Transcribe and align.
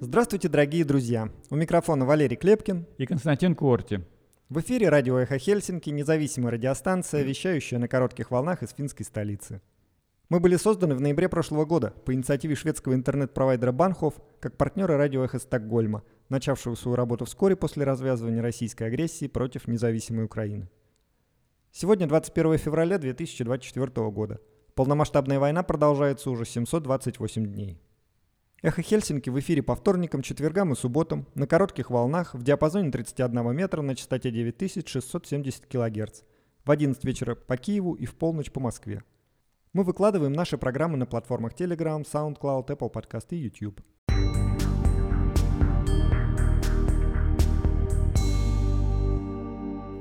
Здравствуйте, 0.00 0.48
дорогие 0.48 0.84
друзья! 0.84 1.28
У 1.50 1.56
микрофона 1.56 2.06
Валерий 2.06 2.36
Клепкин 2.36 2.86
и 2.98 3.04
Константин 3.06 3.56
Корти. 3.56 4.06
В 4.48 4.60
эфире 4.60 4.90
радио 4.90 5.18
«Эхо 5.18 5.38
Хельсинки», 5.38 5.90
независимая 5.90 6.52
радиостанция, 6.52 7.24
вещающая 7.24 7.80
на 7.80 7.88
коротких 7.88 8.30
волнах 8.30 8.62
из 8.62 8.70
финской 8.70 9.04
столицы. 9.04 9.60
Мы 10.28 10.38
были 10.38 10.54
созданы 10.54 10.94
в 10.94 11.00
ноябре 11.00 11.28
прошлого 11.28 11.64
года 11.64 11.92
по 12.04 12.14
инициативе 12.14 12.54
шведского 12.54 12.94
интернет-провайдера 12.94 13.72
Банхов 13.72 14.14
как 14.38 14.56
партнеры 14.56 14.96
радио 14.96 15.24
«Эхо 15.24 15.40
Стокгольма», 15.40 16.04
начавшего 16.28 16.76
свою 16.76 16.94
работу 16.94 17.24
вскоре 17.24 17.56
после 17.56 17.82
развязывания 17.82 18.40
российской 18.40 18.84
агрессии 18.84 19.26
против 19.26 19.66
независимой 19.66 20.26
Украины. 20.26 20.68
Сегодня 21.72 22.06
21 22.06 22.56
февраля 22.58 22.98
2024 22.98 24.10
года. 24.12 24.40
Полномасштабная 24.76 25.40
война 25.40 25.64
продолжается 25.64 26.30
уже 26.30 26.44
728 26.44 27.46
дней. 27.52 27.80
Эхо 28.60 28.82
Хельсинки 28.82 29.30
в 29.30 29.38
эфире 29.38 29.62
по 29.62 29.76
вторникам, 29.76 30.20
четвергам 30.20 30.72
и 30.72 30.74
субботам 30.74 31.28
на 31.36 31.46
коротких 31.46 31.90
волнах 31.90 32.34
в 32.34 32.42
диапазоне 32.42 32.90
31 32.90 33.54
метра 33.54 33.82
на 33.82 33.94
частоте 33.94 34.32
9670 34.32 35.66
кГц 35.66 36.22
в 36.64 36.70
11 36.72 37.04
вечера 37.04 37.36
по 37.36 37.56
Киеву 37.56 37.94
и 37.94 38.04
в 38.04 38.16
полночь 38.16 38.50
по 38.50 38.58
Москве. 38.58 39.04
Мы 39.72 39.84
выкладываем 39.84 40.32
наши 40.32 40.58
программы 40.58 40.96
на 40.96 41.06
платформах 41.06 41.52
Telegram, 41.54 42.04
SoundCloud, 42.04 42.66
Apple 42.66 42.92
Podcast 42.92 43.26
и 43.30 43.36
YouTube. 43.36 43.80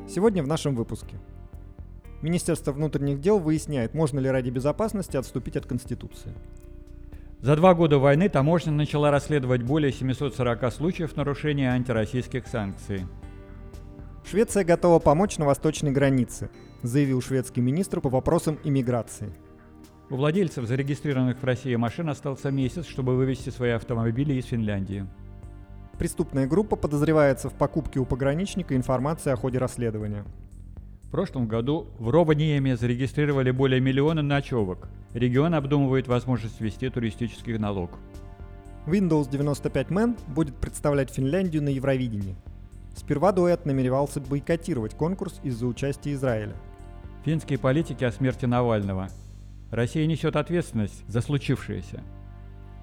Сегодня 0.09 0.41
в 0.41 0.47
нашем 0.47 0.73
выпуске. 0.73 1.19
Министерство 2.23 2.71
внутренних 2.71 3.21
дел 3.21 3.37
выясняет, 3.37 3.93
можно 3.93 4.17
ли 4.17 4.31
ради 4.31 4.49
безопасности 4.49 5.15
отступить 5.15 5.57
от 5.57 5.67
Конституции. 5.67 6.33
За 7.47 7.55
два 7.55 7.73
года 7.73 7.97
войны 7.97 8.27
таможня 8.27 8.73
начала 8.73 9.09
расследовать 9.09 9.63
более 9.63 9.93
740 9.93 10.69
случаев 10.73 11.15
нарушения 11.15 11.71
антироссийских 11.71 12.45
санкций. 12.45 13.05
Швеция 14.29 14.65
готова 14.65 14.99
помочь 14.99 15.37
на 15.37 15.45
восточной 15.45 15.91
границе, 15.91 16.49
заявил 16.83 17.21
шведский 17.21 17.61
министр 17.61 18.01
по 18.01 18.09
вопросам 18.09 18.59
иммиграции. 18.65 19.33
У 20.09 20.17
владельцев 20.17 20.65
зарегистрированных 20.65 21.41
в 21.41 21.45
России 21.45 21.73
машин 21.77 22.09
остался 22.09 22.51
месяц, 22.51 22.85
чтобы 22.85 23.15
вывести 23.15 23.49
свои 23.49 23.71
автомобили 23.71 24.33
из 24.33 24.43
Финляндии. 24.47 25.07
Преступная 25.97 26.47
группа 26.47 26.75
подозревается 26.75 27.49
в 27.49 27.53
покупке 27.53 28.01
у 28.01 28.05
пограничника 28.05 28.75
информации 28.75 29.31
о 29.31 29.37
ходе 29.37 29.57
расследования. 29.57 30.25
В 31.07 31.09
прошлом 31.09 31.47
году 31.47 31.87
в 31.99 32.09
Ровaniemi 32.09 32.75
зарегистрировали 32.75 33.51
более 33.51 33.79
миллиона 33.79 34.21
ночевок. 34.21 34.89
Регион 35.13 35.53
обдумывает 35.53 36.09
возможность 36.09 36.59
ввести 36.59 36.89
туристический 36.89 37.57
налог. 37.57 37.91
Windows 38.85 39.29
95 39.31 39.87
Man 39.87 40.19
будет 40.27 40.57
представлять 40.57 41.09
Финляндию 41.09 41.63
на 41.63 41.69
Евровидении. 41.69 42.35
Сперва 42.93 43.31
дуэт 43.31 43.65
намеревался 43.65 44.19
бойкотировать 44.19 44.95
конкурс 44.95 45.39
из-за 45.43 45.65
участия 45.67 46.11
Израиля. 46.11 46.53
Финские 47.23 47.57
политики 47.57 48.03
о 48.03 48.11
смерти 48.11 48.45
Навального. 48.45 49.07
Россия 49.71 50.05
несет 50.07 50.35
ответственность 50.35 51.05
за 51.07 51.21
случившееся. 51.21 52.03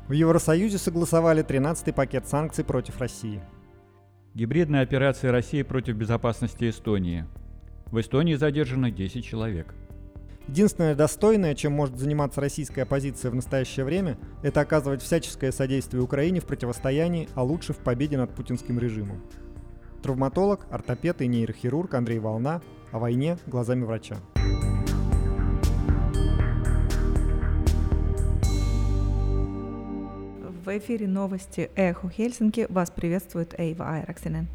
В 0.09 0.13
Евросоюзе 0.13 0.79
согласовали 0.79 1.45
13-й 1.45 1.93
пакет 1.93 2.27
санкций 2.27 2.65
против 2.65 2.99
России. 3.01 3.43
Гибридная 4.33 4.81
операция 4.81 5.31
России 5.31 5.63
против 5.63 5.97
безопасности 5.97 6.71
Эстонии– 6.71 7.27
в 7.95 8.01
Эстонии 8.01 8.35
задержано 8.35 8.91
10 8.91 9.25
человек. 9.25 9.73
Единственное 10.49 10.97
достойное, 10.97 11.55
чем 11.55 11.73
может 11.73 11.97
заниматься 11.97 12.41
российская 12.41 12.83
оппозиция 12.83 13.31
в 13.31 13.37
настоящее 13.37 13.87
время, 13.87 14.19
это 14.43 14.61
оказывать 14.61 15.01
всяческое 15.01 15.53
содействие 15.53 16.03
Украине 16.03 16.41
в 16.41 16.45
противостоянии, 16.45 17.29
а 17.35 17.45
лучше 17.45 17.73
в 17.73 17.79
победе 17.79 18.19
над 18.19 18.35
путинским 18.35 18.81
режимом. 18.81 19.23
Травматолог, 20.03 20.67
ортопед 20.71 21.23
и 21.23 21.29
нейрохирург 21.29 21.95
Андрей 21.95 22.19
Волна 22.19 22.61
о 22.91 22.99
войне 22.99 23.39
глазами 23.47 23.85
врача. 23.85 24.17
В 30.65 30.79
эфире 30.79 31.07
новости 31.07 31.71
«Эхо 31.77 32.09
Хельсинки» 32.11 32.67
вас 32.71 32.91
приветствует 32.91 33.55
Эйва 33.57 33.89
Айраксинен. 33.89 34.49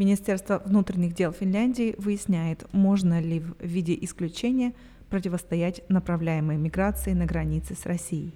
Министерство 0.00 0.62
внутренних 0.64 1.12
дел 1.12 1.30
Финляндии 1.30 1.94
выясняет, 1.98 2.66
можно 2.72 3.20
ли 3.20 3.40
в 3.40 3.54
виде 3.60 3.94
исключения 4.00 4.72
противостоять 5.10 5.82
направляемой 5.90 6.56
миграции 6.56 7.12
на 7.12 7.26
границе 7.26 7.74
с 7.74 7.84
Россией. 7.84 8.32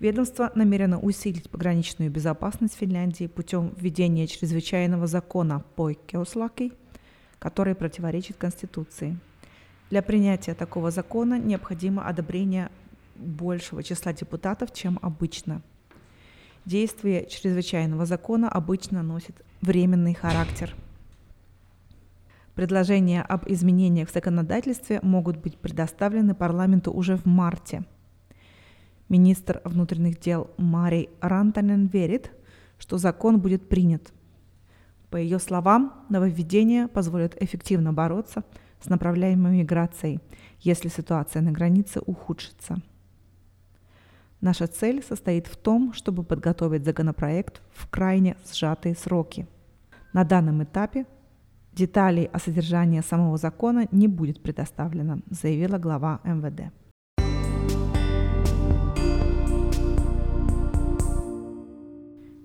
Ведомство 0.00 0.50
намерено 0.56 0.98
усилить 0.98 1.48
пограничную 1.48 2.10
безопасность 2.10 2.74
Финляндии 2.74 3.28
путем 3.28 3.72
введения 3.76 4.26
чрезвычайного 4.26 5.06
закона 5.06 5.62
Пойкеуслаки, 5.76 6.72
который 7.38 7.76
противоречит 7.76 8.36
Конституции. 8.36 9.16
Для 9.88 10.02
принятия 10.02 10.54
такого 10.54 10.90
закона 10.90 11.38
необходимо 11.38 12.08
одобрение 12.08 12.72
большего 13.14 13.84
числа 13.84 14.12
депутатов, 14.12 14.72
чем 14.72 14.98
обычно– 15.00 15.62
Действие 16.66 17.26
чрезвычайного 17.26 18.06
закона 18.06 18.48
обычно 18.48 19.02
носит 19.02 19.44
временный 19.60 20.14
характер. 20.14 20.74
Предложения 22.54 23.20
об 23.20 23.46
изменениях 23.46 24.08
в 24.08 24.14
законодательстве 24.14 25.00
могут 25.02 25.36
быть 25.36 25.58
предоставлены 25.58 26.34
парламенту 26.34 26.90
уже 26.90 27.16
в 27.16 27.26
марте. 27.26 27.84
Министр 29.10 29.60
внутренних 29.64 30.18
дел 30.18 30.50
Марий 30.56 31.10
Рантанен 31.20 31.86
верит, 31.86 32.30
что 32.78 32.96
закон 32.96 33.40
будет 33.40 33.68
принят. 33.68 34.10
По 35.10 35.18
ее 35.18 35.38
словам, 35.40 36.06
нововведения 36.08 36.88
позволят 36.88 37.36
эффективно 37.42 37.92
бороться 37.92 38.42
с 38.80 38.88
направляемой 38.88 39.58
миграцией, 39.58 40.20
если 40.60 40.88
ситуация 40.88 41.42
на 41.42 41.52
границе 41.52 42.00
ухудшится. 42.00 42.80
Наша 44.44 44.66
цель 44.66 45.02
состоит 45.02 45.46
в 45.46 45.56
том, 45.56 45.94
чтобы 45.94 46.22
подготовить 46.22 46.84
законопроект 46.84 47.62
в 47.72 47.88
крайне 47.88 48.36
сжатые 48.52 48.94
сроки. 48.94 49.46
На 50.12 50.22
данном 50.22 50.62
этапе 50.62 51.06
деталей 51.72 52.26
о 52.26 52.38
содержании 52.38 53.00
самого 53.00 53.38
закона 53.38 53.88
не 53.90 54.06
будет 54.06 54.42
предоставлено, 54.42 55.20
заявила 55.30 55.78
глава 55.78 56.20
МВД. 56.24 56.74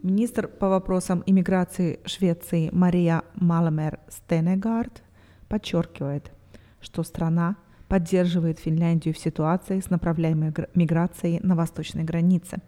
Министр 0.01 0.47
по 0.47 0.69
вопросам 0.69 1.21
иммиграции 1.25 1.99
Швеции 2.05 2.69
Мария 2.71 3.23
Малмер 3.35 3.99
Стенегард 4.07 5.03
подчеркивает, 5.49 6.31
что 6.79 7.03
страна 7.03 7.57
поддерживает 7.89 8.59
Финляндию 8.59 9.13
в 9.13 9.17
ситуации 9.17 9.81
с 9.81 9.89
направляемой 9.89 10.53
миграцией 10.75 11.39
на 11.41 11.55
восточной 11.55 12.03
границе. 12.03 12.59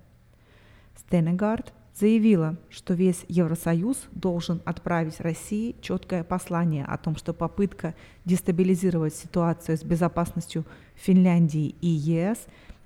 Стенегард 0.98 1.74
заявила, 1.94 2.58
что 2.70 2.94
весь 2.94 3.24
Евросоюз 3.28 4.08
должен 4.12 4.62
отправить 4.66 5.22
России 5.22 5.76
четкое 5.82 6.24
послание 6.24 6.86
о 6.86 6.98
том, 6.98 7.16
что 7.16 7.34
попытка 7.34 7.94
дестабилизировать 8.26 9.14
ситуацию 9.14 9.78
с 9.78 9.84
безопасностью 9.84 10.66
Финляндии 10.96 11.76
и 11.82 11.88
ЕС 11.88 12.40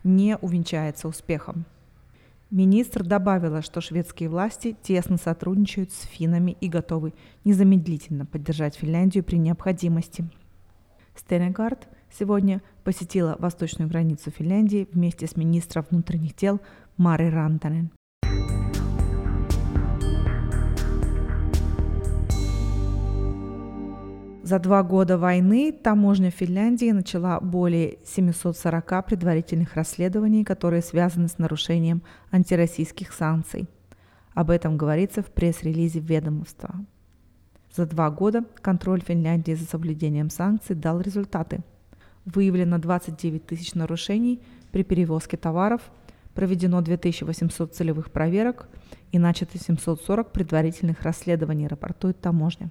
не 0.03 0.38
увенчается 0.38 1.07
успехом. 1.07 1.66
Министр 2.52 3.03
добавила, 3.03 3.62
что 3.62 3.81
шведские 3.81 4.29
власти 4.29 4.75
тесно 4.84 5.17
сотрудничают 5.17 5.91
с 5.91 6.02
финнами 6.02 6.56
и 6.62 6.67
готовы 6.67 7.13
незамедлительно 7.44 8.25
поддержать 8.25 8.75
Финляндию 8.75 9.23
при 9.23 9.38
необходимости. 9.38 10.25
Стенегард 11.16 11.88
сегодня 12.18 12.62
посетила 12.84 13.35
восточную 13.40 13.90
границу 13.90 14.32
Финляндии 14.32 14.88
вместе 14.91 15.28
с 15.28 15.35
министром 15.35 15.85
внутренних 15.90 16.35
дел 16.35 16.62
Мари 16.97 17.29
Рантанен. 17.29 17.91
За 24.44 24.59
два 24.59 24.84
года 24.84 25.17
войны 25.17 25.72
таможня 25.72 26.29
Финляндии 26.29 26.91
начала 26.91 27.40
более 27.40 27.97
740 28.06 29.06
предварительных 29.08 29.73
расследований, 29.73 30.44
которые 30.44 30.84
связаны 30.84 31.28
с 31.28 31.40
нарушением 31.40 32.03
антироссийских 32.32 33.11
санкций. 33.11 33.68
Об 34.35 34.52
этом 34.52 34.78
говорится 34.78 35.23
в 35.23 35.32
пресс-релизе 35.32 36.00
ведомства. 36.00 36.76
За 37.76 37.88
два 37.88 38.11
года 38.11 38.44
контроль 38.61 39.02
Финляндии 39.02 39.53
за 39.53 39.66
соблюдением 39.66 40.29
санкций 40.29 40.76
дал 40.76 41.02
результаты– 41.02 41.64
выявлено 42.25 42.77
29 42.79 43.45
тысяч 43.45 43.73
нарушений 43.73 44.41
при 44.72 44.83
перевозке 44.83 45.37
товаров, 45.37 45.81
проведено 46.33 46.81
2800 46.81 47.73
целевых 47.73 48.11
проверок 48.11 48.67
и 49.11 49.19
начато 49.19 49.57
740 49.57 50.31
предварительных 50.31 51.01
расследований, 51.01 51.67
рапортует 51.67 52.19
таможня. 52.19 52.69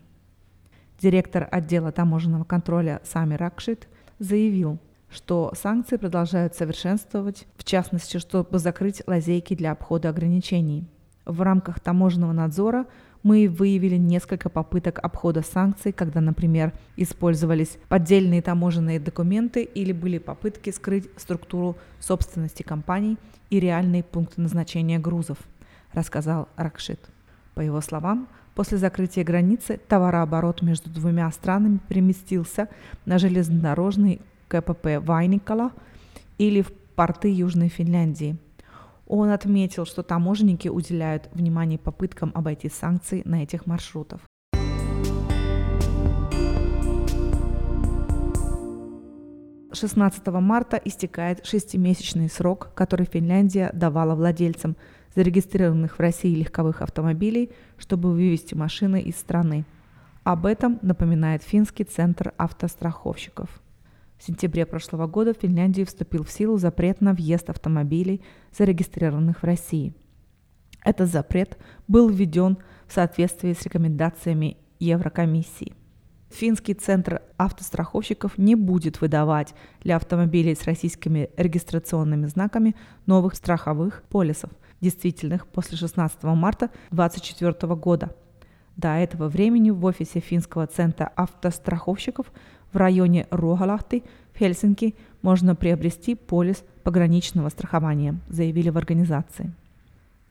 Директор 1.01 1.49
отдела 1.51 1.93
таможенного 1.93 2.45
контроля 2.45 3.01
Сами 3.05 3.35
Ракшит 3.35 3.89
заявил, 4.19 4.79
что 5.11 5.53
санкции 5.55 5.97
продолжают 5.97 6.55
совершенствовать, 6.55 7.47
в 7.57 7.65
частности, 7.65 8.19
чтобы 8.19 8.59
закрыть 8.59 9.03
лазейки 9.07 9.55
для 9.55 9.73
обхода 9.73 10.11
ограничений. 10.11 10.89
В 11.25 11.41
рамках 11.41 11.81
таможенного 11.81 12.33
надзора 12.33 12.87
мы 13.25 13.49
выявили 13.49 13.97
несколько 13.97 14.51
попыток 14.51 15.01
обхода 15.03 15.43
санкций, 15.43 15.93
когда, 15.93 16.21
например, 16.21 16.73
использовались 16.97 17.79
поддельные 17.89 18.43
таможенные 18.43 19.01
документы 19.01 19.63
или 19.63 19.93
были 19.93 20.19
попытки 20.19 20.69
скрыть 20.71 21.09
структуру 21.17 21.77
собственности 21.99 22.63
компаний 22.63 23.17
и 23.49 23.59
реальные 23.59 24.05
пункты 24.05 24.43
назначения 24.43 24.99
грузов, 24.99 25.39
рассказал 25.95 26.49
Ракшит. 26.57 27.01
По 27.55 27.61
его 27.61 27.81
словам, 27.81 28.29
после 28.55 28.77
закрытия 28.77 29.25
границы 29.25 29.81
товарооборот 29.89 30.61
между 30.61 30.91
двумя 30.91 31.31
странами 31.33 31.81
переместился 31.89 32.69
на 33.07 33.19
железнодорожный 33.19 34.21
КПП 34.49 34.99
Вайникала 35.01 35.73
или 36.37 36.61
в 36.61 36.71
порты 36.95 37.35
Южной 37.35 37.69
Финляндии. 37.69 38.37
Он 39.07 39.31
отметил, 39.31 39.85
что 39.85 40.03
таможенники 40.03 40.69
уделяют 40.69 41.29
внимание 41.33 41.79
попыткам 41.79 42.33
обойти 42.35 42.69
санкции 42.69 43.23
на 43.25 43.43
этих 43.43 43.67
маршрутах. 43.67 44.21
Шестнадцатого 49.73 50.39
марта 50.39 50.77
истекает 50.77 51.45
шестимесячный 51.45 52.29
срок, 52.29 52.71
который 52.75 53.07
Финляндия 53.07 53.71
давала 53.75 54.15
владельцам 54.15 54.77
зарегистрированных 55.17 55.97
в 55.97 56.01
России 56.01 56.35
легковых 56.35 56.81
автомобилей, 56.81 57.51
чтобы 57.77 58.13
вывести 58.13 58.55
машины 58.55 59.01
из 59.01 59.17
страны. 59.17 59.65
Об 60.23 60.47
этом 60.47 60.79
напоминает 60.81 61.43
Финский 61.43 61.85
центр 61.85 62.33
автостраховщиков. 62.39 63.61
Сентябре 64.25 64.65
прошлого 64.65 65.07
года 65.07 65.35
в 65.35 65.39
Финляндии 65.39 65.85
вступил 65.85 66.25
в 66.25 66.31
силу 66.31 66.57
запрет 66.57 67.03
на 67.03 67.13
въезд 67.13 67.51
автомобилей, 67.51 68.23
зарегистрированных 68.57 69.43
в 69.43 69.45
России. 69.45 69.95
Этот 70.83 71.11
запрет 71.11 71.59
был 71.89 72.09
введен 72.09 72.57
в 72.87 72.93
соответствии 72.95 73.53
с 73.53 73.63
рекомендациями 73.63 74.57
Еврокомиссии. 74.79 75.75
Финский 76.31 76.73
центр 76.73 77.21
автостраховщиков 77.37 78.39
не 78.39 78.55
будет 78.55 79.03
выдавать 79.03 79.55
для 79.83 79.97
автомобилей 79.97 80.55
с 80.55 80.65
российскими 80.65 81.29
регистрационными 81.37 82.25
знаками 82.25 82.75
новых 83.05 83.35
страховых 83.35 84.05
полисов, 84.09 84.51
действительных 84.81 85.47
после 85.47 85.77
16 85.77 86.23
марта 86.25 86.71
2024 86.91 87.75
года. 87.77 88.17
До 88.77 88.89
этого 88.89 89.29
времени 89.29 89.71
в 89.71 89.85
офисе 89.85 90.19
Финского 90.19 90.67
центра 90.67 91.13
автостраховщиков 91.15 92.33
в 92.75 92.77
районе 92.77 93.27
Рогалахты 93.31 94.03
в 94.35 94.39
Хельсинки 94.39 94.97
можно 95.23 95.55
приобрести 95.55 96.17
полис 96.17 96.65
пограничного 96.83 97.49
страхования, 97.49 98.19
заявили 98.29 98.69
в 98.69 98.77
организации. 98.77 99.55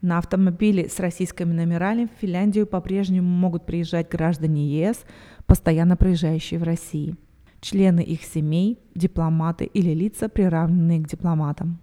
На 0.02 0.18
автомобиле 0.18 0.90
с 0.90 1.00
российскими 1.00 1.54
номерами 1.54 2.06
в 2.14 2.20
Финляндию 2.20 2.68
по-прежнему 2.68 3.30
могут 3.30 3.66
приезжать 3.66 4.10
граждане 4.10 4.68
ЕС, 4.68 5.06
постоянно 5.46 5.96
проезжающие 5.96 6.60
в 6.60 6.64
России, 6.64 7.16
члены 7.62 8.02
их 8.02 8.24
семей, 8.24 8.78
дипломаты 8.94 9.64
или 9.64 9.92
лица, 9.94 10.28
приравненные 10.28 11.00
к 11.00 11.08
дипломатам. 11.08 11.80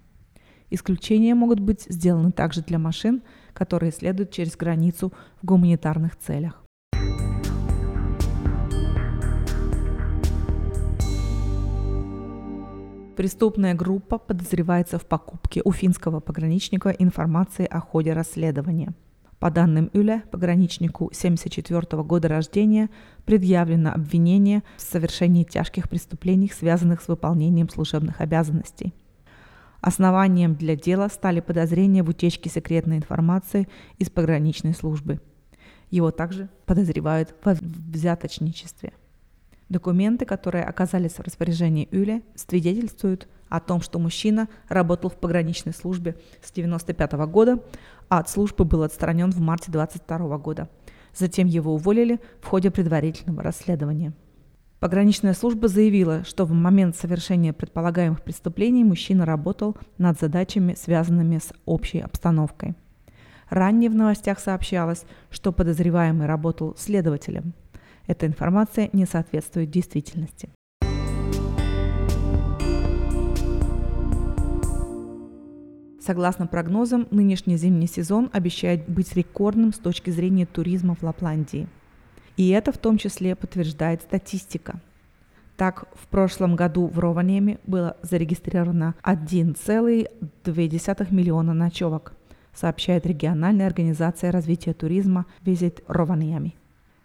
Исключения 0.68 1.34
могут 1.34 1.58
быть 1.58 1.86
сделаны 1.88 2.30
также 2.30 2.60
для 2.60 2.78
машин, 2.78 3.22
которые 3.54 3.90
следуют 3.90 4.30
через 4.30 4.56
границу 4.56 5.12
в 5.40 5.46
гуманитарных 5.46 6.16
целях. 6.16 6.62
Преступная 13.20 13.74
группа 13.74 14.16
подозревается 14.16 14.98
в 14.98 15.04
покупке 15.04 15.60
у 15.62 15.72
финского 15.72 16.20
пограничника 16.20 16.88
информации 16.88 17.66
о 17.66 17.78
ходе 17.78 18.14
расследования. 18.14 18.94
По 19.38 19.50
данным 19.50 19.90
Юля, 19.92 20.22
пограничнику 20.30 21.10
74 21.12 22.02
года 22.02 22.28
рождения 22.28 22.88
предъявлено 23.26 23.92
обвинение 23.92 24.62
в 24.78 24.80
совершении 24.80 25.44
тяжких 25.44 25.90
преступлений, 25.90 26.48
связанных 26.50 27.02
с 27.02 27.08
выполнением 27.08 27.68
служебных 27.68 28.22
обязанностей. 28.22 28.94
Основанием 29.82 30.54
для 30.54 30.74
дела 30.74 31.10
стали 31.10 31.40
подозрения 31.40 32.02
в 32.02 32.08
утечке 32.08 32.48
секретной 32.48 32.96
информации 32.96 33.68
из 33.98 34.08
пограничной 34.08 34.72
службы. 34.72 35.20
Его 35.90 36.10
также 36.10 36.48
подозревают 36.64 37.34
в 37.44 37.52
взяточничестве. 37.92 38.94
Документы, 39.70 40.24
которые 40.26 40.64
оказались 40.64 41.12
в 41.12 41.20
распоряжении 41.20 41.88
Юли, 41.92 42.24
свидетельствуют 42.34 43.28
о 43.48 43.60
том, 43.60 43.80
что 43.80 44.00
мужчина 44.00 44.48
работал 44.68 45.10
в 45.10 45.14
пограничной 45.14 45.72
службе 45.72 46.16
с 46.42 46.50
1995 46.50 47.12
года, 47.30 47.62
а 48.08 48.18
от 48.18 48.28
службы 48.28 48.64
был 48.64 48.82
отстранен 48.82 49.30
в 49.30 49.38
марте 49.38 49.70
22 49.70 50.38
года. 50.38 50.68
Затем 51.16 51.46
его 51.46 51.72
уволили 51.72 52.18
в 52.40 52.46
ходе 52.46 52.72
предварительного 52.72 53.44
расследования. 53.44 54.12
Пограничная 54.80 55.34
служба 55.34 55.68
заявила, 55.68 56.24
что 56.24 56.46
в 56.46 56.52
момент 56.52 56.96
совершения 56.96 57.52
предполагаемых 57.52 58.22
преступлений 58.22 58.82
мужчина 58.82 59.24
работал 59.24 59.76
над 59.98 60.18
задачами, 60.18 60.74
связанными 60.74 61.38
с 61.38 61.52
общей 61.64 62.00
обстановкой. 62.00 62.74
Ранее 63.48 63.88
в 63.88 63.94
новостях 63.94 64.40
сообщалось, 64.40 65.04
что 65.30 65.52
подозреваемый 65.52 66.26
работал 66.26 66.74
следователем– 66.76 67.54
эта 68.10 68.26
информация 68.26 68.90
не 68.92 69.06
соответствует 69.06 69.70
действительности. 69.70 70.50
Согласно 76.00 76.48
прогнозам, 76.48 77.06
нынешний 77.12 77.56
зимний 77.56 77.86
сезон 77.86 78.28
обещает 78.32 78.88
быть 78.88 79.14
рекордным 79.14 79.72
с 79.72 79.78
точки 79.78 80.10
зрения 80.10 80.44
туризма 80.44 80.96
в 80.96 81.04
Лапландии. 81.04 81.68
И 82.36 82.48
это 82.48 82.72
в 82.72 82.78
том 82.78 82.98
числе 82.98 83.36
подтверждает 83.36 84.02
статистика. 84.02 84.80
Так, 85.56 85.84
в 85.94 86.08
прошлом 86.08 86.56
году 86.56 86.88
в 86.88 86.98
Рованеме 86.98 87.60
было 87.64 87.96
зарегистрировано 88.02 88.96
1,2 89.04 91.14
миллиона 91.14 91.54
ночевок, 91.54 92.14
сообщает 92.52 93.06
региональная 93.06 93.68
организация 93.68 94.32
развития 94.32 94.72
туризма 94.72 95.26
Visit 95.44 95.84
Rovaniemi. 95.86 96.54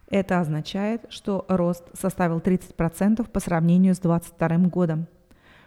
Это 0.09 0.39
означает, 0.39 1.05
что 1.09 1.45
рост 1.47 1.83
составил 1.93 2.39
30% 2.39 3.29
по 3.29 3.39
сравнению 3.39 3.95
с 3.95 3.99
2022 3.99 4.69
годом. 4.69 5.07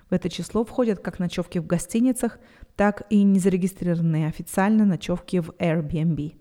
В 0.08 0.14
это 0.14 0.30
число 0.30 0.64
входят 0.64 1.00
как 1.00 1.18
ночевки 1.18 1.58
в 1.58 1.66
гостиницах, 1.66 2.38
так 2.76 3.02
и 3.10 3.22
незарегистрированные 3.24 4.28
официально 4.28 4.84
ночевки 4.84 5.40
в 5.40 5.50
Airbnb. 5.58 6.36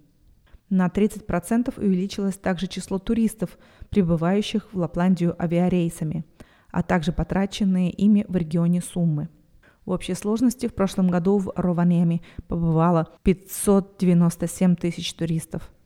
На 0.69 0.87
30% 0.87 1.73
увеличилось 1.77 2.37
также 2.37 2.67
число 2.67 2.99
туристов, 2.99 3.57
прибывающих 3.89 4.67
в 4.71 4.77
Лапландию 4.77 5.35
авиарейсами, 5.41 6.23
а 6.71 6.83
также 6.83 7.11
потраченные 7.11 7.89
ими 7.89 8.25
в 8.27 8.35
регионе 8.35 8.81
суммы. 8.81 9.29
В 9.85 9.91
общей 9.91 10.13
сложности 10.13 10.67
в 10.67 10.73
прошлом 10.73 11.07
году 11.07 11.37
в 11.39 11.51
Рованеме 11.55 12.21
побывало 12.47 13.09
597 13.23 14.75
тысяч 14.75 15.13
туристов– 15.13 15.71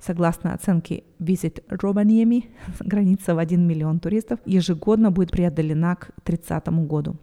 Согласно 0.00 0.54
оценке 0.54 1.04
Visit 1.18 1.62
Rovaniemi, 1.68 2.44
граница 2.80 3.34
в 3.34 3.38
1 3.38 3.66
миллион 3.66 4.00
туристов 4.00 4.40
ежегодно 4.46 5.10
будет 5.10 5.30
преодолена 5.30 5.96
к 5.96 6.12
30 6.24 6.68
году. 6.86 7.16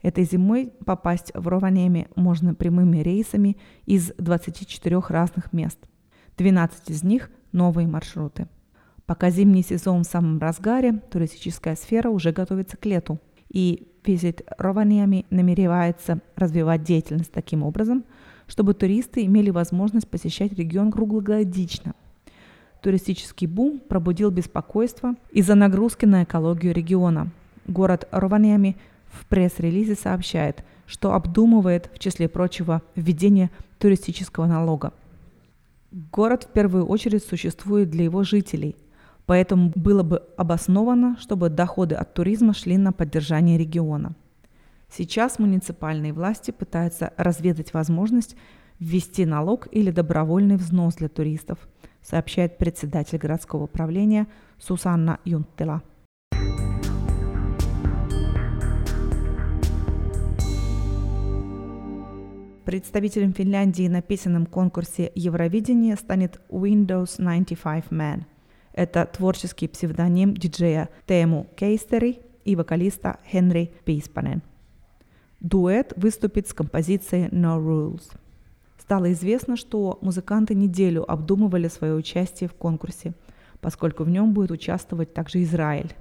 Этой 0.00 0.24
зимой 0.24 0.72
попасть 0.84 1.32
в 1.34 1.48
Рованеми 1.48 2.08
можно 2.16 2.54
прямыми 2.54 2.98
рейсами 2.98 3.56
из 3.86 4.12
24 4.18 5.00
разных 5.08 5.52
мест. 5.52 5.78
12 6.38 6.90
из 6.90 7.02
них– 7.02 7.30
новые 7.52 7.86
маршруты. 7.86 8.48
Пока 9.06 9.30
зимний 9.30 9.62
сезон 9.62 10.02
в 10.02 10.06
самом 10.06 10.38
разгаре, 10.38 11.02
туристическая 11.10 11.76
сфера 11.76 12.08
уже 12.08 12.32
готовится 12.32 12.76
к 12.76 12.86
лету. 12.86 13.18
И 13.50 13.88
Visit 14.04 14.44
Rovaniemi 14.58 15.26
намеревается 15.30 16.20
развивать 16.36 16.84
деятельность 16.84 17.32
таким 17.32 17.62
образом, 17.62 18.04
чтобы 18.46 18.74
туристы 18.74 19.24
имели 19.24 19.50
возможность 19.50 20.08
посещать 20.08 20.54
регион 20.54 20.90
круглогодично– 20.90 21.94
Туристический 22.84 23.46
бум 23.46 23.80
пробудил 23.80 24.30
беспокойство 24.30 25.14
из-за 25.32 25.54
нагрузки 25.54 26.04
на 26.04 26.24
экологию 26.24 26.74
региона. 26.74 27.30
Город 27.66 28.06
Рованьями 28.10 28.76
в 29.06 29.24
пресс-релизе 29.24 29.94
сообщает, 29.94 30.62
что 30.86 31.14
обдумывает, 31.14 31.88
в 31.94 31.98
числе 31.98 32.28
прочего, 32.28 32.82
введение 32.94 33.50
туристического 33.78 34.44
налога. 34.44 34.92
Город 36.12 36.44
в 36.44 36.52
первую 36.52 36.84
очередь 36.84 37.24
существует 37.24 37.88
для 37.88 38.04
его 38.04 38.22
жителей, 38.22 38.76
поэтому 39.24 39.72
было 39.74 40.02
бы 40.02 40.22
обосновано, 40.36 41.16
чтобы 41.18 41.48
доходы 41.48 41.94
от 41.94 42.12
туризма 42.12 42.52
шли 42.52 42.76
на 42.76 42.92
поддержание 42.92 43.56
региона. 43.56 44.14
Сейчас 44.94 45.38
муниципальные 45.38 46.12
власти 46.12 46.50
пытаются 46.50 47.14
разведать 47.16 47.72
возможность 47.72 48.36
ввести 48.78 49.24
налог 49.24 49.68
или 49.70 49.90
добровольный 49.90 50.56
взнос 50.56 50.96
для 50.96 51.08
туристов– 51.08 51.58
сообщает 52.04 52.58
председатель 52.58 53.18
городского 53.18 53.64
управления 53.64 54.28
Сусанна 54.58 55.18
Юнтела. 55.24 55.82
Представителем 62.64 63.32
Финляндии 63.32 63.88
на 63.88 64.00
песенном 64.00 64.46
конкурсе 64.46 65.12
Евровидения 65.14 65.96
станет 65.96 66.40
Windows 66.48 67.16
95 67.18 67.86
Man. 67.90 68.22
Это 68.72 69.06
творческий 69.06 69.68
псевдоним 69.68 70.34
диджея 70.34 70.88
Тему 71.06 71.46
Кейстери 71.56 72.20
и 72.44 72.56
вокалиста 72.56 73.18
Хенри 73.30 73.72
Пейспанен. 73.84 74.42
Дуэт 75.40 75.92
выступит 75.96 76.48
с 76.48 76.54
композицией 76.54 77.28
No 77.28 77.58
Rules– 77.58 78.10
Стало 78.84 79.12
известно, 79.12 79.56
что 79.56 79.98
музыканты 80.02 80.54
неделю 80.54 81.10
обдумывали 81.10 81.68
свое 81.68 81.94
участие 81.94 82.50
в 82.50 82.54
конкурсе, 82.54 83.14
поскольку 83.62 84.04
в 84.04 84.10
нем 84.10 84.34
будет 84.34 84.50
участвовать 84.50 85.14
также 85.14 85.42
Израиль. 85.42 85.94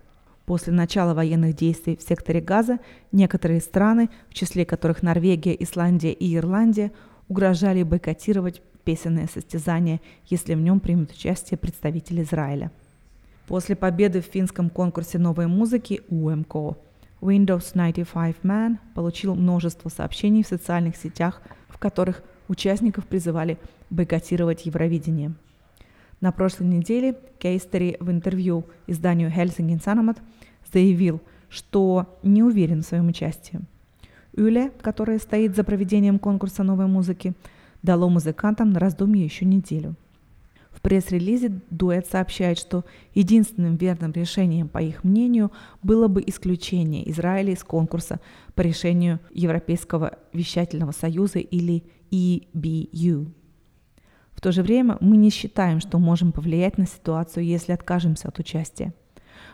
После 0.46 0.74
начала 0.74 1.14
военных 1.14 1.56
действий 1.56 1.96
в 1.96 2.02
секторе 2.02 2.42
Газа 2.42 2.80
некоторые 3.14 3.62
страны, 3.62 4.10
в 4.30 4.34
числе 4.34 4.66
которых 4.66 5.02
Норвегия, 5.02 5.56
Исландия 5.58 6.12
и 6.12 6.36
Ирландия, 6.36 6.92
угрожали 7.30 7.84
бойкотировать 7.84 8.62
песенное 8.84 9.30
состязание, 9.34 10.02
если 10.26 10.54
в 10.54 10.60
нем 10.60 10.82
примут 10.82 11.12
участие 11.12 11.58
представители 11.58 12.24
Израиля. 12.24 12.70
После 13.48 13.78
победы 13.78 14.22
в 14.22 14.26
финском 14.26 14.70
конкурсе 14.70 15.20
новой 15.20 15.48
музыки 15.48 16.02
УМКО 16.10 16.76
Windows 17.22 17.72
95 17.74 18.36
Man 18.44 18.78
получил 18.94 19.36
множество 19.36 19.88
сообщений 19.88 20.44
в 20.44 20.48
социальных 20.48 20.98
сетях, 20.98 21.42
в 21.70 21.78
которых 21.78 22.22
участников 22.54 23.06
призывали 23.06 23.58
бойкотировать 23.90 24.66
Евровидение. 24.66 25.34
На 26.22 26.32
прошлой 26.32 26.68
неделе 26.68 27.18
Кейстери 27.40 27.98
в 28.00 28.10
интервью 28.10 28.66
изданию 28.88 29.30
Helsingin 29.30 29.84
Sanomat 29.84 30.20
заявил, 30.72 31.22
что 31.50 32.18
не 32.24 32.44
уверен 32.44 32.82
в 32.82 32.86
своем 32.86 33.10
участии. 33.10 33.60
Юле, 34.36 34.72
которая 34.82 35.20
стоит 35.20 35.56
за 35.56 35.64
проведением 35.64 36.20
конкурса 36.20 36.64
новой 36.64 36.88
музыки, 36.88 37.34
дало 37.82 38.10
музыкантам 38.10 38.72
на 38.72 38.80
раздумье 38.80 39.26
еще 39.26 39.46
неделю. 39.46 39.96
В 40.72 40.82
пресс-релизе 40.82 41.62
дуэт 41.70 42.08
сообщает, 42.08 42.58
что 42.58 42.84
единственным 43.14 43.76
верным 43.76 44.12
решением, 44.12 44.68
по 44.68 44.80
их 44.80 45.04
мнению, 45.04 45.52
было 45.84 46.08
бы 46.08 46.24
исключение 46.26 47.10
Израиля 47.12 47.54
из 47.54 47.64
конкурса 47.64 48.20
по 48.56 48.62
решению 48.62 49.20
Европейского 49.32 50.18
вещательного 50.34 50.92
союза 50.92 51.40
или 51.40 51.84
EBU. 52.14 53.34
В 54.34 54.42
то 54.42 54.52
же 54.52 54.62
время 54.62 54.98
мы 55.02 55.18
не 55.18 55.32
считаем, 55.32 55.80
что 55.80 55.98
можем 55.98 56.32
повлиять 56.32 56.78
на 56.78 56.86
ситуацию, 56.86 57.44
если 57.44 57.72
откажемся 57.72 58.28
от 58.28 58.38
участия. 58.38 58.94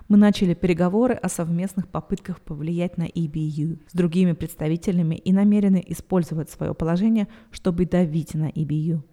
Мы 0.09 0.17
начали 0.17 0.53
переговоры 0.55 1.13
о 1.13 1.29
совместных 1.29 1.87
попытках 1.87 2.41
повлиять 2.41 2.97
на 2.97 3.07
EBU 3.07 3.79
с 3.87 3.93
другими 3.93 4.33
представителями 4.33 5.15
и 5.15 5.31
намерены 5.31 5.81
использовать 5.87 6.49
свое 6.49 6.73
положение, 6.73 7.29
чтобы 7.51 7.85
давить 7.85 8.33
на 8.33 8.49
EBU. 8.49 9.03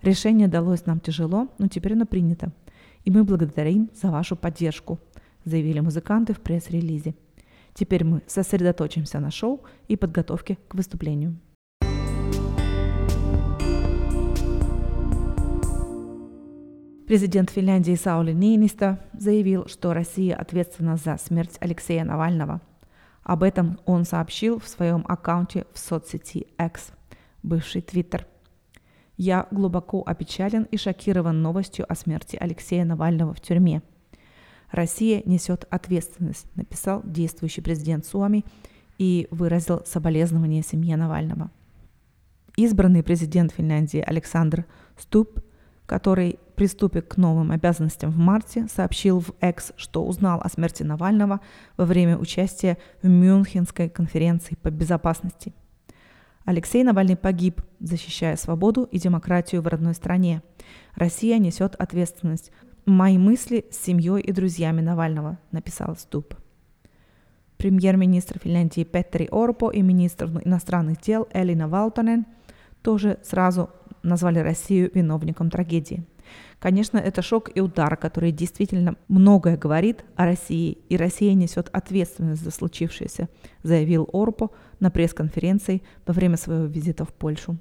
Решение 0.00 0.48
далось 0.48 0.86
нам 0.86 1.00
тяжело, 1.00 1.48
но 1.58 1.68
теперь 1.68 1.92
оно 1.92 2.06
принято. 2.06 2.52
И 3.04 3.10
мы 3.10 3.24
благодарим 3.24 3.90
за 3.94 4.10
вашу 4.10 4.36
поддержку, 4.36 4.98
заявили 5.44 5.80
музыканты 5.80 6.32
в 6.32 6.40
пресс-релизе. 6.40 7.14
Теперь 7.74 8.04
мы 8.04 8.22
сосредоточимся 8.26 9.20
на 9.20 9.30
шоу 9.30 9.64
и 9.88 9.96
подготовке 9.96 10.56
к 10.68 10.74
выступлению. 10.74 11.36
Президент 17.10 17.50
Финляндии 17.50 17.96
Саули 17.96 18.30
Нейниста 18.30 19.00
заявил, 19.14 19.66
что 19.66 19.92
Россия 19.92 20.36
ответственна 20.36 20.96
за 20.96 21.16
смерть 21.16 21.56
Алексея 21.58 22.04
Навального. 22.04 22.60
Об 23.24 23.42
этом 23.42 23.80
он 23.84 24.04
сообщил 24.04 24.60
в 24.60 24.68
своем 24.68 25.04
аккаунте 25.08 25.66
в 25.72 25.78
соцсети 25.80 26.46
X, 26.56 26.92
бывший 27.42 27.82
Твиттер. 27.82 28.28
«Я 29.16 29.48
глубоко 29.50 30.04
опечален 30.06 30.68
и 30.70 30.76
шокирован 30.76 31.42
новостью 31.42 31.84
о 31.88 31.96
смерти 31.96 32.36
Алексея 32.40 32.84
Навального 32.84 33.34
в 33.34 33.40
тюрьме. 33.40 33.82
Россия 34.70 35.20
несет 35.24 35.66
ответственность», 35.68 36.46
написал 36.54 37.02
действующий 37.02 37.60
президент 37.60 38.06
Суами 38.06 38.44
и 38.98 39.26
выразил 39.32 39.82
соболезнования 39.84 40.62
семье 40.62 40.96
Навального. 40.96 41.50
Избранный 42.54 43.02
президент 43.02 43.50
Финляндии 43.50 43.98
Александр 43.98 44.64
Ступ, 44.96 45.40
который 45.86 46.38
приступит 46.60 47.06
к 47.06 47.16
новым 47.16 47.52
обязанностям 47.52 48.10
в 48.10 48.18
марте, 48.18 48.66
сообщил 48.68 49.20
в 49.20 49.30
X, 49.40 49.72
что 49.78 50.04
узнал 50.04 50.42
о 50.44 50.50
смерти 50.50 50.82
Навального 50.82 51.40
во 51.78 51.86
время 51.86 52.18
участия 52.18 52.76
в 53.00 53.08
Мюнхенской 53.08 53.88
конференции 53.88 54.56
по 54.56 54.68
безопасности. 54.68 55.54
Алексей 56.44 56.84
Навальный 56.84 57.16
погиб, 57.16 57.62
защищая 57.78 58.36
свободу 58.36 58.82
и 58.82 58.98
демократию 58.98 59.62
в 59.62 59.68
родной 59.68 59.94
стране. 59.94 60.42
Россия 60.96 61.38
несет 61.38 61.76
ответственность. 61.76 62.52
«Мои 62.84 63.16
мысли 63.16 63.64
с 63.70 63.78
семьей 63.78 64.20
и 64.20 64.30
друзьями 64.30 64.82
Навального», 64.82 65.38
написал 65.52 65.96
Ступ. 65.96 66.34
Премьер-министр 67.56 68.38
Финляндии 68.38 68.84
Петри 68.84 69.28
Орпо 69.30 69.70
и 69.70 69.80
министр 69.80 70.26
иностранных 70.44 71.00
дел 71.00 71.26
Элина 71.32 71.68
Валтонен 71.68 72.26
тоже 72.82 73.18
сразу 73.22 73.70
назвали 74.02 74.40
Россию 74.40 74.90
виновником 74.92 75.48
трагедии– 75.48 76.04
Конечно, 76.58 76.98
это 76.98 77.22
шок 77.22 77.50
и 77.54 77.60
удар, 77.60 77.96
который 77.96 78.32
действительно 78.32 78.96
многое 79.08 79.56
говорит 79.56 80.04
о 80.16 80.26
России, 80.26 80.78
и 80.88 80.96
Россия 80.96 81.34
несет 81.34 81.70
ответственность 81.72 82.42
за 82.42 82.50
случившееся, 82.50 83.28
заявил 83.62 84.08
Орпо 84.12 84.50
на 84.78 84.90
пресс-конференции 84.90 85.82
во 86.06 86.12
время 86.12 86.36
своего 86.36 86.66
визита 86.66 87.04
в 87.04 87.12
Польшу. 87.14 87.58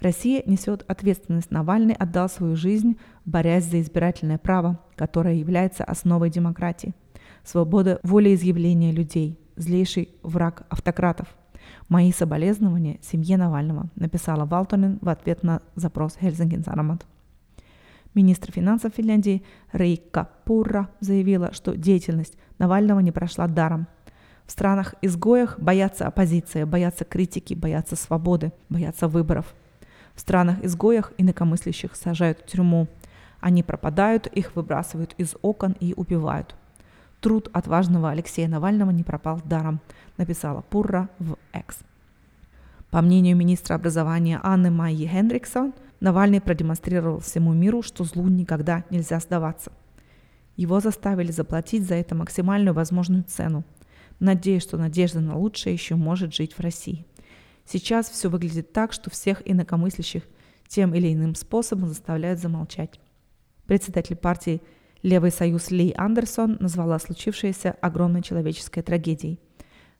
Россия 0.00 0.42
несет 0.46 0.84
ответственность. 0.86 1.50
Навальный 1.50 1.94
отдал 1.94 2.28
свою 2.28 2.56
жизнь, 2.56 2.98
борясь 3.24 3.64
за 3.64 3.80
избирательное 3.80 4.38
право, 4.38 4.78
которое 4.96 5.34
является 5.34 5.84
основой 5.84 6.30
демократии. 6.30 6.94
Свобода 7.44 7.98
волеизъявления 8.02 8.92
людей, 8.92 9.38
злейший 9.56 10.10
враг 10.22 10.66
автократов. 10.70 11.28
Мои 11.88 12.12
соболезнования 12.12 12.98
семье 13.02 13.36
Навального, 13.36 13.88
написала 13.96 14.44
Валтонен 14.44 14.98
в 15.00 15.08
ответ 15.08 15.42
на 15.42 15.62
запрос 15.74 16.16
Хельсинки 16.20 16.60
Санамат. 16.62 17.04
Министр 18.18 18.50
финансов 18.50 18.94
Финляндии 18.96 19.44
Рейка 19.72 20.28
Пурра 20.44 20.88
заявила, 20.98 21.52
что 21.52 21.76
деятельность 21.76 22.36
Навального 22.58 22.98
не 22.98 23.12
прошла 23.12 23.46
даром. 23.46 23.86
В 24.44 24.50
странах-изгоях 24.50 25.56
боятся 25.60 26.08
оппозиции, 26.08 26.64
боятся 26.64 27.04
критики, 27.04 27.54
боятся 27.54 27.94
свободы, 27.94 28.50
боятся 28.70 29.06
выборов. 29.06 29.54
В 30.16 30.20
странах-изгоях 30.20 31.12
инакомыслящих 31.16 31.94
сажают 31.94 32.40
в 32.40 32.46
тюрьму. 32.46 32.88
Они 33.38 33.62
пропадают, 33.62 34.26
их 34.26 34.56
выбрасывают 34.56 35.14
из 35.16 35.36
окон 35.42 35.76
и 35.78 35.94
убивают. 35.94 36.56
Труд 37.20 37.48
отважного 37.52 38.10
Алексея 38.10 38.48
Навального 38.48 38.90
не 38.90 39.04
пропал 39.04 39.40
даром, 39.44 39.78
написала 40.16 40.62
Пурра 40.62 41.08
в 41.20 41.36
Экс. 41.52 41.78
По 42.90 43.00
мнению 43.00 43.36
министра 43.36 43.74
образования 43.74 44.40
Анны 44.42 44.72
Майи 44.72 45.06
Хендриксон, 45.06 45.72
Навальный 46.00 46.40
продемонстрировал 46.40 47.20
всему 47.20 47.52
миру, 47.52 47.82
что 47.82 48.04
злу 48.04 48.28
никогда 48.28 48.84
нельзя 48.90 49.18
сдаваться. 49.18 49.72
Его 50.56 50.80
заставили 50.80 51.32
заплатить 51.32 51.84
за 51.84 51.94
это 51.94 52.14
максимальную 52.14 52.74
возможную 52.74 53.24
цену. 53.24 53.64
Надеюсь, 54.20 54.62
что 54.62 54.76
надежда 54.76 55.20
на 55.20 55.36
лучшее 55.36 55.72
еще 55.72 55.94
может 55.94 56.34
жить 56.34 56.54
в 56.54 56.60
России. 56.60 57.06
Сейчас 57.64 58.08
все 58.08 58.28
выглядит 58.28 58.72
так, 58.72 58.92
что 58.92 59.10
всех 59.10 59.42
инакомыслящих 59.44 60.22
тем 60.66 60.94
или 60.94 61.12
иным 61.12 61.34
способом 61.34 61.88
заставляют 61.88 62.40
замолчать. 62.40 63.00
Председатель 63.66 64.16
партии 64.16 64.62
«Левый 65.02 65.30
союз» 65.30 65.70
Ли 65.70 65.92
Андерсон 65.96 66.56
назвала 66.60 66.98
случившееся 66.98 67.72
огромной 67.80 68.22
человеческой 68.22 68.82
трагедией– 68.82 69.40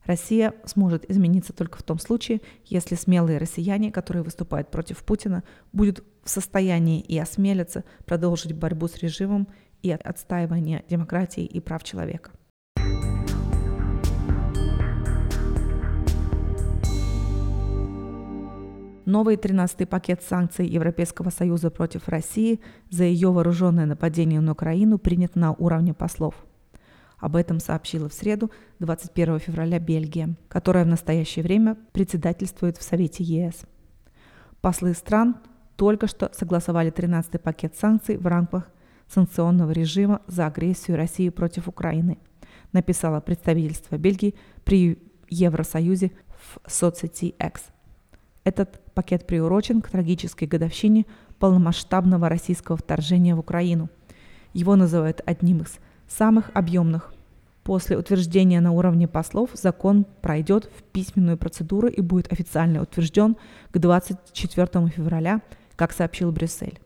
Россия 0.08 0.54
сможет 0.64 1.08
измениться 1.10 1.52
только 1.52 1.76
в 1.76 1.82
том 1.82 1.98
случае, 1.98 2.40
если 2.64 2.94
смелые 2.94 3.36
россияне, 3.36 3.92
которые 3.92 4.22
выступают 4.22 4.70
против 4.70 5.04
Путина, 5.04 5.44
будут 5.74 6.02
в 6.24 6.30
состоянии 6.30 6.98
и 6.98 7.18
осмелятся 7.18 7.84
продолжить 8.06 8.54
борьбу 8.54 8.88
с 8.88 8.96
режимом 8.96 9.48
и 9.82 9.90
отстаивание 9.90 10.82
демократии 10.88 11.44
и 11.44 11.60
прав 11.60 11.84
человека. 11.84 12.30
Новый 19.04 19.36
13-й 19.36 19.86
пакет 19.86 20.22
санкций 20.22 20.66
Европейского 20.66 21.28
Союза 21.28 21.70
против 21.70 22.08
России 22.08 22.60
за 22.88 23.04
ее 23.04 23.30
вооруженное 23.30 23.84
нападение 23.84 24.40
на 24.40 24.52
Украину 24.52 24.98
принят 24.98 25.36
на 25.36 25.52
уровне 25.52 25.92
послов– 25.92 26.34
об 27.18 27.36
этом 27.36 27.60
сообщила 27.60 28.08
в 28.08 28.14
среду 28.14 28.50
21 28.78 29.38
февраля 29.40 29.78
Бельгия, 29.78 30.36
которая 30.48 30.84
в 30.84 30.88
настоящее 30.88 31.42
время 31.42 31.76
председательствует 31.92 32.76
в 32.76 32.82
Совете 32.82 33.24
ЕС. 33.24 33.62
Послы 34.60 34.94
стран 34.94 35.36
только 35.76 36.06
что 36.06 36.30
согласовали 36.32 36.92
13-й 36.92 37.38
пакет 37.38 37.76
санкций 37.76 38.16
в 38.16 38.26
рамках 38.26 38.68
санкционного 39.08 39.70
режима 39.70 40.22
за 40.26 40.46
агрессию 40.46 40.96
России 40.96 41.28
против 41.28 41.68
Украины, 41.68 42.18
написало 42.72 43.20
представительство 43.20 43.96
Бельгии 43.96 44.34
при 44.64 44.98
Евросоюзе 45.28 46.12
в 46.28 46.70
соцсети 46.70 47.34
X. 47.38 47.66
Этот 48.44 48.80
пакет 48.94 49.26
приурочен 49.26 49.80
к 49.80 49.90
трагической 49.90 50.48
годовщине 50.48 51.06
полномасштабного 51.38 52.28
российского 52.28 52.76
вторжения 52.76 53.34
в 53.34 53.38
Украину. 53.38 53.90
Его 54.52 54.76
называют 54.76 55.20
одним 55.26 55.60
из 55.60 55.78
самых 56.08 56.50
объемных. 56.54 57.12
После 57.62 57.98
утверждения 57.98 58.60
на 58.60 58.72
уровне 58.72 59.06
послов 59.06 59.50
закон 59.52 60.06
пройдет 60.22 60.70
в 60.74 60.82
письменную 60.84 61.36
процедуру 61.36 61.86
и 61.86 62.00
будет 62.00 62.32
официально 62.32 62.80
утвержден 62.80 63.36
к 63.70 63.78
24 63.78 64.88
февраля, 64.88 65.42
как 65.76 65.92
сообщил 65.92 66.32
Брюссель. 66.32 66.80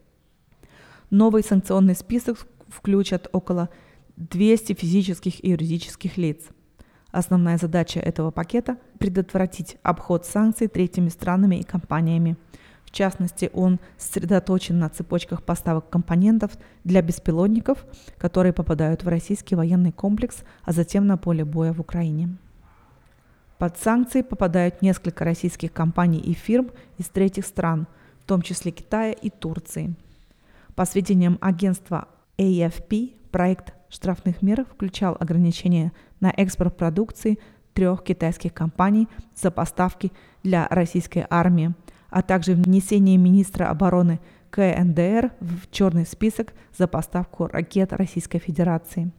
Новый 1.10 1.44
санкционный 1.44 1.94
список 1.94 2.46
включат 2.68 3.28
около 3.32 3.68
200 4.16 4.74
физических 4.74 5.44
и 5.44 5.50
юридических 5.50 6.16
лиц. 6.16 6.38
Основная 7.12 7.58
задача 7.58 8.00
этого 8.00 8.30
пакета– 8.30 8.78
предотвратить 8.98 9.76
обход 9.82 10.26
санкций 10.26 10.66
третьими 10.66 11.10
странами 11.10 11.56
и 11.56 11.62
компаниями. 11.62 12.36
В 12.92 12.94
частности, 12.94 13.50
он 13.54 13.80
сосредоточен 13.96 14.78
на 14.78 14.90
цепочках 14.90 15.42
поставок 15.42 15.88
компонентов 15.88 16.58
для 16.84 17.00
беспилотников, 17.00 17.86
которые 18.18 18.52
попадают 18.52 19.02
в 19.02 19.08
российский 19.08 19.54
военный 19.54 19.92
комплекс, 19.92 20.42
а 20.62 20.72
затем 20.72 21.06
на 21.06 21.16
поле 21.16 21.42
боя 21.42 21.72
в 21.72 21.80
Украине. 21.80 22.36
Под 23.56 23.78
санкции 23.78 24.20
попадают 24.20 24.82
несколько 24.82 25.24
российских 25.24 25.72
компаний 25.72 26.18
и 26.18 26.34
фирм 26.34 26.70
из 26.98 27.08
третьих 27.08 27.46
стран, 27.46 27.86
в 28.20 28.26
том 28.26 28.42
числе 28.42 28.72
Китая 28.72 29.12
и 29.12 29.30
Турции. 29.30 29.94
По 30.74 30.84
сведениям 30.84 31.38
агентства 31.40 32.08
AFP, 32.36 33.14
проект 33.30 33.72
штрафных 33.88 34.42
мер 34.42 34.66
включал 34.66 35.16
ограничения 35.18 35.92
на 36.20 36.30
экспорт 36.36 36.76
продукции 36.76 37.38
трех 37.72 38.04
китайских 38.04 38.52
компаний 38.52 39.08
за 39.34 39.50
поставки 39.50 40.12
для 40.42 40.66
российской 40.68 41.24
армии, 41.30 41.72
а 42.12 42.22
также 42.22 42.54
внесение 42.54 43.16
министра 43.16 43.70
обороны 43.70 44.20
КНДР 44.50 45.32
в 45.40 45.70
черный 45.70 46.06
список 46.06 46.52
за 46.76 46.86
поставку 46.86 47.46
ракет 47.46 47.94
Российской 47.94 48.38
Федерации. 48.38 49.10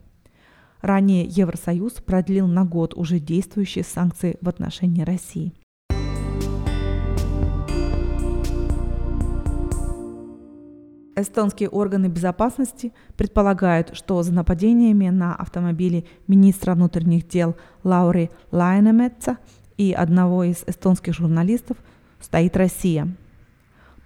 Ранее 0.80 1.24
Евросоюз 1.24 1.94
продлил 1.94 2.46
на 2.46 2.64
год 2.64 2.94
уже 2.94 3.18
действующие 3.18 3.84
санкции 3.84 4.38
в 4.40 4.48
отношении 4.48 5.02
России. 5.02 5.52
Эстонские 11.16 11.68
органы 11.68 12.06
безопасности 12.06 12.92
предполагают, 13.16 13.96
что 13.96 14.22
за 14.22 14.32
нападениями 14.32 15.08
на 15.08 15.34
автомобили 15.34 16.06
министра 16.28 16.74
внутренних 16.74 17.26
дел 17.26 17.56
Лаури 17.82 18.30
Лайнеметца 18.52 19.38
и 19.76 19.92
одного 19.92 20.44
из 20.44 20.64
эстонских 20.66 21.14
журналистов 21.14 21.76
стоит 22.24 22.56
Россия. 22.56 23.14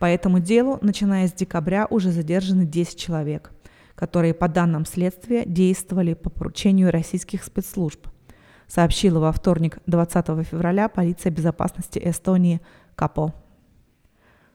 По 0.00 0.06
этому 0.06 0.40
делу, 0.40 0.78
начиная 0.82 1.28
с 1.28 1.32
декабря, 1.32 1.86
уже 1.88 2.10
задержаны 2.10 2.66
10 2.66 2.98
человек, 2.98 3.52
которые, 3.94 4.34
по 4.34 4.48
данным 4.48 4.84
следствия, 4.84 5.44
действовали 5.46 6.14
по 6.14 6.28
поручению 6.28 6.90
российских 6.90 7.44
спецслужб, 7.44 8.08
сообщила 8.66 9.20
во 9.20 9.30
вторник 9.30 9.78
20 9.86 10.26
февраля 10.46 10.88
полиция 10.88 11.30
безопасности 11.30 12.00
Эстонии 12.04 12.60
КАПО. 12.96 13.34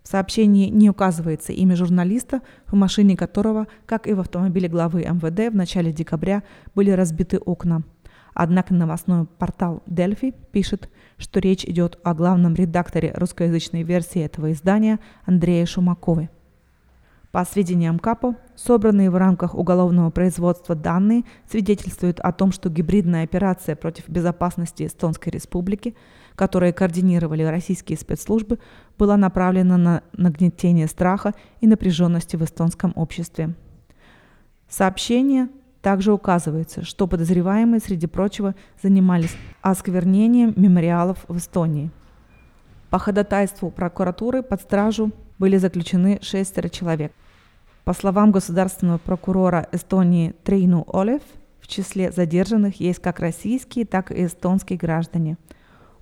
В 0.03 0.07
сообщении 0.09 0.67
не 0.67 0.89
указывается 0.89 1.53
имя 1.53 1.77
журналиста, 1.77 2.41
в 2.67 2.75
машине 2.75 3.15
которого, 3.15 3.67
как 3.85 4.07
и 4.07 4.13
в 4.13 4.19
автомобиле 4.19 4.67
главы 4.67 5.03
МВД, 5.03 5.53
в 5.53 5.55
начале 5.55 5.93
декабря 5.93 6.43
были 6.75 6.91
разбиты 6.91 7.37
окна. 7.37 7.83
Однако 8.33 8.73
новостной 8.73 9.25
портал 9.25 9.83
Дельфи 9.85 10.33
пишет, 10.51 10.89
что 11.17 11.39
речь 11.39 11.65
идет 11.65 11.99
о 12.03 12.13
главном 12.13 12.55
редакторе 12.55 13.13
русскоязычной 13.15 13.83
версии 13.83 14.21
этого 14.21 14.51
издания 14.51 14.99
Андрее 15.25 15.65
Шумакове. 15.65 16.29
По 17.31 17.45
сведениям 17.45 17.97
КАПО, 17.97 18.35
собранные 18.55 19.09
в 19.09 19.15
рамках 19.15 19.55
уголовного 19.55 20.11
производства 20.11 20.75
данные 20.75 21.23
свидетельствуют 21.49 22.19
о 22.19 22.31
том, 22.31 22.51
что 22.51 22.69
гибридная 22.69 23.23
операция 23.23 23.75
против 23.75 24.07
безопасности 24.07 24.85
Эстонской 24.85 25.29
Республики– 25.29 25.95
которые 26.35 26.73
координировали 26.73 27.43
российские 27.43 27.97
спецслужбы, 27.97 28.59
была 28.97 29.17
направлена 29.17 29.77
на 29.77 30.03
нагнетение 30.13 30.87
страха 30.87 31.33
и 31.61 31.67
напряженности 31.67 32.35
в 32.35 32.43
эстонском 32.43 32.93
обществе. 32.95 33.53
Сообщение 34.67 35.49
также 35.83 36.11
указывается, 36.11 36.83
что 36.83 37.05
подозреваемые, 37.05 37.79
среди 37.79 38.07
прочего, 38.07 38.55
занимались 38.81 39.35
осквернением 39.61 40.55
мемориалов 40.55 41.19
в 41.27 41.37
Эстонии. 41.37 41.91
По 42.89 42.97
ходатайству 42.97 43.69
прокуратуры 43.69 44.41
под 44.41 44.61
стражу 44.61 45.11
были 45.37 45.57
заключены 45.57 46.17
шестеро 46.23 46.69
человек. 46.69 47.11
По 47.83 47.93
словам 47.93 48.31
государственного 48.31 48.97
прокурора 48.97 49.67
Эстонии 49.71 50.33
Трейну 50.43 50.87
Олев, 50.91 51.21
в 51.61 51.67
числе 51.67 52.11
задержанных 52.11 52.79
есть 52.79 52.99
как 52.99 53.19
российские, 53.19 53.85
так 53.85 54.11
и 54.11 54.25
эстонские 54.25 54.79
граждане– 54.79 55.37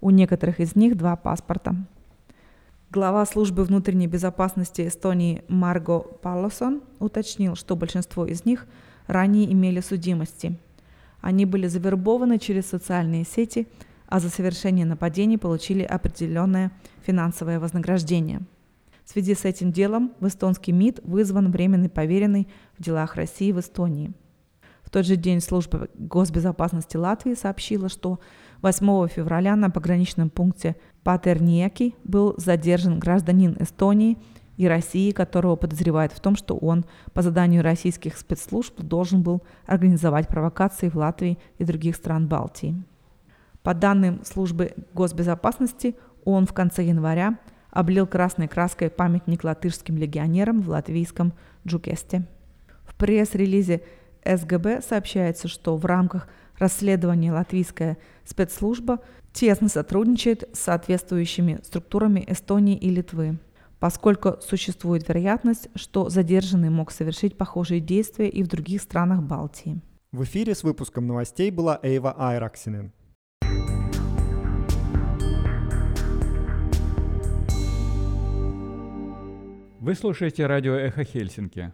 у 0.02 0.10
некоторых 0.10 0.60
из 0.60 0.76
них 0.76 0.98
два 0.98 1.16
паспорта. 1.16 1.76
Глава 2.90 3.26
службы 3.26 3.64
внутренней 3.64 4.08
безопасности 4.08 4.88
Эстонии 4.88 5.44
Марго 5.48 6.00
Паллосон 6.00 6.82
уточнил, 7.00 7.56
что 7.56 7.76
большинство 7.76 8.26
из 8.26 8.44
них 8.44 8.66
ранее 9.08 9.52
имели 9.52 9.80
судимости. 9.80 10.58
Они 11.22 11.46
были 11.46 11.68
завербованы 11.68 12.40
через 12.40 12.66
социальные 12.66 13.26
сети, 13.26 13.68
а 14.08 14.20
за 14.20 14.30
совершение 14.30 14.86
нападений 14.86 15.38
получили 15.38 15.84
определенное 15.84 16.72
финансовое 17.06 17.60
вознаграждение. 17.60 18.42
В 19.06 19.10
связи 19.10 19.36
с 19.36 19.46
этим 19.46 19.72
делом 19.72 20.14
в 20.20 20.28
эстонский 20.28 20.72
МИД 20.72 21.02
вызван 21.04 21.52
временный 21.52 21.90
поверенный 21.90 22.48
в 22.78 22.84
делах 22.84 23.16
России 23.16 23.52
в 23.52 23.60
Эстонии. 23.60 24.14
В 24.84 24.90
тот 24.90 25.06
же 25.06 25.16
день 25.16 25.42
служба 25.42 25.88
госбезопасности 25.96 26.98
Латвии 26.98 27.34
сообщила, 27.34 27.88
что 27.88 28.20
8 28.62 29.08
февраля 29.08 29.56
на 29.56 29.70
пограничном 29.70 30.30
пункте 30.30 30.76
Патерниеки 31.04 31.96
был 32.04 32.36
задержан 32.38 33.00
гражданин 33.00 33.56
Эстонии 33.60 34.18
и 34.62 34.68
России, 34.68 35.10
которого 35.10 35.56
подозревают 35.56 36.14
в 36.14 36.20
том, 36.20 36.36
что 36.36 36.56
он 36.56 36.86
по 37.14 37.24
заданию 37.24 37.64
российских 37.64 38.16
спецслужб 38.16 38.80
должен 38.80 39.24
был 39.24 39.42
организовать 39.66 40.28
провокации 40.28 40.88
в 40.88 40.96
Латвии 40.96 41.40
и 41.58 41.64
других 41.64 41.96
стран 41.96 42.28
Балтии. 42.28 42.76
По 43.64 43.74
данным 43.74 44.24
службы 44.24 44.76
госбезопасности, 44.94 45.96
он 46.26 46.46
в 46.46 46.54
конце 46.54 46.84
января 46.84 47.40
облил 47.72 48.06
красной 48.06 48.48
краской 48.48 48.92
памятник 48.92 49.44
латышским 49.44 49.98
легионерам 49.98 50.62
в 50.62 50.70
латвийском 50.70 51.34
Джукесте. 51.66 52.28
В 52.86 52.94
пресс-релизе 52.94 53.82
СГБ 54.24 54.84
сообщается, 54.88 55.48
что 55.48 55.76
в 55.76 55.86
рамках 55.86 56.28
расследования 56.60 57.34
латвийская 57.34 57.98
спецслужба 58.26 59.00
тесно 59.34 59.70
сотрудничает 59.70 60.48
с 60.54 60.60
соответствующими 60.60 61.62
структурами 61.64 62.24
Эстонии 62.28 62.78
и 62.78 62.92
Литвы, 62.92 63.40
поскольку 63.82 64.38
существует 64.42 65.10
вероятность, 65.10 65.68
что 65.74 66.08
задержанный 66.08 66.70
мог 66.70 66.92
совершить 66.92 67.36
похожие 67.36 67.82
действия 67.82 68.30
и 68.30 68.44
в 68.44 68.48
других 68.48 68.80
странах 68.80 69.24
Балтии. 69.24 69.82
В 70.12 70.24
эфире 70.24 70.54
с 70.54 70.64
выпуском 70.64 71.08
новостей 71.08 71.50
была 71.50 71.80
Эйва 71.82 72.14
Айраксинен. 72.16 72.92
Вы 79.80 79.96
слушаете 79.96 80.46
радио 80.46 80.76
«Эхо 80.76 81.04
Хельсинки». 81.04 81.74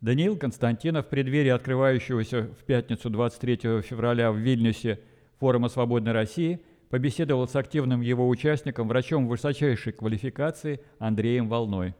Даниил 0.00 0.36
Константинов 0.36 1.06
в 1.06 1.08
преддверии 1.08 1.50
открывающегося 1.50 2.50
в 2.56 2.64
пятницу 2.64 3.10
23 3.10 3.82
февраля 3.82 4.30
в 4.30 4.36
Вильнюсе 4.36 5.00
форума 5.40 5.68
«Свободной 5.68 6.12
России» 6.12 6.60
побеседовал 6.92 7.48
с 7.48 7.56
активным 7.56 8.02
его 8.02 8.28
участником, 8.28 8.86
врачом 8.86 9.26
высочайшей 9.26 9.94
квалификации 9.94 10.84
Андреем 10.98 11.48
Волной. 11.48 11.94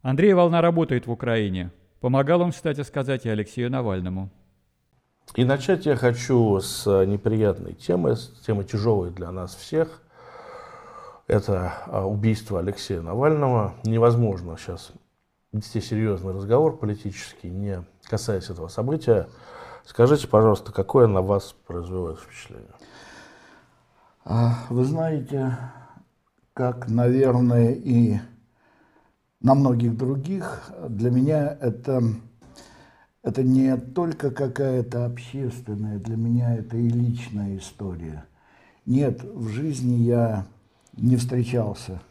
Андрей 0.00 0.32
Волна 0.32 0.62
работает 0.62 1.08
в 1.08 1.10
Украине. 1.10 1.72
Помогал 1.98 2.42
он, 2.42 2.52
кстати 2.52 2.82
сказать, 2.82 3.26
и 3.26 3.28
Алексею 3.28 3.68
Навальному. 3.68 4.30
И 5.34 5.44
начать 5.44 5.86
я 5.86 5.96
хочу 5.96 6.60
с 6.60 6.86
неприятной 7.04 7.74
темы, 7.74 8.14
с 8.14 8.28
темы 8.46 8.62
тяжелой 8.62 9.10
для 9.10 9.32
нас 9.32 9.56
всех. 9.56 10.02
Это 11.26 11.74
а, 11.86 12.06
убийство 12.06 12.60
Алексея 12.60 13.00
Навального. 13.00 13.74
Невозможно 13.82 14.56
сейчас 14.56 14.92
вести 15.50 15.80
серьезный 15.80 16.32
разговор 16.32 16.78
политический, 16.78 17.50
не 17.50 17.84
касаясь 18.04 18.50
этого 18.50 18.68
события. 18.68 19.28
Скажите, 19.84 20.28
пожалуйста, 20.28 20.70
какое 20.70 21.08
на 21.08 21.22
вас 21.22 21.56
произвело 21.66 22.14
впечатление? 22.14 22.77
А, 24.30 24.66
вы 24.68 24.84
знаете, 24.84 25.56
как, 26.52 26.90
наверное, 26.90 27.72
и 27.72 28.18
на 29.40 29.54
многих 29.54 29.96
других, 29.96 30.70
для 30.86 31.10
меня 31.10 31.56
это, 31.62 32.02
это 33.22 33.42
не 33.42 33.74
только 33.78 34.30
какая-то 34.30 35.06
общественная, 35.06 35.98
для 35.98 36.16
меня 36.16 36.56
это 36.56 36.76
и 36.76 36.90
личная 36.90 37.56
история. 37.56 38.26
Нет, 38.84 39.24
в 39.24 39.48
жизни 39.48 39.94
я 40.02 40.44
не 40.94 41.16
встречался 41.16 42.02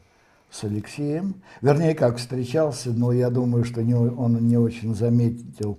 с 0.50 0.64
Алексеем. 0.64 1.44
Вернее, 1.62 1.94
как 1.94 2.18
встречался, 2.18 2.94
но 2.94 3.12
я 3.12 3.30
думаю, 3.30 3.64
что 3.64 3.84
не, 3.84 3.94
он 3.94 4.48
не 4.48 4.58
очень 4.58 4.96
заметил 4.96 5.78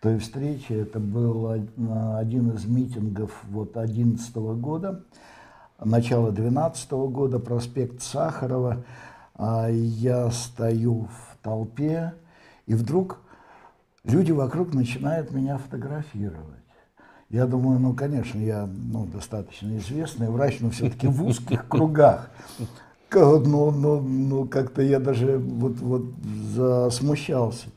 той 0.00 0.20
встречи. 0.20 0.74
Это 0.74 1.00
был 1.00 1.50
один 1.50 2.52
из 2.52 2.66
митингов 2.66 3.32
вот 3.48 3.72
2011 3.72 4.36
года, 4.36 5.04
начало 5.84 6.30
2012 6.30 6.90
года, 6.90 7.38
проспект 7.38 8.02
Сахарова. 8.02 8.84
А 9.34 9.68
я 9.68 10.30
стою 10.30 11.04
в 11.04 11.36
толпе, 11.42 12.12
и 12.66 12.74
вдруг 12.74 13.18
люди 14.04 14.30
вокруг 14.30 14.74
начинают 14.74 15.32
меня 15.32 15.58
фотографировать. 15.58 16.62
Я 17.30 17.46
думаю, 17.46 17.78
ну, 17.80 17.94
конечно, 17.94 18.38
я 18.38 18.66
ну, 18.66 19.06
достаточно 19.06 19.76
известный 19.78 20.28
врач, 20.28 20.58
но 20.60 20.70
все-таки 20.70 21.06
в 21.06 21.24
узких 21.24 21.66
кругах. 21.68 22.30
Ну, 23.14 23.70
ну, 23.70 24.00
ну 24.00 24.46
как-то 24.46 24.82
я 24.82 25.00
даже 25.00 25.38
вот, 25.38 25.78
вот 25.78 26.04
засмущался. 26.54 27.68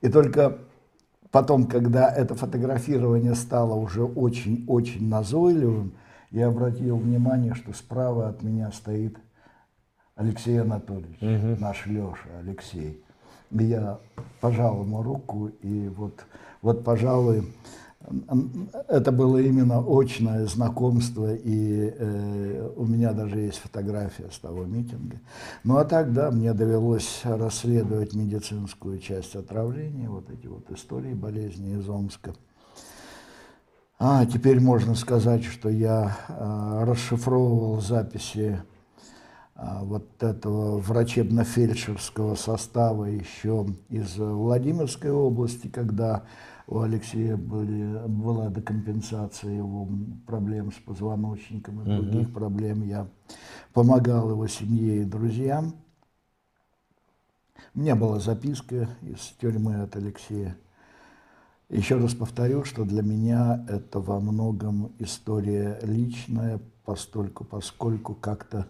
И 0.00 0.08
только 0.08 0.58
потом, 1.30 1.66
когда 1.66 2.10
это 2.10 2.34
фотографирование 2.34 3.34
стало 3.34 3.74
уже 3.74 4.04
очень-очень 4.04 5.08
назойливым, 5.08 5.92
я 6.34 6.48
обратил 6.48 6.96
внимание, 6.96 7.54
что 7.54 7.72
справа 7.72 8.28
от 8.28 8.42
меня 8.42 8.72
стоит 8.72 9.16
Алексей 10.16 10.60
Анатольевич, 10.60 11.22
угу. 11.22 11.60
наш 11.60 11.86
Леша 11.86 12.28
Алексей. 12.40 13.00
И 13.52 13.64
я 13.64 14.00
пожал 14.40 14.82
ему 14.82 15.00
руку, 15.02 15.46
и 15.62 15.88
вот, 15.96 16.24
вот 16.60 16.82
пожалуй, 16.82 17.44
это 18.88 19.12
было 19.12 19.38
именно 19.38 19.78
очное 19.86 20.44
знакомство, 20.46 21.32
и 21.32 21.94
э, 21.96 22.72
у 22.76 22.84
меня 22.84 23.12
даже 23.12 23.38
есть 23.38 23.58
фотография 23.58 24.28
с 24.32 24.38
того 24.40 24.64
митинга. 24.64 25.20
Ну 25.62 25.76
а 25.76 25.84
так, 25.84 26.12
да, 26.12 26.32
мне 26.32 26.52
довелось 26.52 27.20
расследовать 27.22 28.14
медицинскую 28.14 28.98
часть 28.98 29.36
отравления, 29.36 30.10
вот 30.10 30.28
эти 30.30 30.48
вот 30.48 30.68
истории 30.72 31.14
болезни 31.14 31.78
из 31.78 31.88
Омска. 31.88 32.34
А 34.06 34.26
теперь 34.26 34.60
можно 34.60 34.94
сказать, 34.94 35.44
что 35.44 35.70
я 35.70 36.18
э, 36.28 36.84
расшифровывал 36.84 37.80
записи 37.80 38.60
э, 39.56 39.78
вот 39.80 40.22
этого 40.22 40.78
врачебно-фельдшерского 40.78 42.34
состава 42.34 43.06
еще 43.06 43.66
из 43.88 44.18
Владимирской 44.18 45.10
области, 45.10 45.68
когда 45.68 46.24
у 46.66 46.80
Алексея 46.80 47.38
были, 47.38 48.06
была 48.06 48.48
декомпенсация 48.48 49.52
его 49.52 49.88
проблем 50.26 50.70
с 50.70 50.76
позвоночником 50.84 51.80
и 51.80 51.86
других 51.86 52.28
угу. 52.28 52.34
проблем. 52.34 52.82
Я 52.82 53.08
помогал 53.72 54.28
его 54.28 54.46
семье 54.48 55.00
и 55.00 55.04
друзьям. 55.04 55.76
У 57.74 57.80
меня 57.80 57.96
была 57.96 58.20
записка 58.20 58.86
из 59.00 59.32
тюрьмы 59.40 59.76
от 59.76 59.96
Алексея. 59.96 60.58
Еще 61.70 61.96
раз 61.96 62.14
повторю, 62.14 62.64
что 62.64 62.84
для 62.84 63.02
меня 63.02 63.64
это 63.68 63.98
во 63.98 64.20
многом 64.20 64.92
история 64.98 65.78
личная, 65.82 66.60
постольку, 66.84 67.44
поскольку 67.44 68.14
как-то 68.14 68.66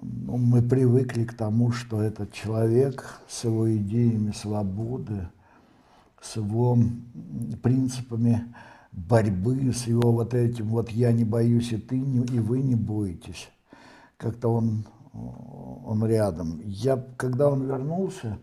ну, 0.00 0.38
мы 0.38 0.62
привыкли 0.62 1.24
к 1.24 1.34
тому, 1.34 1.72
что 1.72 2.00
этот 2.00 2.32
человек 2.32 3.20
с 3.28 3.44
его 3.44 3.74
идеями 3.76 4.32
свободы, 4.32 5.28
с 6.20 6.36
его 6.36 6.78
принципами 7.62 8.54
борьбы, 8.92 9.72
с 9.72 9.86
его 9.86 10.12
вот 10.12 10.32
этим 10.32 10.68
вот 10.68 10.90
«я 10.90 11.12
не 11.12 11.24
боюсь, 11.24 11.72
и 11.72 11.76
ты, 11.76 11.98
не, 11.98 12.24
и 12.24 12.40
вы 12.40 12.62
не 12.62 12.74
боитесь». 12.74 13.50
Как-то 14.16 14.48
он, 14.48 14.86
он 15.12 16.04
рядом. 16.06 16.60
Я, 16.64 16.96
когда 17.18 17.50
он 17.50 17.66
вернулся, 17.66 18.38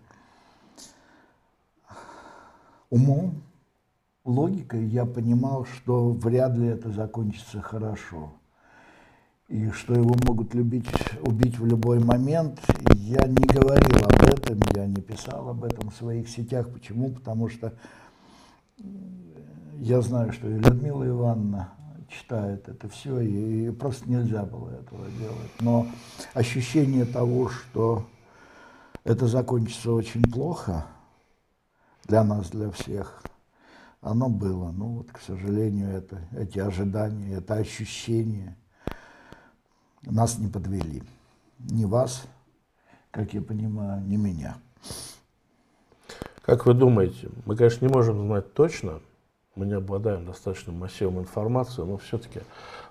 умом, 2.94 3.42
логикой 4.24 4.86
я 4.86 5.06
понимал, 5.06 5.66
что 5.66 6.12
вряд 6.12 6.56
ли 6.56 6.68
это 6.68 6.92
закончится 6.92 7.60
хорошо 7.60 8.34
и 9.48 9.72
что 9.72 9.96
его 9.96 10.16
могут 10.24 10.54
любить, 10.54 10.88
убить 11.22 11.58
в 11.58 11.66
любой 11.66 12.00
момент. 12.00 12.62
Я 12.94 13.26
не 13.26 13.46
говорил 13.48 14.06
об 14.06 14.22
этом, 14.22 14.60
я 14.76 14.86
не 14.86 15.02
писал 15.02 15.50
об 15.50 15.64
этом 15.64 15.90
в 15.90 15.96
своих 15.96 16.30
сетях. 16.30 16.70
Почему? 16.70 17.10
Потому 17.10 17.50
что 17.50 17.74
я 19.80 20.02
знаю, 20.02 20.32
что 20.32 20.48
и 20.48 20.60
Людмила 20.60 21.08
Ивановна 21.08 21.74
читает 22.10 22.70
это 22.70 22.88
все, 22.90 23.20
и 23.22 23.72
просто 23.72 24.08
нельзя 24.08 24.44
было 24.44 24.70
этого 24.70 25.08
делать. 25.20 25.52
Но 25.62 25.88
ощущение 26.36 27.06
того, 27.06 27.50
что 27.50 28.06
это 29.04 29.26
закончится 29.26 29.92
очень 29.92 30.22
плохо 30.22 30.86
для 32.06 32.24
нас, 32.24 32.50
для 32.50 32.70
всех, 32.72 33.22
оно 34.02 34.30
было. 34.30 34.72
Ну 34.72 34.98
вот, 34.98 35.12
к 35.12 35.20
сожалению, 35.20 35.90
это, 35.90 36.22
эти 36.38 36.60
ожидания, 36.60 37.36
это 37.36 37.56
ощущение– 37.56 38.58
нас 40.12 40.38
не 40.38 40.48
подвели. 40.48 41.04
Ни 41.60 41.86
вас, 41.86 42.26
как 43.12 43.34
я 43.34 43.42
понимаю, 43.42 44.02
ни 44.02 44.18
меня. 44.18 44.58
Как 46.42 46.66
вы 46.66 46.74
думаете, 46.74 47.30
мы, 47.46 47.56
конечно, 47.56 47.86
не 47.86 47.94
можем 47.94 48.28
знать 48.28 48.54
точно, 48.54 49.00
мы 49.56 49.66
не 49.66 49.74
обладаем 49.74 50.26
достаточным 50.26 50.78
массивом 50.80 51.20
информации, 51.20 51.84
но 51.84 51.98
все-таки 51.98 52.42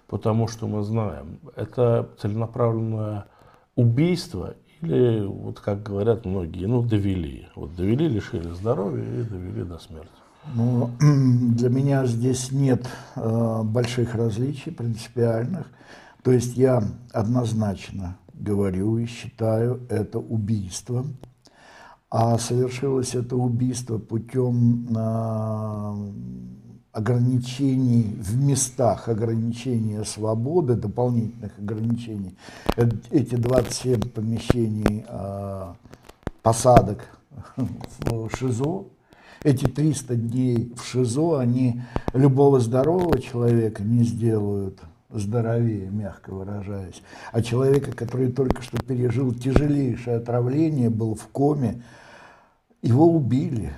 потому 0.06 0.48
что 0.48 0.66
мы 0.66 0.82
знаем, 0.82 1.38
это 1.54 2.08
целенаправленное 2.18 3.26
убийство 3.76 4.54
или, 4.82 5.24
вот 5.24 5.60
как 5.60 5.82
говорят 5.82 6.24
многие, 6.24 6.66
ну, 6.66 6.82
довели. 6.82 7.46
Вот 7.54 7.74
довели, 7.76 8.08
лишили 8.08 8.50
здоровья 8.50 9.04
и 9.04 9.22
довели 9.22 9.64
до 9.64 9.78
смерти. 9.78 10.10
Ну, 10.54 10.90
для 11.00 11.68
меня 11.68 12.04
здесь 12.06 12.50
нет 12.50 12.86
э, 13.14 13.62
больших 13.62 14.14
различий 14.14 14.72
принципиальных. 14.72 15.66
То 16.22 16.32
есть 16.32 16.56
я 16.56 16.82
однозначно 17.12 18.16
говорю 18.34 18.98
и 18.98 19.06
считаю 19.06 19.80
это 19.88 20.18
убийством, 20.18 21.16
а 22.10 22.38
совершилось 22.38 23.14
это 23.14 23.36
убийство 23.36 23.98
путем 23.98 24.88
э, 24.94 26.12
ограничений 26.92 28.14
в 28.20 28.36
местах, 28.36 29.08
ограничения 29.08 30.04
свободы, 30.04 30.74
дополнительных 30.74 31.58
ограничений. 31.58 32.36
Эти 33.10 33.34
27 33.34 34.00
помещений 34.10 35.04
э, 35.08 35.72
посадок 36.42 37.08
в 37.56 38.28
ШИЗО, 38.36 38.84
эти 39.42 39.64
300 39.64 40.16
дней 40.16 40.72
в 40.76 40.84
ШИЗО, 40.84 41.38
они 41.38 41.82
любого 42.12 42.60
здорового 42.60 43.18
человека 43.18 43.82
не 43.82 44.04
сделают 44.04 44.78
здоровее, 45.10 45.90
мягко 45.90 46.32
выражаясь, 46.32 47.02
а 47.32 47.42
человека, 47.42 47.92
который 47.92 48.30
только 48.30 48.62
что 48.62 48.78
пережил 48.78 49.34
тяжелейшее 49.34 50.16
отравление, 50.18 50.90
был 50.90 51.14
в 51.14 51.26
коме, 51.28 51.82
его 52.82 53.06
убили. 53.06 53.72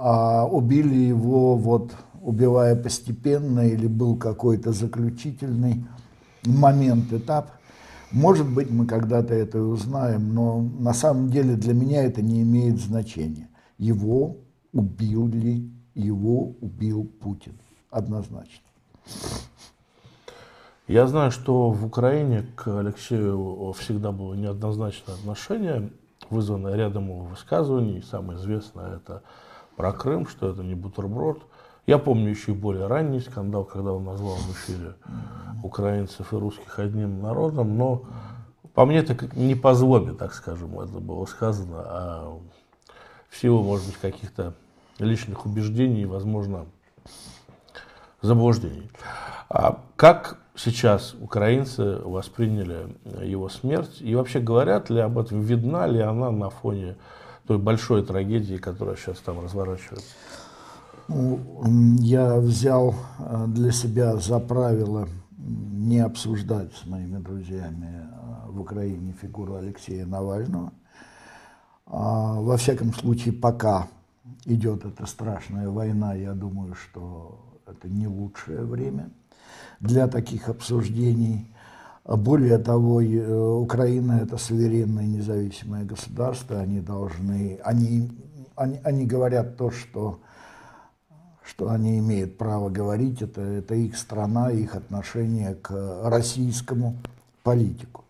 А 0.00 0.46
убили 0.46 0.94
его 0.94 1.56
вот 1.56 1.92
убивая 2.28 2.76
постепенно 2.76 3.66
или 3.66 3.86
был 3.86 4.14
какой-то 4.18 4.72
заключительный 4.72 5.86
момент, 6.44 7.10
этап. 7.10 7.52
Может 8.12 8.46
быть, 8.46 8.70
мы 8.70 8.86
когда-то 8.86 9.32
это 9.32 9.62
узнаем, 9.62 10.34
но 10.34 10.60
на 10.60 10.92
самом 10.92 11.30
деле 11.30 11.56
для 11.56 11.72
меня 11.72 12.02
это 12.04 12.20
не 12.20 12.42
имеет 12.42 12.80
значения. 12.80 13.48
Его 13.78 14.36
убили, 14.74 15.70
его 15.94 16.54
убил 16.60 17.10
Путин. 17.20 17.54
Однозначно. 17.90 18.66
Я 20.86 21.06
знаю, 21.06 21.30
что 21.30 21.70
в 21.70 21.86
Украине 21.86 22.44
к 22.56 22.78
Алексею 22.78 23.72
всегда 23.72 24.12
было 24.12 24.34
неоднозначное 24.34 25.14
отношение, 25.14 25.90
вызванное 26.28 26.74
рядом 26.74 27.04
его 27.08 27.20
высказываний. 27.20 28.02
Самое 28.02 28.38
известное 28.38 28.96
это 28.96 29.22
про 29.76 29.92
Крым, 29.92 30.26
что 30.26 30.50
это 30.50 30.62
не 30.62 30.74
бутерброд. 30.74 31.42
Я 31.88 31.96
помню 31.96 32.28
еще 32.28 32.52
и 32.52 32.54
более 32.54 32.86
ранний 32.86 33.18
скандал, 33.18 33.64
когда 33.64 33.94
он 33.94 34.04
назвал 34.04 34.34
в 34.34 34.52
эфире 34.52 34.96
украинцев 35.62 36.34
и 36.34 36.36
русских 36.36 36.78
одним 36.78 37.22
народом, 37.22 37.78
но 37.78 38.04
по 38.74 38.84
мне 38.84 38.98
это 38.98 39.16
не 39.34 39.54
по 39.54 39.72
злобе, 39.72 40.12
так 40.12 40.34
скажем, 40.34 40.78
это 40.78 41.00
было 41.00 41.24
сказано, 41.24 41.76
а 41.78 42.38
в 43.30 43.38
силу, 43.38 43.62
может 43.62 43.86
быть, 43.86 43.96
каких-то 43.96 44.52
личных 44.98 45.46
убеждений 45.46 46.04
возможно, 46.04 46.66
заблуждений. 48.20 48.90
А 49.48 49.82
как 49.96 50.36
сейчас 50.56 51.14
украинцы 51.14 52.02
восприняли 52.04 52.94
его 53.24 53.48
смерть? 53.48 54.02
И 54.02 54.14
вообще 54.14 54.40
говорят 54.40 54.90
ли 54.90 55.00
об 55.00 55.16
этом, 55.16 55.40
видна 55.40 55.86
ли 55.86 56.00
она 56.00 56.30
на 56.32 56.50
фоне 56.50 56.96
той 57.46 57.56
большой 57.56 58.04
трагедии, 58.04 58.58
которая 58.58 58.96
сейчас 58.96 59.20
там 59.20 59.42
разворачивается? 59.42 60.12
Я 61.08 62.36
взял 62.36 62.94
э, 63.18 63.46
для 63.48 63.72
себя 63.72 64.16
за 64.16 64.38
правило 64.40 65.08
не 65.38 66.00
обсуждать 66.00 66.70
с 66.74 66.86
моими 66.86 67.16
друзьями 67.16 67.88
а, 68.12 68.46
в 68.48 68.60
Украине 68.60 69.14
фигуру 69.18 69.54
Алексея 69.54 70.04
Навального. 70.04 70.70
А, 71.86 72.34
во 72.34 72.58
всяком 72.58 72.92
случае, 72.92 73.32
пока 73.32 73.88
идет 74.44 74.84
эта 74.84 75.06
страшная 75.06 75.70
война, 75.70 76.12
я 76.12 76.34
думаю, 76.34 76.74
что 76.74 77.40
это 77.66 77.88
не 77.88 78.06
лучшее 78.06 78.64
время 78.64 79.08
для 79.80 80.08
таких 80.08 80.50
обсуждений. 80.50 81.50
Более 82.04 82.58
того, 82.58 82.96
Украина– 83.62 84.12
это 84.22 84.36
суверенное 84.36 85.06
независимое 85.06 85.84
государство, 85.84 86.60
они 86.60 86.80
должны, 86.80 87.60
они, 87.64 88.10
они, 88.56 88.78
они 88.84 89.06
говорят 89.06 89.56
то, 89.56 89.70
что 89.70 90.20
что 91.48 91.70
они 91.70 91.98
имеют 91.98 92.36
право 92.36 92.68
говорить, 92.68 93.22
это, 93.22 93.40
это 93.40 93.74
их 93.74 93.96
страна, 93.96 94.50
их 94.50 94.74
отношение 94.74 95.54
к 95.54 95.72
российскому 96.04 96.96
политику. 97.42 98.04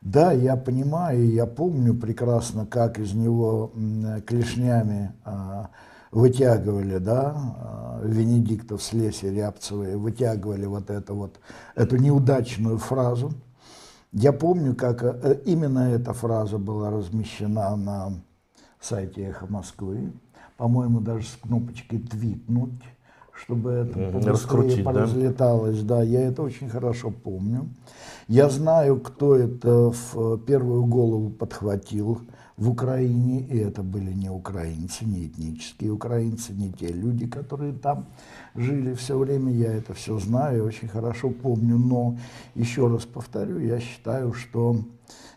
Да, 0.00 0.30
я 0.30 0.56
понимаю, 0.56 1.28
я 1.28 1.46
помню 1.46 1.92
прекрасно, 1.92 2.66
как 2.66 3.00
из 3.00 3.14
него 3.14 3.72
клешнями 4.26 5.12
а, 5.24 5.70
вытягивали, 6.12 6.98
да, 6.98 7.34
а, 7.36 8.00
Венедиктов, 8.04 8.80
Слесарь, 8.80 9.34
Рябцевые, 9.34 9.96
вытягивали 9.96 10.66
вот, 10.66 10.88
это 10.88 11.14
вот, 11.14 11.40
эту 11.74 11.96
неудачную 11.96 12.78
фразу. 12.78 13.32
Я 14.12 14.32
помню, 14.32 14.76
как 14.76 15.02
э, 15.02 15.40
именно 15.44 15.90
эта 15.90 16.12
фраза 16.12 16.58
была 16.58 16.90
размещена 16.90 17.74
на 17.74 18.12
сайте 18.80 19.22
«Эхо 19.22 19.46
Москвы», 19.48 20.12
по-моему, 20.58 21.00
даже 21.00 21.26
с 21.26 21.38
кнопочкой 21.40 22.00
«твитнуть», 22.00 22.82
чтобы 23.32 23.70
это 23.70 24.10
раскрутить, 24.28 24.84
разлеталось. 24.84 25.82
Да? 25.82 25.98
да, 25.98 26.02
я 26.02 26.22
это 26.22 26.42
очень 26.42 26.68
хорошо 26.68 27.10
помню. 27.10 27.68
Я 28.26 28.50
знаю, 28.50 29.00
кто 29.00 29.36
это 29.36 29.92
в 29.92 30.38
первую 30.38 30.84
голову 30.84 31.30
подхватил 31.30 32.20
в 32.56 32.68
Украине, 32.68 33.40
и 33.42 33.56
это 33.56 33.84
были 33.84 34.12
не 34.12 34.30
украинцы, 34.30 35.04
не 35.04 35.28
этнические 35.28 35.92
украинцы, 35.92 36.52
не 36.52 36.72
те 36.72 36.88
люди, 36.88 37.28
которые 37.28 37.72
там 37.72 38.06
жили 38.56 38.94
все 38.94 39.16
время, 39.16 39.52
я 39.52 39.72
это 39.72 39.94
все 39.94 40.18
знаю, 40.18 40.66
очень 40.66 40.88
хорошо 40.88 41.30
помню, 41.30 41.78
но 41.78 42.18
еще 42.56 42.88
раз 42.88 43.04
повторю, 43.04 43.60
я 43.60 43.78
считаю, 43.78 44.32
что 44.32 44.76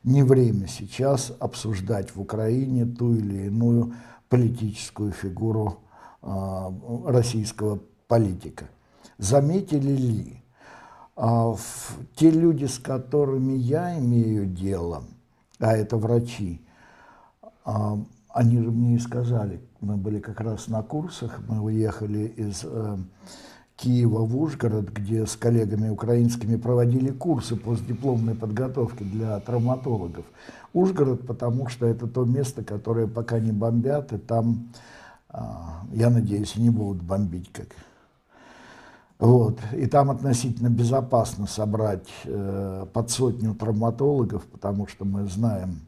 не 0.04 0.24
время 0.24 0.68
сейчас 0.68 1.32
обсуждать 1.40 2.16
в 2.16 2.20
Украине 2.20 2.86
ту 2.88 3.14
или 3.14 3.46
иную 3.46 3.94
политическую 4.32 5.12
фигуру 5.12 5.80
э, 6.22 6.72
российского 7.06 7.80
политика. 8.08 8.70
Заметили 9.18 9.92
ли 9.92 10.44
в, 11.16 11.58
те 12.16 12.32
люди, 12.32 12.66
с 12.66 12.80
которыми 12.80 13.52
я 13.52 14.00
имею 14.00 14.46
дело, 14.46 15.04
а 15.60 15.76
это 15.76 15.98
врачи, 15.98 16.62
э, 17.66 17.72
они 18.30 18.58
же 18.60 18.72
мне 18.72 18.96
и 18.96 19.00
сказали, 19.00 19.60
мы 19.82 19.98
были 19.98 20.20
как 20.20 20.40
раз 20.40 20.70
на 20.70 20.82
курсах, 20.82 21.42
мы 21.50 21.60
уехали 21.60 22.34
из 22.38 22.62
э, 22.64 22.98
Киева 23.82 24.20
в 24.26 24.40
Ужгород, 24.40 24.90
где 24.92 25.26
с 25.26 25.36
коллегами 25.36 25.90
украинскими 25.90 26.56
проводили 26.56 27.10
курсы 27.10 27.56
постдипломной 27.56 28.36
подготовки 28.36 29.02
для 29.02 29.40
травматологов. 29.40 30.26
Ужгород, 30.74 31.26
потому 31.26 31.68
что 31.68 31.88
это 31.88 32.06
то 32.06 32.24
место, 32.24 32.64
которое 32.64 33.08
пока 33.08 33.40
не 33.40 33.52
бомбят, 33.52 34.14
и 34.14 34.20
там, 34.20 34.72
а, 35.30 35.82
я 35.92 36.12
надеюсь, 36.12 36.56
не 36.58 36.70
будут 36.70 37.02
бомбить 37.02 37.52
как. 37.52 37.70
Вот. 39.18 39.60
И 39.74 39.88
там 39.88 40.12
относительно 40.12 40.70
безопасно 40.70 41.48
собрать 41.48 42.08
э, 42.26 42.86
под 42.92 43.10
сотню 43.12 43.54
травматологов, 43.54 44.44
потому 44.46 44.88
что 44.88 45.06
мы 45.06 45.28
знаем, 45.28 45.82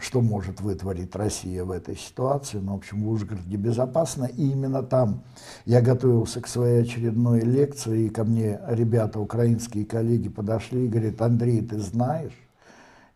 что 0.00 0.20
может 0.20 0.60
вытворить 0.60 1.14
Россия 1.16 1.64
в 1.64 1.70
этой 1.70 1.96
ситуации. 1.96 2.58
Но, 2.58 2.74
в 2.74 2.76
общем, 2.76 3.02
в 3.02 3.08
Ужгороде 3.08 3.56
безопасно. 3.56 4.24
И 4.24 4.50
именно 4.50 4.82
там 4.82 5.22
я 5.64 5.80
готовился 5.80 6.40
к 6.40 6.46
своей 6.46 6.82
очередной 6.82 7.40
лекции, 7.40 8.06
и 8.06 8.08
ко 8.08 8.24
мне 8.24 8.60
ребята, 8.68 9.18
украинские 9.18 9.86
коллеги, 9.86 10.28
подошли 10.28 10.84
и 10.84 10.88
говорят, 10.88 11.20
Андрей, 11.22 11.60
ты 11.60 11.78
знаешь? 11.80 12.38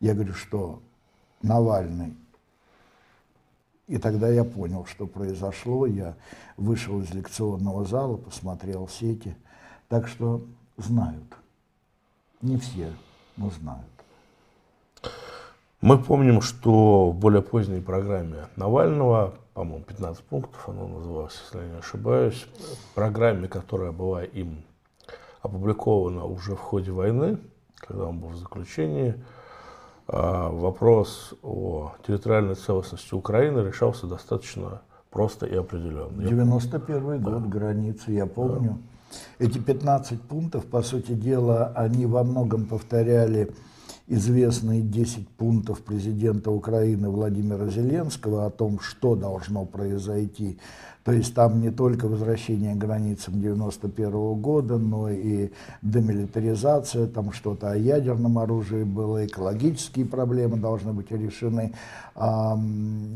Я 0.00 0.14
говорю, 0.14 0.34
что 0.34 0.82
Навальный. 1.42 2.16
И 3.86 3.98
тогда 3.98 4.28
я 4.28 4.44
понял, 4.44 4.84
что 4.86 5.06
произошло. 5.06 5.86
Я 5.86 6.14
вышел 6.56 7.00
из 7.00 7.10
лекционного 7.12 7.84
зала, 7.84 8.16
посмотрел 8.16 8.88
сети. 8.88 9.34
Так 9.88 10.06
что 10.06 10.44
знают. 10.76 11.36
Не 12.40 12.56
все, 12.56 12.92
но 13.36 13.50
знают. 13.50 13.99
Мы 15.80 15.98
помним, 15.98 16.42
что 16.42 17.10
в 17.10 17.14
более 17.14 17.40
поздней 17.40 17.80
программе 17.80 18.48
Навального, 18.56 19.34
по-моему, 19.54 19.82
15 19.84 20.22
пунктов 20.24 20.68
она 20.68 20.86
называлась, 20.86 21.40
если 21.46 21.66
я 21.66 21.72
не 21.72 21.78
ошибаюсь, 21.78 22.46
программе, 22.94 23.48
которая 23.48 23.90
была 23.90 24.22
им 24.22 24.62
опубликована 25.40 26.26
уже 26.26 26.54
в 26.54 26.60
ходе 26.60 26.92
войны, 26.92 27.38
когда 27.76 28.04
он 28.04 28.18
был 28.18 28.28
в 28.28 28.36
заключении, 28.36 29.14
а, 30.06 30.50
вопрос 30.50 31.32
о 31.42 31.92
территориальной 32.06 32.56
целостности 32.56 33.14
Украины 33.14 33.60
решался 33.60 34.06
достаточно 34.06 34.82
просто 35.08 35.46
и 35.46 35.54
определенно. 35.56 36.22
91 36.22 37.22
да. 37.22 37.30
год, 37.30 37.46
границы, 37.46 38.12
я 38.12 38.26
помню. 38.26 38.78
Да. 39.38 39.46
Эти 39.46 39.56
15 39.56 40.20
пунктов, 40.20 40.66
по 40.66 40.82
сути 40.82 41.12
дела, 41.12 41.72
они 41.74 42.04
во 42.04 42.22
многом 42.22 42.66
повторяли 42.66 43.54
известные 44.06 44.82
10 44.82 45.28
пунктов 45.28 45.82
президента 45.82 46.50
Украины 46.50 47.08
Владимира 47.08 47.68
Зеленского 47.68 48.46
о 48.46 48.50
том, 48.50 48.80
что 48.80 49.14
должно 49.14 49.64
произойти. 49.64 50.58
То 51.04 51.12
есть 51.12 51.34
там 51.34 51.62
не 51.62 51.70
только 51.70 52.06
возвращение 52.06 52.74
к 52.74 52.78
границам 52.78 53.40
91 53.40 54.10
-го 54.10 54.36
года, 54.36 54.76
но 54.76 55.08
и 55.08 55.50
демилитаризация, 55.80 57.06
там 57.06 57.32
что-то 57.32 57.70
о 57.70 57.76
ядерном 57.76 58.38
оружии 58.38 58.84
было, 58.84 59.24
экологические 59.24 60.04
проблемы 60.04 60.58
должны 60.58 60.92
быть 60.92 61.10
решены, 61.10 61.72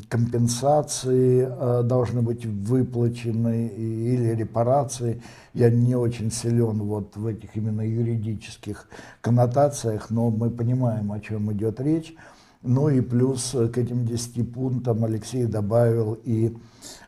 компенсации 0.09 1.47
э, 1.47 1.83
должны 1.85 2.23
быть 2.23 2.47
выплачены 2.47 3.67
или 3.67 4.35
репарации. 4.35 5.21
Я 5.53 5.71
не 5.71 5.95
очень 5.95 6.31
силен 6.33 6.79
вот 6.79 7.17
в 7.17 7.27
этих 7.27 7.55
именно 7.55 7.83
юридических 7.83 8.89
коннотациях, 9.21 10.11
но 10.11 10.31
мы 10.31 10.49
понимаем, 10.51 10.84
о 10.87 11.21
чем 11.21 11.53
идет 11.53 11.81
речь. 11.81 12.15
Ну 12.63 12.89
и 12.89 13.03
плюс 13.03 13.51
к 13.51 13.77
этим 13.77 14.07
10 14.07 14.53
пунктам 14.53 15.05
Алексей 15.05 15.45
добавил 15.45 16.19
и 16.25 16.57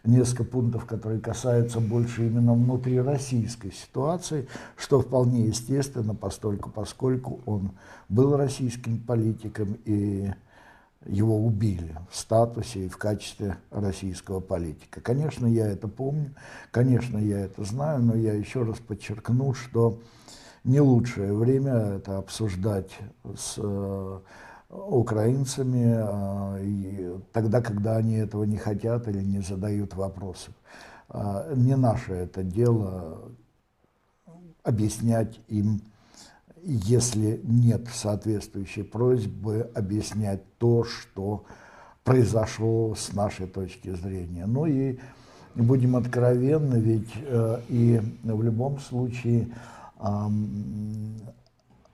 несколько 0.04 0.44
пунктов, 0.44 0.84
которые 0.84 1.18
касаются 1.18 1.80
больше 1.80 2.26
именно 2.26 2.52
внутрироссийской 2.52 3.72
ситуации, 3.72 4.48
что 4.76 5.00
вполне 5.00 5.46
естественно, 5.46 6.14
постольку, 6.14 6.68
поскольку 6.68 7.40
он 7.46 7.70
был 8.10 8.36
российским 8.36 8.98
политиком 8.98 9.78
и 9.86 10.30
его 11.06 11.42
убили 11.44 11.96
в 12.10 12.16
статусе 12.16 12.86
и 12.86 12.88
в 12.88 12.96
качестве 12.96 13.56
российского 13.70 14.40
политика. 14.40 15.00
Конечно, 15.00 15.46
я 15.46 15.68
это 15.68 15.88
помню, 15.88 16.34
конечно, 16.70 17.16
я 17.16 17.40
это 17.40 17.64
знаю, 17.64 18.02
но 18.02 18.14
я 18.14 18.34
еще 18.34 18.62
раз 18.62 18.78
подчеркну, 18.78 19.54
что 19.54 20.00
не 20.66 20.80
лучшее 20.80 21.32
время 21.32 21.72
это 21.96 22.18
обсуждать 22.18 22.90
с 23.36 23.54
э, 23.56 24.18
украинцами 24.68 25.94
э, 25.98 27.18
тогда, 27.32 27.62
когда 27.62 27.96
они 27.96 28.16
этого 28.16 28.44
не 28.44 28.56
хотят 28.56 29.08
или 29.08 29.22
не 29.22 29.40
задают 29.40 29.94
вопросов. 29.94 30.54
Э, 31.08 31.54
не 31.56 31.76
наше 31.76 32.12
это 32.12 32.42
дело 32.42 33.30
объяснять 34.62 35.40
им 35.48 35.80
если 36.68 37.40
нет 37.44 37.86
соответствующей 37.94 38.82
просьбы, 38.82 39.70
объяснять 39.74 40.42
то, 40.58 40.82
что 40.82 41.44
произошло 42.02 42.96
с 42.96 43.12
нашей 43.12 43.46
точки 43.46 43.90
зрения. 43.94 44.46
Ну 44.46 44.66
и 44.66 44.98
будем 45.54 45.94
откровенны, 45.94 46.76
ведь 46.76 47.12
э, 47.14 47.60
и 47.68 48.00
в 48.24 48.42
любом 48.42 48.80
случае 48.80 49.48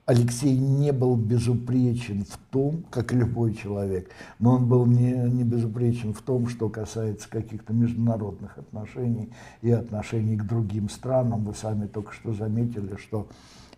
Алексей 0.05 0.59
не 0.59 0.93
был 0.93 1.17
безупречен 1.17 2.25
в 2.25 2.37
том, 2.51 2.85
как 2.91 3.12
любой 3.12 3.55
человек, 3.55 4.11
но 4.41 4.57
он 4.57 4.67
был 4.67 4.85
не, 4.85 5.12
не 5.12 5.45
безупречен 5.45 6.12
в 6.12 6.21
том, 6.23 6.49
что 6.49 6.69
касается 6.69 7.31
каких-то 7.31 7.73
международных 7.73 8.59
отношений 8.59 9.33
и 9.61 9.71
отношений 9.71 10.37
к 10.37 10.45
другим 10.45 10.88
странам. 10.88 11.45
Вы 11.45 11.55
сами 11.55 11.87
только 11.87 12.12
что 12.12 12.33
заметили, 12.33 12.97
что 12.97 13.29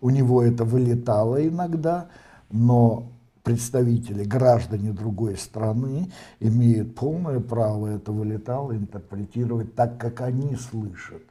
у 0.01 0.09
него 0.09 0.41
это 0.41 0.65
вылетало 0.65 1.47
иногда, 1.47 2.07
но 2.49 3.11
представители, 3.43 4.23
граждане 4.23 4.91
другой 4.91 5.37
страны 5.37 6.11
имеют 6.39 6.95
полное 6.95 7.39
право 7.39 7.85
это 7.85 8.11
вылетало 8.11 8.75
интерпретировать 8.75 9.75
так, 9.75 9.99
как 9.99 10.21
они 10.21 10.55
слышат 10.55 11.21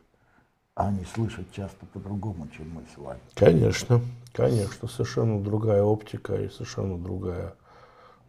а 0.74 0.88
они 0.88 1.04
слышат 1.04 1.46
часто 1.52 1.86
по-другому, 1.86 2.48
чем 2.56 2.70
мы 2.70 2.82
с 2.94 2.98
вами. 2.98 3.20
Конечно, 3.34 4.00
конечно, 4.32 4.88
совершенно 4.88 5.42
другая 5.42 5.82
оптика 5.82 6.34
и 6.34 6.48
совершенно 6.48 6.98
другая 6.98 7.54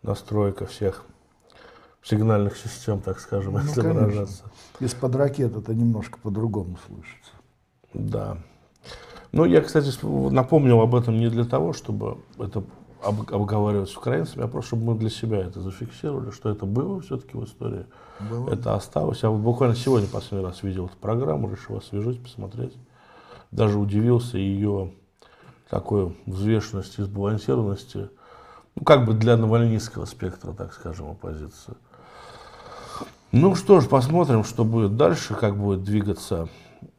настройка 0.03 0.67
всех 0.67 1.05
сигнальных 2.03 2.55
систем, 2.55 3.01
так 3.01 3.19
скажем, 3.19 3.53
Ну, 3.53 3.59
если 3.59 3.81
конечно. 3.81 4.01
выражаться. 4.01 4.43
Из-под 4.79 5.15
ракет 5.15 5.55
это 5.55 5.73
немножко 5.73 6.19
по-другому 6.19 6.77
слышится. 6.85 7.31
Да. 7.93 8.37
Ну, 9.31 9.45
я, 9.45 9.61
кстати, 9.61 9.91
напомнил 10.31 10.81
об 10.81 10.93
этом 10.93 11.17
не 11.17 11.29
для 11.29 11.45
того, 11.45 11.73
чтобы 11.73 12.19
это 12.37 12.63
об- 13.05 13.33
обговаривать 13.33 13.89
с 13.89 13.97
украинцами, 13.97 14.43
а 14.43 14.47
просто 14.47 14.69
чтобы 14.69 14.93
мы 14.93 14.99
для 14.99 15.09
себя 15.09 15.37
это 15.39 15.61
зафиксировали, 15.61 16.31
что 16.31 16.49
это 16.49 16.65
было 16.65 16.99
все-таки 17.01 17.37
в 17.37 17.43
истории. 17.45 17.85
Было. 18.19 18.49
Это 18.49 18.75
осталось. 18.75 19.23
Я 19.23 19.29
вот 19.29 19.39
буквально 19.39 19.75
сегодня 19.75 20.07
последний 20.07 20.45
раз 20.45 20.63
видел 20.63 20.87
эту 20.87 20.97
программу, 20.97 21.49
решил 21.49 21.77
освежить, 21.77 22.21
посмотреть. 22.21 22.73
Даже 23.51 23.77
удивился 23.77 24.37
ее 24.37 24.93
такой 25.69 26.17
взвешенности 26.25 27.01
сбалансированности. 27.01 28.09
Ну, 28.75 28.83
как 28.83 29.05
бы 29.05 29.13
для 29.13 29.37
навальнистского 29.37 30.05
спектра, 30.05 30.51
так 30.51 30.73
скажем, 30.73 31.11
оппозиции. 31.11 31.75
Ну 33.31 33.55
что 33.55 33.81
ж, 33.81 33.87
посмотрим, 33.87 34.43
что 34.43 34.63
будет 34.63 34.95
дальше, 34.95 35.35
как 35.35 35.57
будет 35.57 35.83
двигаться, 35.83 36.47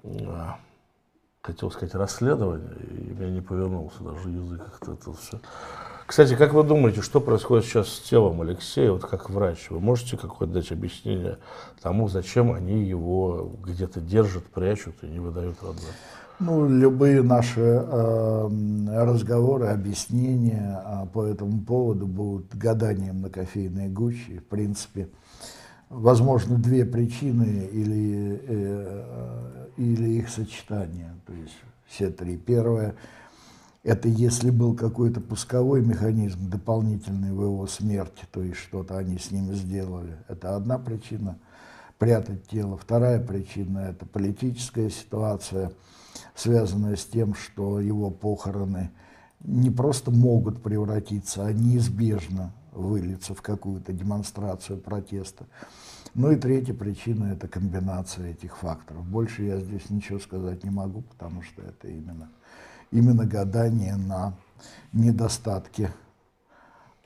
а, 0.05 0.59
хотел 1.40 1.71
сказать, 1.71 1.95
расследование, 1.95 2.77
и 2.90 3.14
меня 3.14 3.31
не 3.31 3.40
повернулся 3.40 4.03
даже 4.03 4.29
язык 4.31 4.64
как-то 4.64 4.92
это 4.92 5.12
все. 5.14 5.40
Кстати, 6.07 6.37
как 6.37 6.55
вы 6.55 6.62
думаете, 6.62 7.03
что 7.03 7.21
происходит 7.21 7.64
сейчас 7.64 7.88
с 7.88 8.01
телом 8.01 8.40
Алексея, 8.40 8.92
вот 8.92 9.05
как 9.05 9.29
врач? 9.29 9.66
Вы 9.71 9.81
можете 9.81 10.16
какое-то 10.16 10.55
дать 10.55 10.71
объяснение 10.71 11.38
тому, 11.83 12.09
зачем 12.09 12.53
они 12.53 12.85
его 12.85 13.53
где-то 13.64 14.01
держат, 14.01 14.45
прячут 14.45 15.03
и 15.03 15.07
не 15.07 15.19
выдают 15.19 15.57
родным? 15.62 15.85
Ну, 16.38 16.69
любые 16.69 17.23
наши 17.23 17.61
э, 17.61 18.49
разговоры, 19.05 19.66
объяснения 19.66 20.81
а, 20.85 21.07
по 21.07 21.25
этому 21.25 21.62
поводу 21.62 22.07
будут 22.07 22.55
гаданием 22.55 23.23
на 23.23 23.31
кофейной 23.31 23.88
гуще. 23.88 24.38
В 24.38 24.45
принципе, 24.45 25.09
возможно, 25.88 26.57
две 26.57 26.85
причины 26.85 27.69
или, 27.73 28.40
э, 28.47 29.66
или 29.77 30.11
их 30.11 30.29
сочетание. 30.29 31.14
То 31.27 31.33
есть 31.33 31.57
все 31.88 32.11
три. 32.11 32.37
Первое– 32.37 32.95
это 33.87 34.09
если 34.09 34.51
был 34.51 34.75
какой-то 34.75 35.20
пусковой 35.20 35.81
механизм 35.81 36.51
дополнительный 36.51 37.33
в 37.33 37.42
его 37.42 37.66
смерти, 37.66 38.25
то 38.33 38.42
есть 38.42 38.59
что-то 38.59 38.99
они 38.99 39.16
с 39.18 39.31
ним 39.31 39.55
сделали. 39.55 40.16
Это 40.29 40.57
одна 40.57 40.79
причина– 40.79 41.38
прятать 41.99 42.46
тело. 42.49 42.77
Вторая 42.77 43.25
причина– 43.25 43.79
это 43.90 44.05
политическая 44.05 44.90
ситуация– 44.90 45.72
связанная 46.35 46.96
с 46.96 47.05
тем, 47.05 47.35
что 47.35 47.81
его 47.81 48.11
похороны 48.11 48.90
не 49.40 49.70
просто 49.70 50.11
могут 50.11 50.62
превратиться, 50.62 51.46
а 51.46 51.53
неизбежно 51.53 52.53
выльются 52.72 53.35
в 53.35 53.42
какую-то 53.42 53.92
демонстрацию 53.92 54.79
протеста. 54.79 55.46
Ну 56.14 56.33
и 56.33 56.37
третья 56.37 56.75
причина– 56.75 57.33
это 57.33 57.49
комбинация 57.49 58.31
этих 58.31 58.57
факторов. 58.57 59.05
Больше 59.07 59.44
я 59.44 59.61
здесь 59.61 59.90
ничего 59.90 60.18
сказать 60.18 60.64
не 60.64 60.70
могу, 60.70 61.03
потому 61.03 61.42
что 61.42 61.62
это 61.62 61.88
именно, 61.88 62.31
именно 62.90 63.27
гадание 63.27 63.96
на 63.96 64.35
недостатки, 64.92 65.90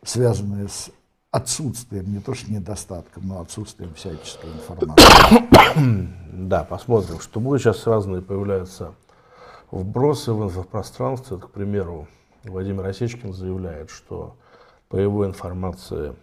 связанные 0.02 0.68
с 0.68 0.90
отсутствием, 1.30 2.12
не 2.12 2.20
то 2.20 2.34
что 2.34 2.50
недостатком, 2.50 3.28
но 3.28 3.40
отсутствием 3.40 3.94
всяческой 3.94 4.50
информации. 4.50 6.18
Да, 6.32 6.64
посмотрим, 6.64 7.20
что 7.20 7.38
будет. 7.40 7.60
Сейчас 7.60 7.86
разные 7.86 8.22
появляются 8.22 8.94
вбросы 9.70 10.32
в 10.32 10.42
инфопространстве. 10.44 11.38
К 11.38 11.50
примеру, 11.50 12.08
Владимир 12.44 12.86
Осечкин 12.86 13.32
заявляет, 13.32 13.90
что 13.90 14.36
по 14.88 14.96
его 14.96 15.26
информации 15.26 16.14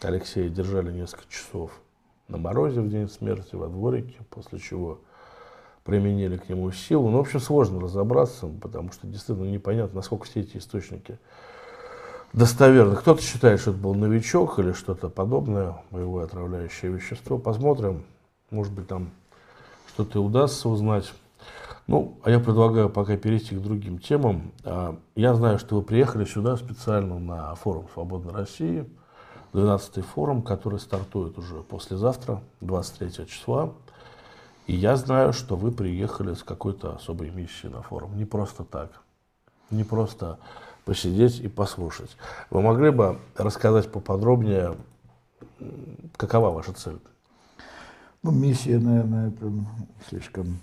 Алексея 0.00 0.48
держали 0.48 0.92
несколько 0.92 1.28
часов 1.28 1.70
на 2.28 2.38
морозе 2.38 2.80
в 2.80 2.88
день 2.88 3.08
смерти 3.08 3.54
во 3.54 3.68
дворике, 3.68 4.18
после 4.30 4.58
чего 4.58 5.00
применили 5.84 6.36
к 6.36 6.48
нему 6.48 6.70
силу. 6.70 7.10
Ну, 7.10 7.18
в 7.18 7.20
общем, 7.20 7.40
сложно 7.40 7.80
разобраться, 7.80 8.46
потому 8.60 8.92
что 8.92 9.06
действительно 9.06 9.46
непонятно, 9.46 9.96
насколько 9.96 10.24
все 10.24 10.40
эти 10.40 10.58
источники 10.58 11.18
достоверны. 12.32 12.96
Кто-то 12.96 13.22
считает, 13.22 13.60
что 13.60 13.70
это 13.70 13.80
был 13.80 13.94
новичок 13.94 14.58
или 14.58 14.72
что-то 14.72 15.08
подобное, 15.08 15.82
боевое 15.90 16.24
отравляющее 16.24 16.92
вещество. 16.92 17.38
Посмотрим, 17.38 18.04
может 18.50 18.72
быть, 18.72 18.86
там 18.88 19.10
что-то 19.88 20.22
удастся 20.22 20.68
узнать. 20.68 21.12
Ну, 21.88 22.16
а 22.22 22.30
я 22.30 22.38
предлагаю 22.38 22.88
пока 22.88 23.16
перейти 23.16 23.56
к 23.56 23.60
другим 23.60 23.98
темам. 23.98 24.52
А, 24.64 24.96
Я 25.16 25.34
знаю, 25.34 25.58
что 25.58 25.76
вы 25.76 25.82
приехали 25.82 26.24
сюда 26.24 26.56
специально 26.56 27.18
на 27.18 27.54
форум 27.56 27.86
«Свободной 27.92 28.32
России», 28.32 28.86
12-й 29.52 30.00
форум, 30.02 30.42
который 30.42 30.78
стартует 30.78 31.36
уже 31.36 31.56
послезавтра, 31.56 32.40
23 32.60 33.26
числа. 33.26 33.72
И 34.66 34.74
я 34.74 34.96
знаю, 34.96 35.32
что 35.32 35.56
вы 35.56 35.72
приехали 35.72 36.34
с 36.34 36.42
какой-то 36.42 36.94
особой 36.94 37.30
миссией 37.30 37.72
на 37.72 37.82
форум. 37.82 38.16
Не 38.16 38.24
просто 38.24 38.64
так. 38.64 39.02
Не 39.70 39.84
просто 39.84 40.38
посидеть 40.84 41.40
и 41.40 41.48
послушать. 41.48 42.16
Вы 42.50 42.62
могли 42.62 42.90
бы 42.90 43.18
рассказать 43.36 43.90
поподробнее, 43.90 44.76
какова 46.16 46.50
ваша 46.50 46.72
цель? 46.72 46.98
Ну, 48.22 48.30
миссия, 48.30 48.78
наверное, 48.78 49.28
это 49.28 49.50
слишком 50.08 50.58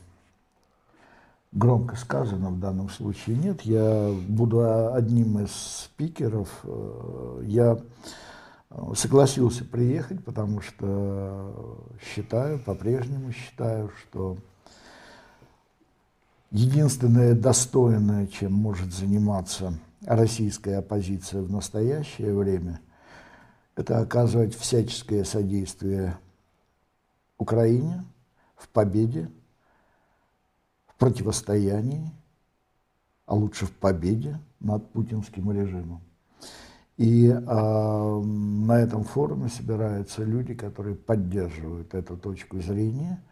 громко 1.51 1.95
сказано 1.95 2.49
в 2.49 2.59
данном 2.59 2.89
случае. 2.89 3.35
Нет, 3.35 3.61
я 3.61 4.13
буду 4.27 4.93
одним 4.93 5.39
из 5.39 5.51
спикеров. 5.51 6.47
Э, 6.63 7.41
Я 7.45 7.77
согласился 8.95 9.65
приехать, 9.65 10.23
потому 10.23 10.61
что 10.61 11.83
считаю, 12.01 12.59
по-прежнему 12.59 13.31
считаю, 13.31 13.89
что 13.89 14.37
единственное 16.51 17.33
достойное, 17.33 18.27
чем 18.27 18.53
может 18.53 18.93
заниматься 18.93 19.73
российская 20.05 20.77
оппозиция 20.77 21.41
в 21.41 21.51
настоящее 21.51 22.35
время, 22.35 22.79
это 23.75 23.99
оказывать 23.99 24.55
всяческое 24.55 25.23
содействие 25.23 26.17
Украине 27.37 28.05
в 28.55 28.67
победе, 28.69 29.31
в 30.85 30.95
противостоянии, 30.95 32.11
а 33.25 33.35
лучше 33.35 33.65
в 33.65 33.71
победе 33.71 34.39
над 34.59 34.91
путинским 34.91 35.51
режимом. 35.51 36.01
И 36.99 37.33
а, 37.47 38.21
на 38.21 38.73
этом 38.73 39.05
форуме 39.05 39.47
собираются 39.47 40.21
люди, 40.21 40.53
которые 40.53 40.97
поддерживают 40.97 41.93
эту 41.93 42.17
точку 42.17 42.59
зрения. 42.59 43.23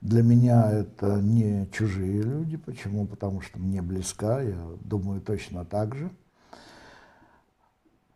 Для 0.00 0.24
меня 0.24 0.68
это 0.68 1.20
не 1.20 1.68
чужие 1.70 2.20
люди. 2.20 2.56
Почему? 2.56 3.06
Потому 3.06 3.40
что 3.40 3.60
мне 3.60 3.80
близка, 3.80 4.40
я 4.40 4.58
думаю 4.80 5.20
точно 5.20 5.64
так 5.64 5.94
же. 5.94 6.10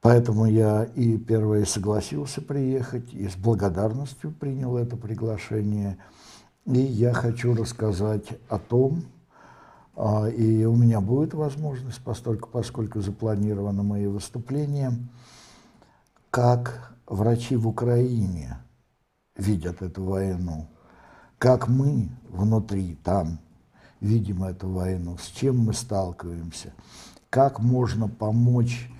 Поэтому 0.01 0.47
я 0.47 0.83
и 0.97 1.17
первое 1.19 1.67
согласился 1.67 2.43
приехать, 2.43 3.15
и 3.15 3.29
с 3.29 3.37
благодарностью 3.37 4.33
принял 4.33 4.77
это 4.77 4.97
приглашение. 4.97 5.99
И 6.65 6.81
я 6.81 7.13
хочу 7.13 7.55
рассказать 7.55 8.27
о 8.49 8.59
том, 8.59 9.05
и 9.97 10.65
у 10.65 10.77
меня 10.77 11.01
будет 11.01 11.33
возможность, 11.33 12.01
поскольку, 12.05 12.49
поскольку 12.51 13.01
запланировано 13.01 13.83
мои 13.83 14.07
выступления, 14.07 14.93
как 16.31 16.95
врачи 17.07 17.57
в 17.57 17.67
Украине 17.67 18.59
видят 19.37 19.81
эту 19.81 20.05
войну, 20.05 20.69
как 21.39 21.69
мы 21.69 22.11
внутри 22.29 22.97
там 23.03 23.39
видим 24.01 24.45
эту 24.45 24.69
войну, 24.69 25.17
с 25.19 25.27
чем 25.29 25.61
мы 25.61 25.73
сталкиваемся, 25.73 26.75
как 27.31 27.61
можно 27.61 28.09
помочь 28.09 28.91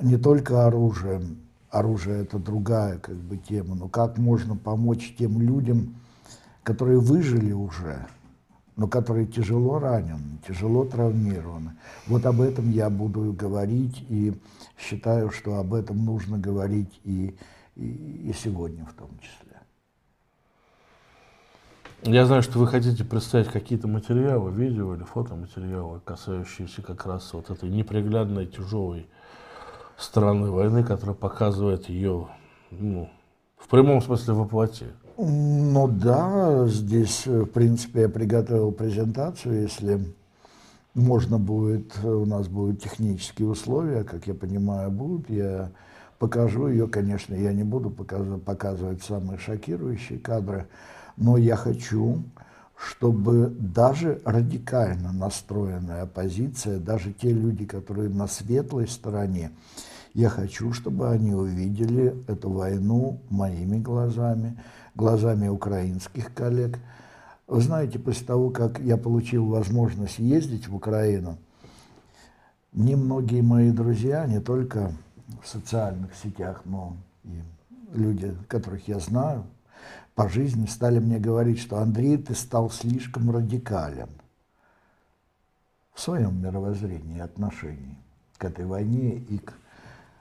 не 0.00 0.16
только 0.16 0.66
оружием, 0.66 1.40
оружие 1.70 2.22
это 2.22 2.38
другая 2.38 2.98
как 2.98 3.16
бы 3.16 3.36
тема, 3.36 3.74
но 3.74 3.88
как 3.88 4.16
можно 4.18 4.56
помочь 4.56 5.14
тем 5.18 5.40
людям, 5.40 5.96
которые 6.62 7.00
выжили 7.00 7.52
уже, 7.52 8.06
но 8.80 8.88
которые 8.88 9.26
тяжело 9.26 9.78
ранены, 9.78 10.38
тяжело 10.48 10.86
травмированы. 10.86 11.72
Вот 12.06 12.24
об 12.24 12.40
этом 12.40 12.70
я 12.70 12.88
буду 12.88 13.30
говорить 13.34 14.06
и 14.08 14.32
считаю, 14.78 15.30
что 15.30 15.56
об 15.56 15.74
этом 15.74 16.02
нужно 16.02 16.38
говорить 16.38 16.98
и, 17.04 17.36
и, 17.76 18.30
и 18.30 18.32
сегодня 18.32 18.86
в 18.86 18.94
том 18.94 19.10
числе. 19.18 19.60
Я 22.04 22.24
знаю, 22.24 22.40
что 22.40 22.58
вы 22.58 22.66
хотите 22.68 23.04
представить 23.04 23.48
какие-то 23.48 23.86
материалы, 23.86 24.50
видео 24.50 24.94
или 24.94 25.04
фотоматериалы, 25.04 26.00
касающиеся 26.00 26.80
как 26.80 27.04
раз 27.04 27.34
вот 27.34 27.50
этой 27.50 27.68
неприглядной, 27.68 28.46
тяжелой 28.46 29.06
стороны 29.98 30.50
войны, 30.50 30.84
которая 30.84 31.14
показывает 31.14 31.90
ее 31.90 32.28
ну, 32.70 33.10
в 33.58 33.68
прямом 33.68 34.00
смысле 34.00 34.32
воплоти. 34.32 34.86
Ну 35.22 35.86
да, 35.86 36.66
здесь, 36.66 37.26
в 37.26 37.44
принципе, 37.44 38.02
я 38.02 38.08
приготовил 38.08 38.72
презентацию, 38.72 39.62
если 39.62 40.00
можно 40.94 41.38
будет, 41.38 42.02
у 42.02 42.24
нас 42.24 42.48
будут 42.48 42.80
технические 42.80 43.48
условия, 43.48 44.02
как 44.02 44.26
я 44.26 44.32
понимаю, 44.32 44.90
будут, 44.90 45.28
я 45.28 45.72
покажу 46.18 46.68
ее, 46.68 46.88
конечно, 46.88 47.34
я 47.34 47.52
не 47.52 47.64
буду 47.64 47.90
показывать, 47.90 48.42
показывать 48.44 49.02
самые 49.02 49.38
шокирующие 49.38 50.18
кадры, 50.18 50.68
но 51.18 51.36
я 51.36 51.56
хочу, 51.56 52.22
чтобы 52.74 53.54
даже 53.58 54.22
радикально 54.24 55.12
настроенная 55.12 56.04
оппозиция, 56.04 56.78
даже 56.78 57.12
те 57.12 57.30
люди, 57.30 57.66
которые 57.66 58.08
на 58.08 58.26
светлой 58.26 58.88
стороне, 58.88 59.50
я 60.14 60.30
хочу, 60.30 60.72
чтобы 60.72 61.10
они 61.10 61.34
увидели 61.34 62.16
эту 62.26 62.48
войну 62.48 63.20
моими 63.28 63.78
глазами, 63.78 64.56
глазами 65.00 65.48
украинских 65.48 66.34
коллег. 66.34 66.78
Вы 67.46 67.60
знаете, 67.62 67.98
после 67.98 68.26
того, 68.26 68.50
как 68.50 68.78
я 68.78 68.96
получил 68.96 69.46
возможность 69.46 70.18
ездить 70.18 70.68
в 70.68 70.76
Украину, 70.76 71.38
мне 72.72 72.96
многие 72.96 73.40
мои 73.40 73.70
друзья, 73.70 74.26
не 74.26 74.40
только 74.40 74.92
в 75.42 75.48
социальных 75.48 76.14
сетях, 76.14 76.62
но 76.66 76.96
и 77.24 77.42
люди, 77.94 78.36
которых 78.46 78.86
я 78.88 79.00
знаю 79.00 79.44
по 80.14 80.28
жизни, 80.28 80.66
стали 80.66 80.98
мне 80.98 81.18
говорить, 81.18 81.60
что 81.60 81.78
Андрей, 81.78 82.18
ты 82.18 82.34
стал 82.34 82.70
слишком 82.70 83.30
радикален 83.30 84.10
в 85.94 86.00
своем 86.00 86.42
мировоззрении 86.42 87.16
и 87.16 87.20
отношении 87.20 87.96
к 88.36 88.44
этой 88.44 88.66
войне 88.66 89.16
и 89.16 89.38
к 89.38 89.54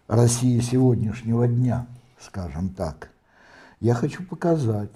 России 0.08 0.60
сегодняшнего 0.62 1.48
дня, 1.48 1.86
скажем 2.20 2.70
так. 2.70 3.12
Я 3.80 3.94
хочу 3.94 4.24
показать 4.24 4.92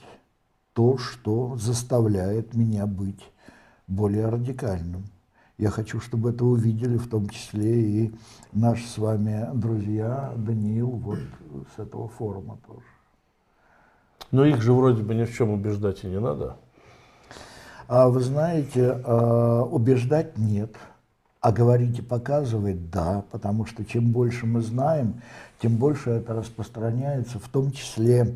то, 0.74 0.98
что 0.98 1.56
заставляет 1.56 2.54
меня 2.54 2.86
быть 2.86 3.22
более 3.88 4.28
радикальным. 4.28 5.06
Я 5.58 5.70
хочу, 5.70 6.02
чтобы 6.02 6.32
это 6.32 6.44
увидели 6.44 6.98
в 6.98 7.08
том 7.08 7.30
числе 7.30 7.82
и 7.82 8.16
наши 8.52 8.86
с 8.86 8.98
вами 8.98 9.48
друзья 9.54 10.34
Даниил 10.36 10.90
вот 10.90 11.20
с 11.76 11.80
этого 11.80 12.10
форума 12.10 12.58
тоже. 12.68 12.86
Но 14.32 14.46
их 14.46 14.62
же 14.62 14.74
вроде 14.74 15.02
бы 15.02 15.16
ни 15.16 15.24
в 15.24 15.34
чем 15.34 15.52
убеждать 15.52 16.04
и 16.04 16.08
не 16.08 16.20
надо. 16.20 16.58
А 17.88 18.10
вы 18.10 18.20
знаете, 18.22 19.00
а, 19.06 19.64
убеждать 19.64 20.38
нет, 20.38 20.76
а 21.40 21.52
говорить 21.52 22.00
и 22.00 22.02
показывать 22.02 22.90
да, 22.90 23.24
потому 23.32 23.66
что 23.66 23.86
чем 23.86 24.12
больше 24.12 24.46
мы 24.46 24.62
знаем, 24.62 25.22
тем 25.62 25.78
больше 25.78 26.10
это 26.10 26.34
распространяется, 26.34 27.40
в 27.40 27.48
том 27.48 27.72
числе, 27.72 28.36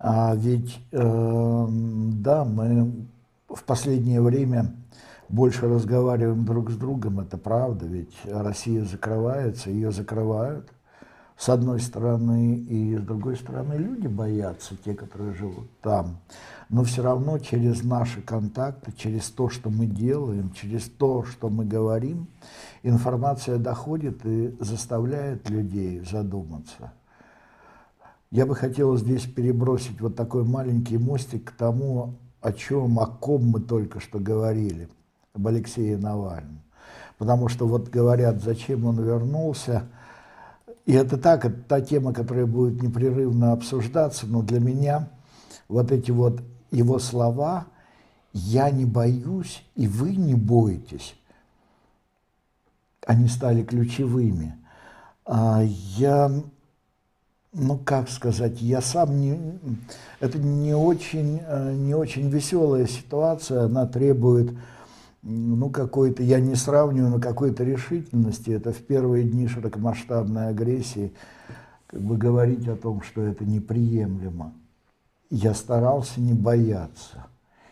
а 0.00 0.34
ведь 0.34 0.80
э, 0.92 1.66
да, 1.68 2.44
мы 2.46 3.06
в 3.48 3.62
последнее 3.64 4.22
время 4.22 4.74
больше 5.28 5.68
разговариваем 5.68 6.46
друг 6.46 6.70
с 6.70 6.76
другом, 6.76 7.20
это 7.20 7.36
правда, 7.36 7.84
ведь 7.84 8.14
Россия 8.24 8.84
закрывается, 8.84 9.68
ее 9.68 9.92
закрывают 9.92 10.72
с 11.36 11.50
одной 11.50 11.80
стороны, 11.80 12.56
и 12.56 12.96
с 12.96 13.00
другой 13.02 13.36
стороны 13.36 13.74
люди 13.74 14.06
боятся, 14.06 14.74
те, 14.82 14.94
которые 14.94 15.34
живут 15.34 15.68
там. 15.82 16.18
Но 16.70 16.82
все 16.84 17.02
равно 17.02 17.38
через 17.38 17.82
наши 17.82 18.22
контакты, 18.22 18.92
через 18.92 19.28
то, 19.30 19.50
что 19.50 19.68
мы 19.68 19.86
делаем, 19.86 20.50
через 20.52 20.84
то, 20.84 21.24
что 21.24 21.50
мы 21.50 21.66
говорим, 21.66 22.26
информация 22.82 23.58
доходит 23.58 24.24
и 24.24 24.56
заставляет 24.60 25.48
людей 25.50 26.04
задуматься. 26.04 26.92
Я 28.30 28.46
бы 28.46 28.54
хотел 28.54 28.96
здесь 28.96 29.24
перебросить 29.24 30.00
вот 30.00 30.16
такой 30.16 30.44
маленький 30.44 30.98
мостик 30.98 31.50
к 31.50 31.52
тому, 31.52 32.14
о 32.40 32.52
чем, 32.52 32.98
о 32.98 33.06
ком 33.06 33.46
мы 33.46 33.60
только 33.60 34.00
что 34.00 34.18
говорили– 34.18 34.88
об 35.32 35.46
Алексее 35.46 35.96
Навальном. 35.96 36.60
Потому 37.18 37.48
что 37.48 37.66
вот 37.66 37.88
говорят, 37.88 38.42
зачем 38.42 38.86
он 38.86 39.02
вернулся. 39.02 39.84
И 40.86 40.92
это 40.92 41.18
так, 41.18 41.44
это 41.44 41.60
та 41.62 41.80
тема, 41.80 42.12
которая 42.12 42.46
будет 42.46 42.82
непрерывно 42.82 43.52
обсуждаться, 43.52 44.26
но 44.26 44.42
для 44.42 44.60
меня 44.60 45.08
вот 45.68 45.92
эти 45.92 46.10
вот 46.10 46.42
его 46.70 46.98
слова 46.98 47.66
«я 48.32 48.70
не 48.70 48.86
боюсь, 48.86 49.62
и 49.76 49.86
вы 49.86 50.16
не 50.16 50.34
боитесь», 50.34 51.14
они 53.06 53.28
стали 53.28 53.62
ключевыми. 53.62 54.56
А 55.26 55.62
я, 55.62 56.32
ну 57.52 57.78
как 57.78 58.08
сказать, 58.08 58.60
я 58.60 58.80
сам 58.80 59.20
не, 59.20 59.58
это 60.20 60.38
не 60.38 60.74
очень, 60.74 61.40
э, 61.46 61.74
не 61.74 61.94
очень 61.94 62.28
веселая 62.28 62.86
ситуация, 62.86 63.64
она 63.64 63.86
требует 63.86 64.52
ну, 65.22 65.68
какой-то, 65.68 66.22
я 66.22 66.40
не 66.40 66.54
сравниваю, 66.54 67.10
но 67.10 67.20
какой-то 67.20 67.64
решительности, 67.64 68.50
это 68.50 68.72
в 68.72 68.78
первые 68.78 69.24
дни 69.24 69.48
широкомасштабной 69.48 70.48
агрессии, 70.48 71.12
как 71.86 72.00
бы 72.00 72.16
говорить 72.16 72.66
о 72.68 72.76
том, 72.76 73.02
что 73.02 73.22
это 73.22 73.44
неприемлемо. 73.44 74.54
Я 75.28 75.54
старался 75.54 76.20
не 76.20 76.32
бояться. 76.32 77.26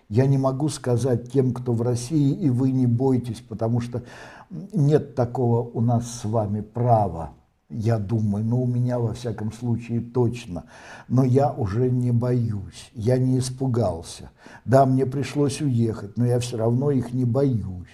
Я 0.08 0.26
не 0.26 0.38
могу 0.38 0.68
сказать 0.68 1.30
тем, 1.32 1.52
кто 1.52 1.72
в 1.72 1.82
России, 1.82 2.32
и 2.32 2.50
вы 2.50 2.70
не 2.70 2.86
бойтесь, 2.86 3.40
потому 3.40 3.80
что 3.80 4.02
нет 4.50 5.14
такого 5.14 5.68
у 5.68 5.80
нас 5.80 6.20
с 6.20 6.24
вами 6.24 6.60
права 6.62 7.32
я 7.70 7.98
думаю, 7.98 8.44
ну 8.44 8.62
у 8.62 8.66
меня 8.66 8.98
во 8.98 9.12
всяком 9.12 9.52
случае 9.52 10.00
точно. 10.00 10.64
Но 11.06 11.24
я 11.24 11.52
уже 11.52 11.90
не 11.90 12.12
боюсь, 12.12 12.90
я 12.94 13.18
не 13.18 13.38
испугался. 13.38 14.30
Да, 14.64 14.86
мне 14.86 15.04
пришлось 15.04 15.60
уехать, 15.60 16.16
но 16.16 16.24
я 16.24 16.40
все 16.40 16.56
равно 16.56 16.90
их 16.90 17.12
не 17.12 17.24
боюсь. 17.24 17.88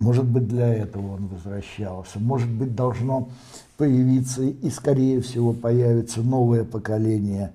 Может 0.00 0.24
быть, 0.24 0.48
для 0.48 0.74
этого 0.74 1.14
он 1.14 1.28
возвращался. 1.28 2.18
Может 2.18 2.50
быть, 2.50 2.74
должно 2.74 3.28
появиться 3.76 4.42
и, 4.42 4.68
скорее 4.68 5.20
всего, 5.20 5.52
появится 5.52 6.22
новое 6.22 6.64
поколение 6.64 7.52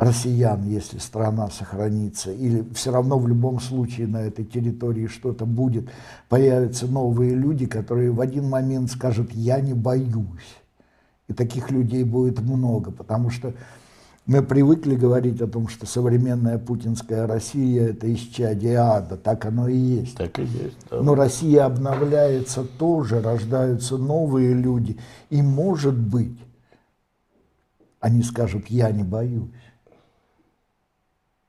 россиян, 0.00 0.62
если 0.64 0.98
страна 0.98 1.50
сохранится, 1.50 2.32
или 2.32 2.64
все 2.72 2.90
равно 2.90 3.18
в 3.18 3.28
любом 3.28 3.60
случае 3.60 4.06
на 4.06 4.22
этой 4.22 4.46
территории 4.46 5.06
что-то 5.06 5.44
будет, 5.44 5.90
появятся 6.30 6.86
новые 6.86 7.34
люди, 7.34 7.66
которые 7.66 8.10
в 8.10 8.20
один 8.20 8.48
момент 8.48 8.90
скажут 8.90 9.30
«я 9.32 9.60
не 9.60 9.74
боюсь». 9.74 10.56
И 11.28 11.34
таких 11.34 11.70
людей 11.70 12.02
будет 12.02 12.40
много, 12.40 12.90
потому 12.90 13.28
что 13.28 13.52
мы 14.24 14.42
привыкли 14.42 14.96
говорить 14.96 15.40
о 15.42 15.46
том, 15.46 15.68
что 15.68 15.86
современная 15.86 16.58
путинская 16.58 17.26
Россия– 17.26 17.88
это 17.90 18.12
исчадие 18.12 18.78
ада, 18.78 19.18
так 19.18 19.44
оно 19.44 19.68
и 19.68 19.76
есть. 19.76 20.16
Так 20.16 20.38
и 20.38 20.44
есть, 20.44 20.78
да. 20.90 21.02
Но 21.02 21.14
Россия 21.14 21.66
обновляется 21.66 22.64
тоже, 22.64 23.20
рождаются 23.20 23.98
новые 23.98 24.54
люди, 24.54 24.98
и, 25.28 25.42
может 25.42 25.96
быть, 25.96 26.38
они 28.00 28.22
скажут 28.22 28.68
«я 28.68 28.90
не 28.90 29.02
боюсь». 29.02 29.50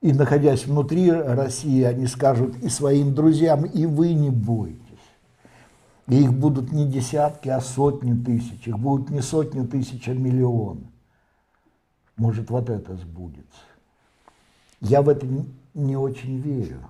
И 0.02 0.14
находясь 0.14 0.66
внутри 0.66 1.12
России, 1.12 1.84
они 1.84 2.08
скажут 2.08 2.58
и 2.58 2.70
своим 2.70 3.14
друзьям, 3.14 3.66
и 3.66 3.86
вы 3.86 4.14
не 4.14 4.32
бойтесь. 4.32 4.82
И 6.08 6.24
их 6.24 6.34
будут 6.34 6.72
не 6.72 6.88
десятки, 6.88 7.50
а 7.50 7.62
сотни 7.62 8.14
тысяч. 8.22 8.68
Их 8.68 8.80
будут 8.80 9.12
не 9.12 9.22
сотни 9.22 9.66
тысяч, 9.66 10.08
а 10.08 10.14
миллионы. 10.14 10.92
Может, 12.18 12.50
вот 12.50 12.70
это 12.70 12.96
сбудется. 12.98 13.62
Я 14.80 15.04
в 15.04 15.10
это 15.10 15.28
не 15.76 15.96
очень 15.96 16.40
верю, 16.40 16.82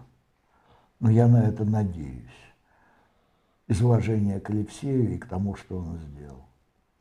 но 1.02 1.12
я 1.12 1.28
на 1.28 1.44
это 1.44 1.66
надеюсь. 1.66 2.26
Из 3.68 3.82
уважения 3.82 4.40
к 4.40 4.50
Алексею 4.50 5.14
и 5.14 5.18
к 5.18 5.28
тому, 5.28 5.56
что 5.56 5.78
он 5.78 5.98
сделал. 5.98 6.46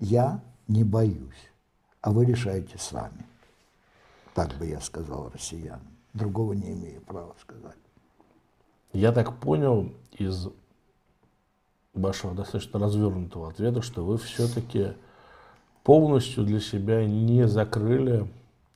Я 0.00 0.40
не 0.66 0.82
боюсь, 0.82 1.50
а 2.00 2.11
вы 2.11 2.24
решаете 2.24 2.78
сами. 2.78 3.24
Так 4.34 4.56
бы 4.58 4.66
я 4.66 4.80
сказал 4.80 5.30
россиянам. 5.30 5.99
Другого 6.14 6.52
не 6.52 6.72
имею 6.72 7.00
права 7.02 7.34
сказать. 7.40 7.76
Я 8.92 9.12
так 9.12 9.38
понял 9.38 9.92
из 10.12 10.48
вашего 11.94 12.34
достаточно 12.34 12.80
развернутого 12.80 13.48
ответа, 13.48 13.82
что 13.82 14.04
вы 14.04 14.18
все-таки 14.18 14.94
полностью 15.84 16.44
для 16.44 16.61
себя 16.61 17.04
не 17.06 17.46
закрыли 17.46 18.28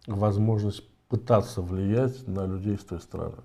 возможность 0.07 0.85
пытаться 1.09 1.63
влиять 1.63 2.27
на 2.29 2.47
людей 2.47 2.79
с 2.79 2.85
той 2.85 3.01
стороны. 3.01 3.37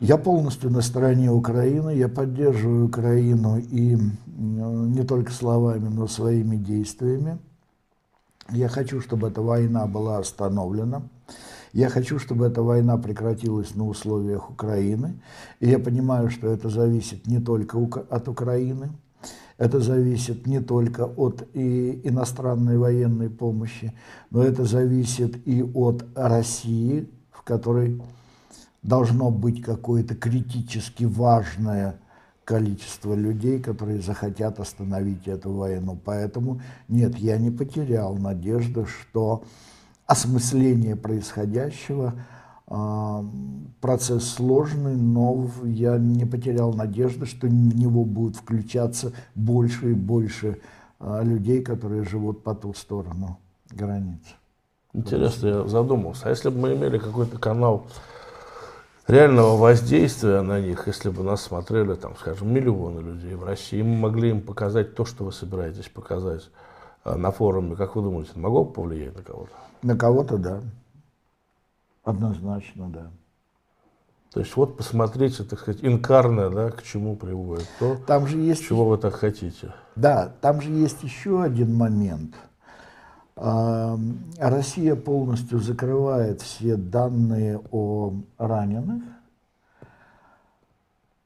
Я 0.00 0.18
полностью 0.18 0.70
на 0.70 0.82
стороне 0.82 1.30
Украины, 1.30 1.90
я 1.90 2.08
поддерживаю 2.08 2.86
Украину 2.86 3.58
и 3.58 3.96
не 4.26 5.02
только 5.04 5.32
словами, 5.32 5.88
но 5.88 6.06
своими 6.08 6.56
действиями. 6.56 7.38
Я 8.50 8.68
хочу, 8.68 9.00
чтобы 9.00 9.28
эта 9.28 9.40
война 9.40 9.86
была 9.86 10.18
остановлена. 10.18 11.02
Я 11.74 11.88
хочу, 11.88 12.20
чтобы 12.20 12.46
эта 12.46 12.62
война 12.62 12.96
прекратилась 12.98 13.74
на 13.74 13.88
условиях 13.88 14.48
Украины. 14.48 15.20
И 15.58 15.68
я 15.68 15.80
понимаю, 15.80 16.30
что 16.30 16.46
это 16.46 16.68
зависит 16.68 17.26
не 17.26 17.40
только 17.40 17.76
от 17.76 18.28
Украины. 18.28 18.90
Это 19.58 19.80
зависит 19.80 20.46
не 20.46 20.60
только 20.60 21.04
от 21.04 21.48
и 21.52 22.00
иностранной 22.04 22.78
военной 22.78 23.28
помощи, 23.28 23.92
но 24.30 24.44
это 24.44 24.64
зависит 24.64 25.48
и 25.48 25.62
от 25.62 26.04
России, 26.14 27.10
в 27.32 27.42
которой 27.42 28.00
должно 28.84 29.32
быть 29.32 29.60
какое-то 29.60 30.14
критически 30.14 31.02
важное 31.02 31.96
количество 32.44 33.14
людей, 33.14 33.58
которые 33.58 34.00
захотят 34.00 34.60
остановить 34.60 35.26
эту 35.26 35.52
войну. 35.52 35.98
Поэтому 36.04 36.60
нет, 36.86 37.16
я 37.18 37.36
не 37.36 37.50
потерял 37.50 38.16
надежды, 38.16 38.86
что 38.86 39.42
осмысление 40.14 40.94
происходящего 40.94 42.14
а, 42.68 43.24
процесс 43.80 44.30
сложный, 44.30 44.96
но 44.96 45.50
я 45.64 45.98
не 45.98 46.24
потерял 46.24 46.72
надежды, 46.72 47.26
что 47.26 47.48
в 47.48 47.50
него 47.50 48.04
будут 48.04 48.36
включаться 48.36 49.12
больше 49.34 49.90
и 49.90 49.94
больше 49.94 50.60
а, 51.00 51.22
людей, 51.22 51.62
которые 51.62 52.04
живут 52.04 52.44
по 52.44 52.54
ту 52.54 52.72
сторону 52.74 53.38
границ. 53.70 54.22
Интересно, 54.92 55.46
я 55.48 55.66
задумался, 55.66 56.26
а 56.26 56.30
если 56.30 56.48
бы 56.48 56.60
мы 56.60 56.74
имели 56.74 56.98
какой-то 56.98 57.36
канал 57.36 57.86
реального 59.08 59.56
воздействия 59.56 60.42
на 60.42 60.60
них, 60.60 60.86
если 60.86 61.10
бы 61.10 61.24
нас 61.24 61.42
смотрели, 61.42 61.94
там, 61.94 62.14
скажем, 62.16 62.54
миллионы 62.54 63.00
людей 63.00 63.34
в 63.34 63.42
России, 63.42 63.82
мы 63.82 63.96
могли 63.96 64.30
им 64.30 64.40
показать 64.40 64.94
то, 64.94 65.04
что 65.04 65.24
вы 65.24 65.32
собираетесь 65.32 65.88
показать 65.88 66.44
на 67.04 67.30
форуме, 67.30 67.76
как 67.76 67.96
вы 67.96 68.02
думаете, 68.02 68.32
могло 68.36 68.64
бы 68.64 68.72
повлиять 68.72 69.16
на 69.16 69.22
кого-то? 69.22 69.52
На 69.82 69.96
кого-то, 69.96 70.38
да. 70.38 70.60
Однозначно, 72.02 72.88
да. 72.88 73.10
То 74.32 74.40
есть 74.40 74.56
вот 74.56 74.76
посмотрите, 74.76 75.44
так 75.44 75.60
сказать, 75.60 75.84
инкарное, 75.84 76.50
да, 76.50 76.70
к 76.70 76.82
чему 76.82 77.14
приводит 77.14 77.68
то, 77.78 77.96
там 78.06 78.26
же 78.26 78.38
есть... 78.38 78.64
чего 78.64 78.84
вы 78.84 78.98
так 78.98 79.14
хотите. 79.14 79.72
Да, 79.94 80.32
там 80.40 80.60
же 80.60 80.70
есть 80.70 81.04
еще 81.04 81.42
один 81.42 81.74
момент. 81.74 82.34
Россия 83.36 84.96
полностью 84.96 85.60
закрывает 85.60 86.40
все 86.42 86.76
данные 86.76 87.60
о 87.70 88.14
раненых, 88.38 89.02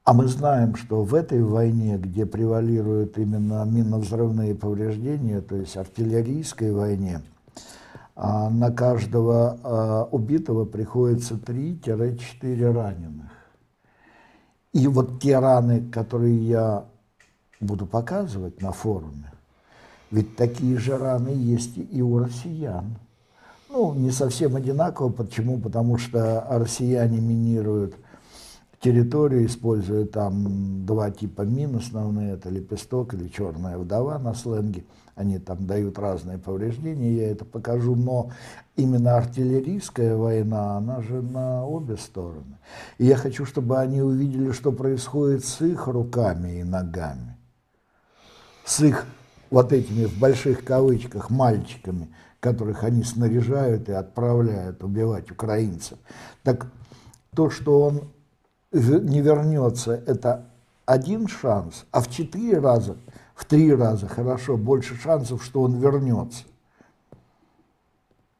а 0.03 0.13
мы 0.13 0.27
знаем, 0.27 0.75
что 0.75 1.03
в 1.03 1.13
этой 1.13 1.43
войне, 1.43 1.97
где 1.97 2.25
превалируют 2.25 3.17
именно 3.17 3.63
минно-взрывные 3.65 4.55
повреждения, 4.55 5.41
то 5.41 5.55
есть 5.55 5.77
артиллерийской 5.77 6.71
войне, 6.71 7.21
а 8.15 8.49
на 8.49 8.71
каждого 8.71 9.57
а, 9.63 10.03
убитого 10.11 10.65
приходится 10.65 11.35
3-4 11.35 12.73
раненых. 12.73 13.31
И 14.73 14.87
вот 14.87 15.21
те 15.21 15.39
раны, 15.39 15.89
которые 15.89 16.37
я 16.37 16.85
буду 17.59 17.85
показывать 17.85 18.61
на 18.61 18.71
форуме, 18.71 19.31
ведь 20.11 20.35
такие 20.35 20.77
же 20.77 20.97
раны 20.97 21.29
есть 21.29 21.77
и 21.77 22.01
у 22.01 22.19
россиян. 22.19 22.97
Ну, 23.69 23.93
не 23.93 24.09
совсем 24.09 24.55
одинаково. 24.55 25.11
Почему? 25.11 25.59
Потому 25.59 25.97
что 25.97 26.45
россияне 26.49 27.19
минируют 27.19 27.95
территорию, 28.79 29.45
используя 29.45 30.05
там 30.05 30.85
два 30.85 31.11
типа 31.11 31.41
мин 31.41 31.75
основные, 31.75 32.33
это 32.33 32.49
лепесток 32.49 33.13
или 33.13 33.27
черная 33.27 33.77
вдова 33.77 34.17
на 34.19 34.33
сленге. 34.33 34.85
Они 35.15 35.37
там 35.37 35.67
дают 35.67 35.99
разные 35.99 36.37
повреждения, 36.37 37.13
я 37.13 37.31
это 37.31 37.43
покажу, 37.43 37.95
но 37.95 38.31
именно 38.77 39.17
артиллерийская 39.17 40.15
война, 40.15 40.77
она 40.77 41.01
же 41.01 41.21
на 41.21 41.65
обе 41.65 41.97
стороны. 41.97 42.57
И 42.97 43.05
я 43.05 43.17
хочу, 43.17 43.45
чтобы 43.45 43.77
они 43.77 44.01
увидели, 44.01 44.51
что 44.51 44.71
происходит 44.71 45.43
с 45.43 45.61
их 45.61 45.87
руками 45.87 46.61
и 46.61 46.63
ногами, 46.63 47.35
с 48.63 48.79
их 48.79 49.05
вот 49.49 49.73
этими 49.73 50.05
в 50.05 50.17
больших 50.17 50.63
кавычках 50.63 51.29
мальчиками, 51.29 52.13
которых 52.39 52.85
они 52.85 53.03
снаряжают 53.03 53.89
и 53.89 53.91
отправляют 53.91 54.83
убивать 54.85 55.29
украинцев. 55.31 55.97
Так 56.43 56.67
то, 57.35 57.49
что 57.49 57.81
он 57.81 58.03
не 58.71 59.21
вернется, 59.21 59.93
это 60.05 60.45
один 60.85 61.27
шанс, 61.27 61.85
а 61.91 62.01
в 62.01 62.09
четыре 62.09 62.59
раза, 62.59 62.97
в 63.35 63.45
три 63.45 63.73
раза 63.73 64.07
хорошо, 64.07 64.57
больше 64.57 64.95
шансов, 64.95 65.43
что 65.43 65.61
он 65.61 65.77
вернется. 65.77 66.43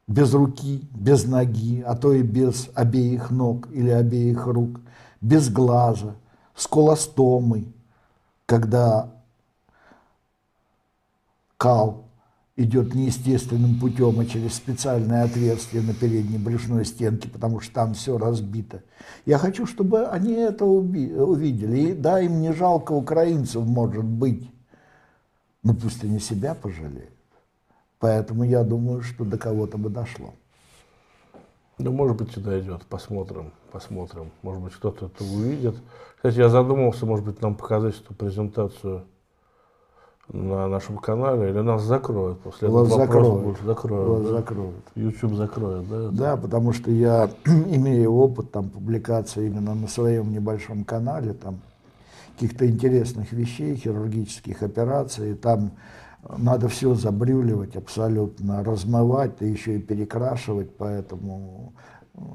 Без 0.08 0.34
руки, 0.34 0.88
без 0.92 1.26
ноги, 1.26 1.82
а 1.86 1.96
то 1.96 2.14
и 2.14 2.24
без 2.24 2.70
обеих 2.74 3.30
ног 3.30 3.72
или 3.72 3.90
обеих 3.90 4.48
рук, 4.48 4.80
без 5.22 5.50
глаза, 5.50 6.16
с 6.56 6.66
колостомой, 6.68 7.72
когда 8.46 9.12
кал 11.58 12.09
идет 12.60 12.94
неестественным 12.94 13.80
путем, 13.80 14.20
а 14.20 14.26
через 14.26 14.56
специальное 14.56 15.24
отверстие 15.24 15.82
на 15.82 15.94
передней 15.94 16.38
брюшной 16.38 16.84
стенке, 16.84 17.30
потому 17.30 17.62
что 17.62 17.74
там 17.74 17.94
все 17.94 18.18
разбито. 18.18 18.84
Я 19.26 19.38
хочу, 19.38 19.66
чтобы 19.66 20.08
они 20.08 20.34
это 20.34 20.66
увидели. 20.66 21.78
И 21.80 21.94
да, 21.94 22.20
им 22.20 22.42
не 22.42 22.52
жалко 22.52 22.92
украинцев, 22.92 23.66
может 23.66 24.04
быть, 24.04 24.52
но 25.64 25.74
пусть 25.74 26.04
они 26.04 26.20
себя 26.20 26.54
пожалеют. 26.54 27.14
Поэтому 28.00 28.44
я 28.44 28.64
думаю, 28.64 29.02
что 29.04 29.24
до 29.24 29.38
кого-то 29.38 29.78
бы 29.78 29.90
дошло. 29.90 30.34
Ну, 31.78 31.94
может 31.94 32.18
быть, 32.18 32.36
и 32.36 32.42
дойдет. 32.42 32.82
Посмотрим, 32.90 33.54
посмотрим. 33.72 34.32
Может 34.42 34.62
быть, 34.64 34.74
кто-то 34.74 35.06
это 35.06 35.24
увидит. 35.24 35.76
Кстати, 36.18 36.40
я 36.40 36.50
задумался, 36.50 37.06
может 37.06 37.26
быть, 37.26 37.42
нам 37.42 37.56
показать 37.56 37.96
эту 38.02 38.14
презентацию 38.14 39.06
на 40.32 40.68
нашем 40.68 40.98
канале, 40.98 41.50
или 41.50 41.60
нас 41.60 41.84
закроют 41.84 42.40
после 42.42 42.68
этого 42.68 42.84
вопроса 42.84 43.06
закроют. 43.06 43.44
больше 43.44 43.66
закроют. 43.66 44.10
Вас 44.10 44.22
да? 44.24 44.38
закроют. 44.38 44.86
YouTube 44.96 45.34
закроет, 45.34 45.90
да? 45.90 46.10
Да, 46.10 46.38
потому 46.38 46.74
что 46.74 46.92
я 46.92 47.30
имею 47.46 48.14
опыт 48.14 48.52
там 48.52 48.70
публикации 48.70 49.48
именно 49.48 49.74
на 49.74 49.88
своем 49.88 50.32
небольшом 50.32 50.84
канале, 50.84 51.34
там 51.34 51.62
каких-то 52.34 52.70
интересных 52.70 53.32
вещей, 53.32 53.76
хирургических 53.76 54.62
операций, 54.62 55.34
там 55.34 55.72
надо 56.38 56.68
все 56.68 56.94
забрюливать 56.94 57.76
абсолютно, 57.76 58.64
размывать, 58.64 59.38
да 59.40 59.46
еще 59.46 59.78
и 59.78 59.82
перекрашивать, 59.82 60.76
поэтому 60.78 61.74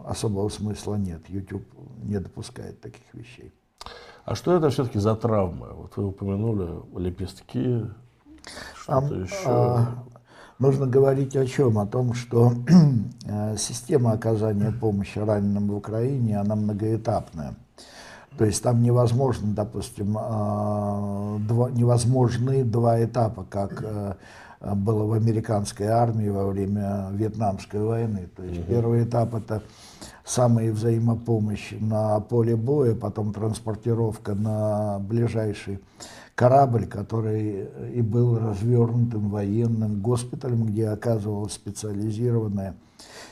особого 0.04 0.48
смысла 0.48 0.96
нет. 0.96 1.20
YouTube 1.28 1.64
не 2.02 2.18
допускает 2.18 2.80
таких 2.80 3.02
вещей. 3.12 3.52
А 4.24 4.34
что 4.34 4.56
это 4.56 4.70
все-таки 4.70 4.98
за 4.98 5.14
травмы? 5.16 5.68
Вот 5.74 5.96
вы 5.96 6.06
упомянули 6.06 6.80
лепестки, 6.98 7.84
что-то 8.74 9.14
а, 9.14 9.18
еще. 9.18 9.36
А, 9.46 9.86
нужно 10.58 10.86
говорить 10.86 11.36
о 11.36 11.46
чем? 11.46 11.78
О 11.78 11.86
том, 11.86 12.14
что 12.14 12.52
э, 13.26 13.56
система 13.58 14.12
оказания 14.12 14.72
помощи 14.72 15.18
раненым 15.18 15.68
в 15.68 15.76
Украине, 15.76 16.38
она 16.38 16.54
многоэтапная. 16.54 17.54
То 18.38 18.44
есть 18.44 18.62
там 18.62 18.82
невозможно, 18.82 19.52
допустим, 19.54 20.16
э, 20.18 21.38
два, 21.40 21.70
невозможны 21.70 22.64
два 22.64 23.04
этапа, 23.04 23.44
как 23.48 23.82
э, 23.82 24.14
было 24.60 25.04
в 25.04 25.12
американской 25.12 25.86
армии 25.86 26.28
во 26.28 26.46
время 26.46 27.08
Вьетнамской 27.12 27.80
войны. 27.80 28.28
То 28.34 28.42
есть 28.42 28.60
угу. 28.60 28.66
первый 28.68 29.04
этап 29.04 29.34
это 29.34 29.62
самая 30.24 30.72
взаимопомощь 30.72 31.72
на 31.78 32.20
поле 32.20 32.56
боя, 32.56 32.94
потом 32.94 33.32
транспортировка 33.32 34.34
на 34.34 34.98
ближайший 35.00 35.80
корабль, 36.34 36.86
который 36.86 37.68
и 37.94 38.02
был 38.02 38.38
развернутым 38.38 39.30
военным 39.30 40.00
госпиталем, 40.00 40.66
где 40.66 40.88
оказывалась 40.88 41.52
специализированная 41.52 42.74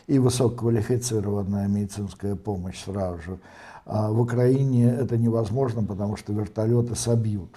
и 0.06 0.18
высококвалифицированная 0.18 1.68
медицинская 1.68 2.36
помощь 2.36 2.84
сразу 2.84 3.22
же. 3.22 3.38
А 3.84 4.10
в 4.10 4.20
Украине 4.20 4.90
это 4.90 5.16
невозможно, 5.16 5.82
потому 5.82 6.16
что 6.16 6.32
вертолеты 6.32 6.94
собьют 6.94 7.50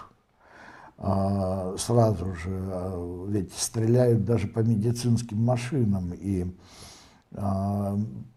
а, 0.97 1.76
сразу 1.78 2.34
же, 2.36 2.49
а, 2.49 3.26
ведь 3.28 3.53
стреляют 3.53 4.26
даже 4.26 4.47
по 4.47 4.59
медицинским 4.59 5.38
машинам, 5.38 6.13
и 6.13 6.47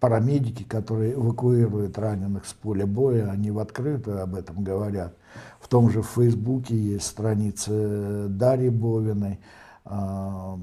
парамедики, 0.01 0.65
которые 0.65 1.15
эвакуируют 1.15 1.99
раненых 1.99 2.47
с 2.47 2.53
поля 2.53 2.87
боя, 2.87 3.31
они 3.31 3.51
в 3.51 3.59
открытую 3.59 4.23
об 4.23 4.35
этом 4.35 4.65
говорят. 4.65 5.15
В 5.61 5.69
том 5.69 5.91
же 5.91 6.03
Фейсбуке 6.03 6.77
есть 6.77 7.07
страницы 7.07 8.27
Дарьи 8.29 8.71
Бовиной, 8.71 9.39
а, 9.85 10.59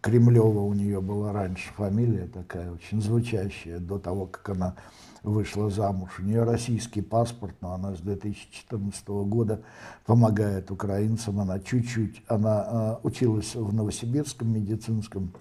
Кремлева 0.00 0.60
у 0.60 0.74
нее 0.74 1.00
была 1.00 1.32
раньше 1.32 1.72
фамилия 1.74 2.26
такая, 2.26 2.72
очень 2.72 3.02
звучащая, 3.02 3.78
до 3.78 3.98
того, 3.98 4.26
как 4.26 4.48
она 4.50 4.74
вышла 5.22 5.70
замуж. 5.70 6.10
У 6.18 6.22
нее 6.22 6.44
российский 6.44 7.02
паспорт, 7.02 7.54
но 7.60 7.72
она 7.72 7.94
с 7.94 8.00
2014 8.00 9.08
года 9.08 9.62
помогает 10.06 10.70
украинцам. 10.70 11.40
Она 11.40 11.58
чуть-чуть, 11.58 12.22
она 12.28 12.98
э, 13.02 13.06
училась 13.06 13.54
в 13.54 13.72
Новосибирском 13.74 14.52
медицинском 14.52 15.32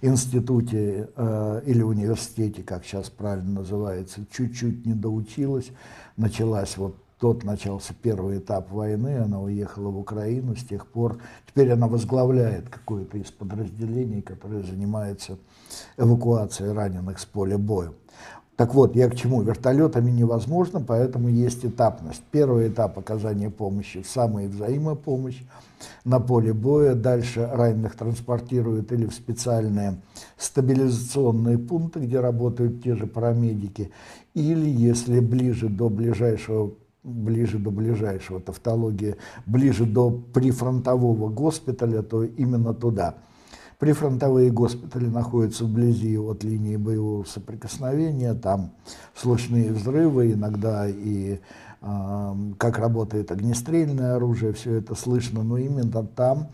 институте 0.00 1.08
э, 1.14 1.62
или 1.66 1.82
университете, 1.82 2.62
как 2.62 2.84
сейчас 2.84 3.10
правильно 3.10 3.60
называется, 3.60 4.24
чуть-чуть 4.30 4.86
не 4.86 4.94
доучилась. 4.94 5.70
Началась 6.16 6.76
вот 6.76 6.96
тот 7.22 7.44
начался 7.44 7.94
первый 8.02 8.38
этап 8.38 8.72
войны, 8.72 9.18
она 9.18 9.40
уехала 9.40 9.90
в 9.90 9.98
Украину, 9.98 10.56
с 10.56 10.64
тех 10.64 10.88
пор 10.88 11.18
теперь 11.46 11.70
она 11.70 11.86
возглавляет 11.86 12.68
какое-то 12.68 13.16
из 13.16 13.30
подразделений, 13.30 14.22
которое 14.22 14.64
занимается 14.64 15.38
эвакуацией 15.96 16.72
раненых 16.72 17.20
с 17.20 17.24
поля 17.24 17.58
боя. 17.58 17.92
Так 18.62 18.74
вот, 18.74 18.94
я 18.94 19.08
к 19.08 19.16
чему? 19.16 19.42
Вертолетами 19.42 20.12
невозможно, 20.12 20.80
поэтому 20.80 21.28
есть 21.28 21.66
этапность. 21.66 22.22
Первый 22.30 22.68
этап 22.68 22.96
оказания 22.96 23.50
помощи, 23.50 24.04
самая 24.06 24.48
взаимопомощь 24.48 25.42
на 26.04 26.20
поле 26.20 26.52
боя. 26.52 26.94
Дальше 26.94 27.50
раненых 27.52 27.96
транспортируют 27.96 28.92
или 28.92 29.06
в 29.06 29.14
специальные 29.14 29.96
стабилизационные 30.38 31.58
пункты, 31.58 31.98
где 32.06 32.20
работают 32.20 32.84
те 32.84 32.94
же 32.94 33.08
парамедики, 33.08 33.90
или, 34.32 34.70
если 34.70 35.18
ближе 35.18 35.68
до 35.68 35.88
ближайшего 35.88 36.70
ближе 37.02 37.58
до 37.58 37.72
ближайшего, 37.72 38.38
тавтология, 38.38 39.16
ближе 39.44 39.86
до 39.86 40.12
прифронтового 40.12 41.28
госпиталя, 41.30 42.02
то 42.02 42.22
именно 42.22 42.72
туда– 42.74 43.16
Прифронтовые 43.82 44.52
госпитали 44.52 45.06
находятся 45.06 45.64
вблизи 45.64 46.16
от 46.16 46.44
линии 46.44 46.76
боевого 46.76 47.24
соприкосновения, 47.24 48.32
там 48.32 48.70
слышные 49.12 49.72
взрывы, 49.72 50.34
иногда 50.34 50.86
и 50.88 51.40
э, 51.80 52.34
как 52.58 52.78
работает 52.78 53.32
огнестрельное 53.32 54.14
оружие, 54.14 54.52
все 54.52 54.76
это 54.76 54.94
слышно, 54.94 55.42
но 55.42 55.58
именно 55.58 56.06
там 56.06 56.50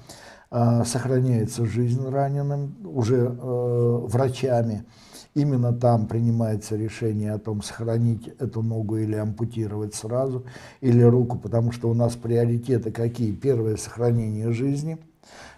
э, 0.51 0.85
сохраняется 0.87 1.67
жизнь 1.67 2.03
раненым 2.09 2.75
уже 2.83 3.27
э, 3.27 3.99
врачами. 4.07 4.87
Именно 5.35 5.75
там 5.75 6.07
принимается 6.07 6.77
решение 6.77 7.33
о 7.33 7.39
том, 7.39 7.61
сохранить 7.61 8.29
эту 8.39 8.63
ногу 8.63 8.97
или 8.97 9.17
ампутировать 9.17 9.95
сразу, 9.95 10.47
или 10.81 11.03
руку, 11.03 11.37
потому 11.37 11.73
что 11.73 11.91
у 11.91 11.95
нас 11.95 12.17
приоритеты 12.17 12.91
какие? 12.91 13.33
Первое– 13.33 13.77
сохранение 13.77 14.51
жизни. 14.51 14.97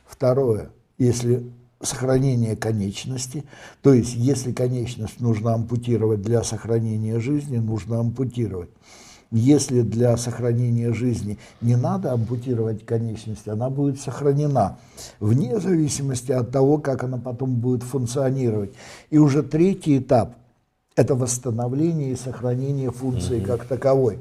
Второе– 0.05 0.71
если 1.01 1.51
сохранения 1.83 2.57
конечности. 2.57 3.45
То 3.83 3.95
есть, 3.95 4.14
если 4.14 4.53
конечность 4.53 5.20
нужно 5.20 5.55
ампутировать 5.55 6.22
для 6.22 6.43
сохранения 6.43 7.18
жизни, 7.20 7.59
нужно 7.59 8.01
ампутировать. 8.01 8.70
Если 9.33 9.83
для 9.83 10.16
сохранения 10.16 10.93
жизни 10.93 11.39
не 11.61 11.76
надо 11.76 12.12
ампутировать 12.12 12.85
конечность, 12.85 13.47
она 13.47 13.70
будет 13.70 14.01
сохранена, 14.01 14.78
вне 15.20 15.61
зависимости 15.61 16.33
от 16.33 16.51
того, 16.51 16.78
как 16.78 17.05
она 17.05 17.16
потом 17.16 17.55
будет 17.55 17.85
функционировать. 17.85 18.72
И 19.11 19.18
уже 19.18 19.45
третий 19.45 19.99
этап– 19.99 20.35
это 20.97 21.14
восстановление 21.14 22.11
и 22.12 22.16
сохранение 22.16 22.91
функции 22.91 23.39
mm 23.39 23.43
-hmm. 23.43 23.47
как 23.47 23.66
таковой. 23.66 24.18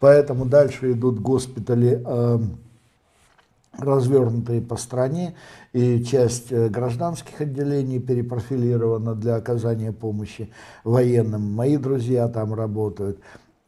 Поэтому 0.00 0.44
дальше 0.44 0.92
идут 0.92 1.20
госпитали, 1.20 2.02
э, 2.04 2.38
развернутые 3.78 4.60
по 4.60 4.76
стране, 4.76 5.34
и 5.72 6.02
часть 6.04 6.52
э, 6.52 6.68
гражданских 6.68 7.40
отделений 7.40 7.98
перепрофилирована 7.98 9.14
для 9.14 9.36
оказания 9.36 9.92
помощи 9.92 10.50
военным. 10.84 11.54
Мои 11.54 11.76
друзья 11.76 12.28
там 12.28 12.54
работают. 12.54 13.18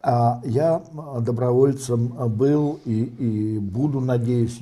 А 0.02 0.42
я 0.44 0.82
добровольцем 1.20 2.08
был 2.36 2.78
и, 2.84 3.04
и 3.04 3.58
буду, 3.58 4.00
надеюсь, 4.00 4.60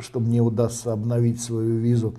что 0.00 0.20
мне 0.20 0.40
удастся 0.40 0.94
обновить 0.94 1.42
свою 1.42 1.76
визу 1.76 2.14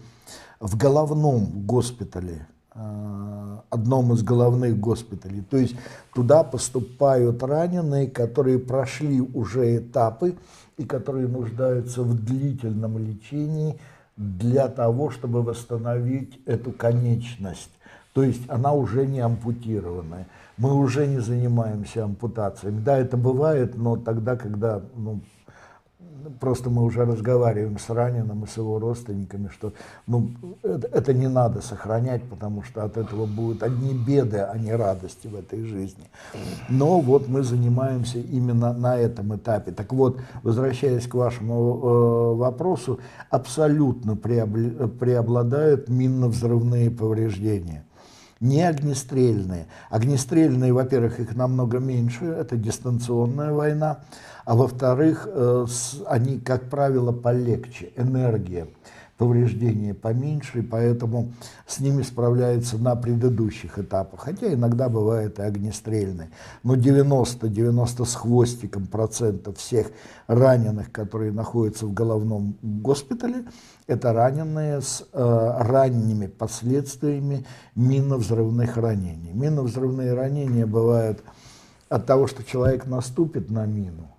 в 0.59 0.77
головном 0.77 1.65
госпитале, 1.65 2.47
э, 2.75 3.57
одном 3.71 4.13
из 4.13 4.21
головных 4.21 4.79
госпиталей. 4.79 5.41
То 5.41 5.57
есть 5.57 5.75
туда 6.13 6.43
поступают 6.43 7.41
раненые, 7.41 8.07
которые 8.07 8.59
прошли 8.59 9.21
уже 9.21 9.77
этапы 9.77 10.35
и 10.78 10.86
которые 10.86 11.28
нуждаются 11.28 12.03
в 12.03 12.13
длительном 12.26 12.97
лечении– 12.97 13.80
для 14.17 14.67
того, 14.67 15.09
чтобы 15.09 15.43
восстановить 15.43 16.39
эту 16.45 16.71
конечность. 16.71 17.71
То 18.13 18.23
есть 18.23 18.43
она 18.49 18.71
уже 18.71 19.05
не 19.05 19.19
ампутированная. 19.19 20.28
Мы 20.57 20.73
уже 20.73 21.05
не 21.05 21.19
занимаемся 21.19 22.05
ампутациями. 22.05 22.80
Да, 22.80 22.97
это 22.97 23.17
бывает, 23.17 23.76
но 23.76 23.97
тогда, 23.97 24.38
когда 24.38 24.82
ну, 24.95 25.19
просто 26.39 26.69
мы 26.69 26.84
уже 26.84 27.05
разговариваем 27.05 27.78
с 27.78 27.89
раненым 27.89 28.43
и 28.43 28.47
с 28.47 28.57
его 28.57 28.80
родственниками, 28.80 29.49
что 29.49 29.73
ну, 30.07 30.32
это, 30.63 30.88
это 30.88 31.13
не 31.13 31.28
надо 31.28 31.61
сохранять, 31.61 32.23
потому 32.23 32.63
что 32.63 32.84
от 32.84 32.97
этого 32.97 33.26
будут 33.26 33.63
одни 33.63 33.93
беды, 33.93 34.39
а 34.39 34.57
не 34.57 34.73
радости 34.76 35.28
в 35.28 35.36
этой 35.36 35.63
жизни. 35.63 36.09
Но 36.69 36.99
вот 36.99 37.28
мы 37.28 37.43
занимаемся 37.43 38.19
именно 38.19 38.73
на 38.73 38.97
этом 38.97 39.36
этапе. 39.36 39.71
Так 39.71 39.93
вот, 39.93 40.19
возвращаясь 40.43 41.07
к 41.07 41.13
вашему 41.13 41.53
э, 41.53 42.36
вопросу, 42.36 42.99
абсолютно 43.30 44.15
преобладают 44.15 45.89
минно-взрывные 45.89 46.91
повреждения 46.91 47.86
не 48.39 48.61
огнестрельные. 48.61 49.67
Огнестрельные, 49.89 50.73
во-первых, 50.73 51.19
их 51.19 51.36
намного 51.36 51.80
меньше, 51.80 52.26
это 52.26 52.55
дистанционная 52.57 53.53
война, 53.53 53.99
а 54.45 54.55
во-вторых, 54.55 55.27
э, 55.29 55.65
они, 56.07 56.39
как 56.39 56.69
правило, 56.69 57.11
полегче, 57.11 57.91
энергия 57.97 58.67
повреждения 59.17 59.93
поменьше, 59.93 60.59
и 60.59 60.61
поэтому 60.61 61.31
с 61.65 61.79
ними 61.79 62.01
справляются 62.01 62.77
на 62.77 62.95
предыдущих 62.95 63.79
этапах, 63.79 64.21
хотя 64.21 64.53
иногда 64.53 64.89
бывает 64.89 65.39
и 65.39 65.41
огнестрельные. 65.41 66.31
Но 66.63 66.75
90-90 66.75 68.05
с 68.05 68.15
хвостиком 68.15 68.87
процентов 68.87 69.57
всех 69.57 69.91
раненых, 70.27 70.91
которые 70.91 71.31
находятся 71.31 71.85
в 71.85 71.93
головном 71.93 72.57
госпитале, 72.61 73.45
это 73.87 74.11
раненые 74.11 74.81
с 74.81 75.05
э, 75.13 75.57
ранними 75.59 76.27
последствиями 76.27 77.45
минно-взрывных 77.75 78.75
ранений. 78.75 79.31
Минно-взрывные 79.31 80.13
ранения 80.13 80.65
бывают 80.65 81.23
от 81.87 82.05
того, 82.05 82.27
что 82.27 82.43
человек 82.43 82.85
наступит 82.85 83.49
на 83.49 83.65
мину, 83.65 84.09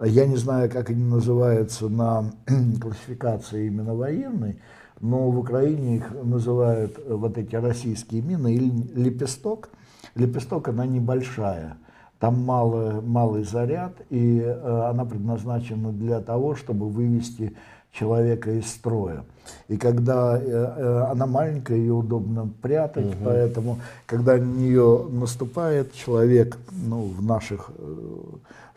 я 0.00 0.26
не 0.26 0.36
знаю, 0.36 0.70
как 0.70 0.90
они 0.90 1.04
называются 1.04 1.88
на 1.88 2.32
классификации 2.80 3.66
именно 3.66 3.94
военной, 3.94 4.60
но 5.00 5.30
в 5.30 5.38
Украине 5.38 5.96
их 5.96 6.10
называют 6.22 6.98
э, 6.98 7.14
вот 7.14 7.38
эти 7.38 7.54
российские 7.56 8.22
мины 8.22 8.54
или 8.54 8.70
лепесток. 8.94 9.70
Лепесток, 10.14 10.68
она 10.68 10.86
небольшая, 10.86 11.76
там 12.18 12.40
малый, 12.44 13.00
малый 13.00 13.44
заряд, 13.44 13.94
и 14.10 14.40
э, 14.40 14.88
она 14.90 15.04
предназначена 15.04 15.92
для 15.92 16.20
того, 16.20 16.54
чтобы 16.54 16.88
вывести 16.88 17.56
человека 17.94 18.50
из 18.50 18.66
строя. 18.66 19.24
И 19.68 19.76
когда 19.76 20.38
э, 20.38 20.42
э, 20.42 21.06
она 21.10 21.26
маленькая, 21.26 21.76
ее 21.76 21.92
удобно 21.92 22.50
прятать, 22.62 23.06
угу. 23.06 23.24
поэтому, 23.24 23.80
когда 24.06 24.36
на 24.36 24.44
нее 24.44 25.06
наступает 25.10 25.92
человек, 25.92 26.58
ну, 26.72 27.04
в 27.04 27.22
наших 27.22 27.70
э, 27.76 28.16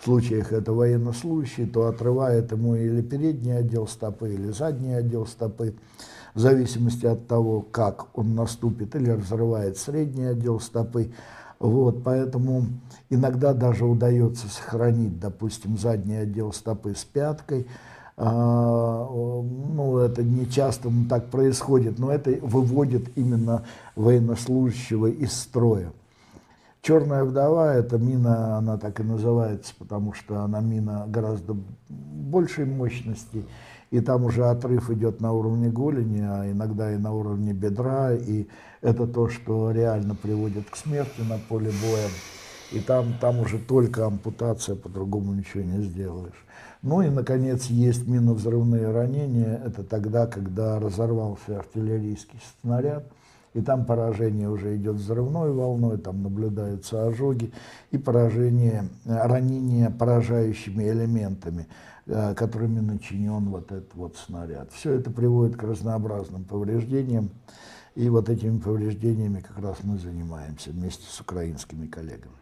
случаях 0.04 0.52
это 0.52 0.74
военнослужащий, 0.74 1.66
то 1.66 1.88
отрывает 1.88 2.52
ему 2.52 2.76
или 2.76 3.02
передний 3.02 3.58
отдел 3.58 3.88
стопы, 3.88 4.34
или 4.34 4.52
задний 4.52 4.94
отдел 4.94 5.26
стопы, 5.26 5.74
в 6.34 6.40
зависимости 6.40 7.06
от 7.08 7.28
того, 7.28 7.62
как 7.62 8.16
он 8.16 8.36
наступит, 8.36 8.96
или 8.96 9.10
разрывает 9.10 9.78
средний 9.78 10.26
отдел 10.26 10.60
стопы. 10.60 11.12
Вот, 11.60 12.04
поэтому 12.04 12.68
иногда 13.10 13.54
даже 13.54 13.86
удается 13.86 14.48
сохранить, 14.48 15.20
допустим, 15.20 15.76
задний 15.76 16.18
отдел 16.18 16.54
стопы 16.54 16.94
с 16.94 17.04
пяткой, 17.04 17.66
ну, 18.18 20.00
это 20.00 20.24
не 20.24 20.50
часто 20.50 20.92
так 21.08 21.28
происходит, 21.28 22.00
но 22.00 22.12
это 22.12 22.32
выводит 22.42 23.16
именно 23.16 23.64
военнослужащего 23.96 25.08
из 25.08 25.34
строя. 25.34 25.92
Черная 26.82 27.24
вдова, 27.24 27.74
эта 27.76 27.98
мина, 27.98 28.58
она 28.58 28.78
так 28.78 29.00
и 29.00 29.04
называется, 29.04 29.74
потому 29.78 30.14
что 30.14 30.42
она 30.42 30.62
мина 30.62 31.06
гораздо 31.08 31.56
большей 31.90 32.66
мощности, 32.66 33.44
и 33.92 34.00
там 34.00 34.26
уже 34.26 34.46
отрыв 34.46 34.90
идет 34.90 35.22
на 35.22 35.34
уровне 35.34 35.70
голени, 35.70 36.22
а 36.22 36.50
иногда 36.50 36.92
и 36.92 36.98
на 36.98 37.14
уровне 37.14 37.54
бедра, 37.54 38.14
и 38.14 38.48
это 38.82 39.06
то, 39.06 39.30
что 39.30 39.72
реально 39.72 40.16
приводит 40.16 40.70
к 40.70 40.76
смерти 40.76 41.22
на 41.28 41.38
поле 41.38 41.72
боя. 41.84 42.08
И 42.72 42.80
там, 42.80 43.14
там 43.22 43.40
уже 43.40 43.60
только 43.60 44.06
ампутация, 44.06 44.76
по-другому 44.76 45.34
ничего 45.34 45.64
не 45.64 45.82
сделаешь. 45.84 46.46
Ну 46.82 47.02
и, 47.02 47.10
наконец, 47.10 47.66
есть 47.66 48.08
миновзрывные 48.08 48.92
ранения. 48.92 49.62
Это 49.66 49.84
тогда, 49.84 50.28
когда 50.28 50.80
разорвался 50.80 51.60
артиллерийский 51.60 52.40
снаряд, 52.62 53.06
и 53.54 53.62
там 53.62 53.86
поражение 53.86 54.50
уже 54.50 54.76
идет 54.76 54.98
взрывной 54.98 55.52
волной, 55.52 55.98
там 55.98 56.22
наблюдаются 56.22 57.08
ожоги 57.08 57.52
и 57.92 57.98
поражение, 57.98 58.90
ранения 59.06 59.90
поражающими 59.90 60.84
элементами, 60.84 61.68
э, 62.06 62.36
которыми 62.36 62.82
начинен 62.82 63.50
вот 63.50 63.72
этот 63.72 63.96
вот 63.96 64.18
снаряд. 64.18 64.72
Все 64.72 64.94
это 64.94 65.10
приводит 65.10 65.56
к 65.56 65.64
разнообразным 65.64 66.44
повреждениям, 66.44 67.32
и 67.96 68.10
вот 68.10 68.30
этими 68.30 68.60
повреждениями 68.60 69.40
как 69.40 69.58
раз 69.58 69.78
мы 69.82 69.98
занимаемся 69.98 70.70
вместе 70.70 71.06
с 71.10 71.20
украинскими 71.20 71.88
коллегами. 71.88 72.36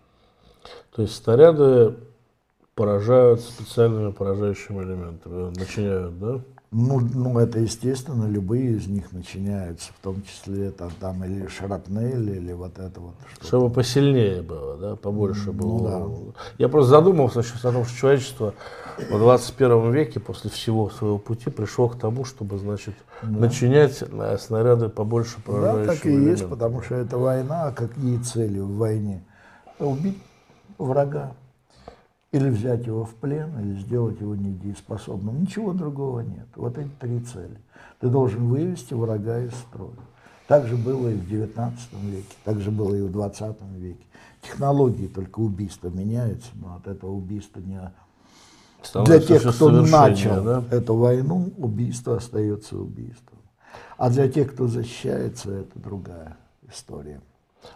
То 0.96 1.02
есть 1.02 1.24
снаряды 1.24 1.96
поражают 2.76 3.42
специальными 3.42 4.12
поражающими 4.12 4.84
элементами, 4.84 5.58
начиняют, 5.58 6.20
да? 6.20 6.42
Ну, 6.72 7.00
ну, 7.00 7.40
это 7.40 7.60
естественно, 7.60 8.26
любые 8.28 8.72
из 8.72 8.88
них 8.88 9.14
начиняются, 9.14 9.94
в 9.94 10.04
том 10.04 10.22
числе 10.24 10.72
там, 10.72 10.92
там 11.00 11.24
или 11.24 11.48
шрапнель, 11.48 12.32
или 12.32 12.52
вот 12.52 12.78
это 12.80 13.00
вот. 13.00 13.14
Что 13.34 13.48
Чтобы 13.48 13.70
посильнее 13.70 14.42
было, 14.42 14.76
да, 14.76 14.96
побольше 14.98 15.54
было. 15.54 16.00
Ну, 16.00 16.34
да. 16.34 16.42
Я 16.58 16.68
просто 16.68 16.90
задумался 16.90 17.44
сейчас 17.44 17.64
о 17.64 17.72
том, 17.72 17.86
что 17.86 17.98
человечество 17.98 18.54
в 18.98 19.18
21 19.18 19.92
веке 19.94 20.20
после 20.20 20.50
всего 20.50 20.90
своего 20.90 21.18
пути 21.18 21.50
пришло 21.50 21.88
к 21.88 21.98
тому, 21.98 22.26
чтобы, 22.26 22.58
значит, 22.58 22.96
да. 23.22 23.30
начинять 23.30 24.04
снаряды 24.42 24.90
побольше 24.90 25.42
поражающего 25.46 25.86
Да, 25.86 25.94
так 25.94 26.06
и 26.06 26.10
элемента. 26.10 26.30
есть, 26.32 26.50
потому 26.50 26.82
что 26.82 26.96
это 26.96 27.18
война, 27.18 27.68
а 27.68 27.72
какие 27.72 28.18
цели 28.18 28.60
в 28.60 28.76
войне? 28.76 29.24
Убить 29.80 30.18
врага. 30.78 31.34
Или 32.32 32.50
взять 32.50 32.86
его 32.86 33.06
в 33.06 33.16
плен, 33.16 33.58
или 33.60 33.80
сделать 33.80 34.20
его 34.20 34.36
недееспособным. 34.36 35.42
Ничего 35.42 35.74
другого 35.74 36.20
нет. 36.20 36.48
Вот 36.56 36.78
эти 36.78 36.90
три 37.00 37.20
цели. 37.22 37.58
Ты 38.00 38.10
должен 38.10 38.48
вывести 38.48 38.94
врага 38.94 39.40
из 39.40 39.54
строя. 39.54 39.96
Так 40.48 40.68
же 40.68 40.76
было 40.76 41.10
и 41.10 41.16
в 41.16 41.32
XIX 41.32 41.74
веке, 42.04 42.36
так 42.44 42.60
же 42.60 42.70
было 42.70 42.94
и 42.94 43.02
в 43.02 43.16
XX 43.16 43.56
веке. 43.78 44.06
Технологии 44.42 45.08
только 45.08 45.40
убийства 45.40 45.88
меняются, 45.88 46.50
но 46.56 46.76
от 46.76 46.88
этого 46.88 47.12
убийства 47.12 47.60
не... 47.62 47.92
Для 49.06 49.20
тех, 49.20 49.42
кто 49.56 49.72
начал 49.72 50.44
да? 50.44 50.64
эту 50.70 50.96
войну, 50.96 51.52
убийство 51.58 52.18
остается 52.18 52.78
убийством. 52.78 53.40
А 53.98 54.12
для 54.12 54.30
тех, 54.30 54.54
кто 54.54 54.68
защищается, 54.68 55.52
это 55.52 55.80
другая 55.80 56.38
история. 56.70 57.22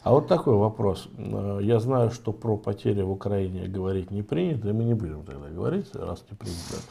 А 0.03 0.11
вот 0.11 0.27
такой 0.27 0.55
вопрос. 0.55 1.07
Э, 1.17 1.59
я 1.61 1.79
знаю, 1.79 2.11
что 2.11 2.31
про 2.31 2.57
потери 2.57 3.01
в 3.01 3.11
Украине 3.11 3.67
говорить 3.67 4.11
не 4.11 4.21
принято, 4.21 4.69
и 4.69 4.73
мы 4.73 4.83
не 4.83 4.93
будем 4.93 5.23
тогда 5.23 5.49
говорить, 5.49 5.93
раз 5.95 6.23
не 6.29 6.35
принято. 6.35 6.81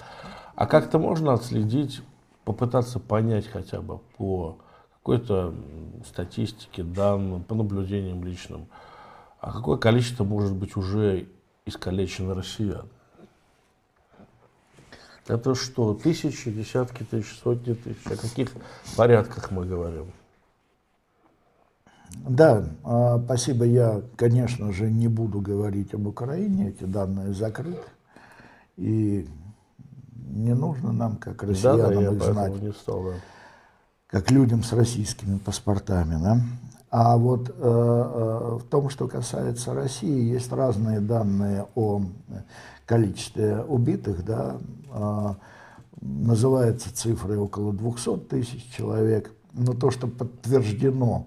А 0.55 0.66
как-то 0.66 0.99
можно 0.99 1.32
отследить, 1.32 2.03
попытаться 2.44 2.99
понять 2.99 3.46
хотя 3.46 3.80
бы 3.80 3.99
по 4.16 4.59
какой-то 4.99 5.55
статистике, 6.07 6.82
данным, 6.82 7.42
по 7.42 7.55
наблюдениям 7.55 8.24
личным, 8.24 8.66
а 9.40 9.53
какое 9.53 9.78
количество 9.78 10.24
может 10.24 10.55
быть 10.55 10.76
уже 10.76 11.28
искалечено 11.64 12.34
россиян? 12.34 12.88
Это 15.28 15.55
что, 15.55 15.94
тысячи, 15.94 16.51
десятки 16.51 17.05
тысяч, 17.05 17.38
сотни 17.42 17.74
тысяч? 17.74 18.07
О 18.07 18.16
каких 18.16 18.51
порядках 18.96 19.51
мы 19.51 19.66
говорим? 19.66 20.12
Да, 22.29 22.65
а, 22.85 23.21
спасибо. 23.25 23.65
Я, 23.65 24.03
конечно 24.17 24.73
же, 24.73 24.91
не 24.91 25.09
буду 25.09 25.41
говорить 25.41 25.95
об 25.95 26.07
Украине, 26.07 26.71
эти 26.71 26.85
данные 26.85 27.33
закрыты. 27.33 27.79
И 28.77 29.29
не 30.31 30.55
нужно 30.55 30.93
нам, 30.93 31.17
как 31.17 31.43
россиянам, 31.43 31.95
да, 31.95 32.11
да, 32.11 32.17
их 32.17 32.23
знать, 32.23 32.63
не 32.63 32.73
стал, 32.73 33.03
да. 33.05 33.11
как 34.07 34.31
людям 34.31 34.63
с 34.63 34.73
российскими 34.73 35.39
паспортами. 35.39 36.23
Да? 36.23 36.41
А 36.91 37.17
вот 37.17 37.51
э, 37.51 37.53
э, 37.53 38.59
в 38.59 38.65
том, 38.69 38.89
что 38.89 39.09
касается 39.09 39.75
России, 39.75 40.33
есть 40.33 40.53
разные 40.53 41.01
данные 41.01 41.67
о 41.75 42.03
количестве 42.87 43.63
убитых. 43.63 44.25
Да? 44.25 44.57
Э, 44.93 45.35
называются 46.01 46.95
цифры 46.95 47.39
около 47.39 47.73
200 47.73 48.19
тысяч 48.29 48.71
человек. 48.75 49.31
Но 49.53 49.73
то, 49.73 49.91
что 49.91 50.07
подтверждено 50.07 51.27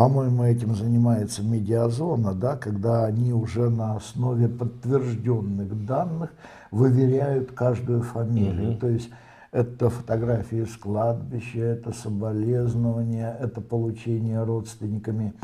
по-моему, 0.00 0.44
этим 0.44 0.74
занимается 0.74 1.42
медиазона, 1.42 2.32
да, 2.32 2.56
когда 2.56 3.04
они 3.04 3.34
уже 3.34 3.68
на 3.68 3.96
основе 3.96 4.48
подтвержденных 4.48 5.84
данных 5.84 6.30
выверяют 6.70 7.52
каждую 7.52 8.00
фамилию. 8.00 8.70
Угу. 8.70 8.78
То 8.78 8.88
есть 8.88 9.10
это 9.52 9.90
фотографии 9.90 10.64
с 10.64 10.74
кладбища, 10.78 11.58
это 11.58 11.92
соболезнования, 11.92 13.36
это 13.38 13.60
получение 13.60 14.42
родственниками 14.42 15.34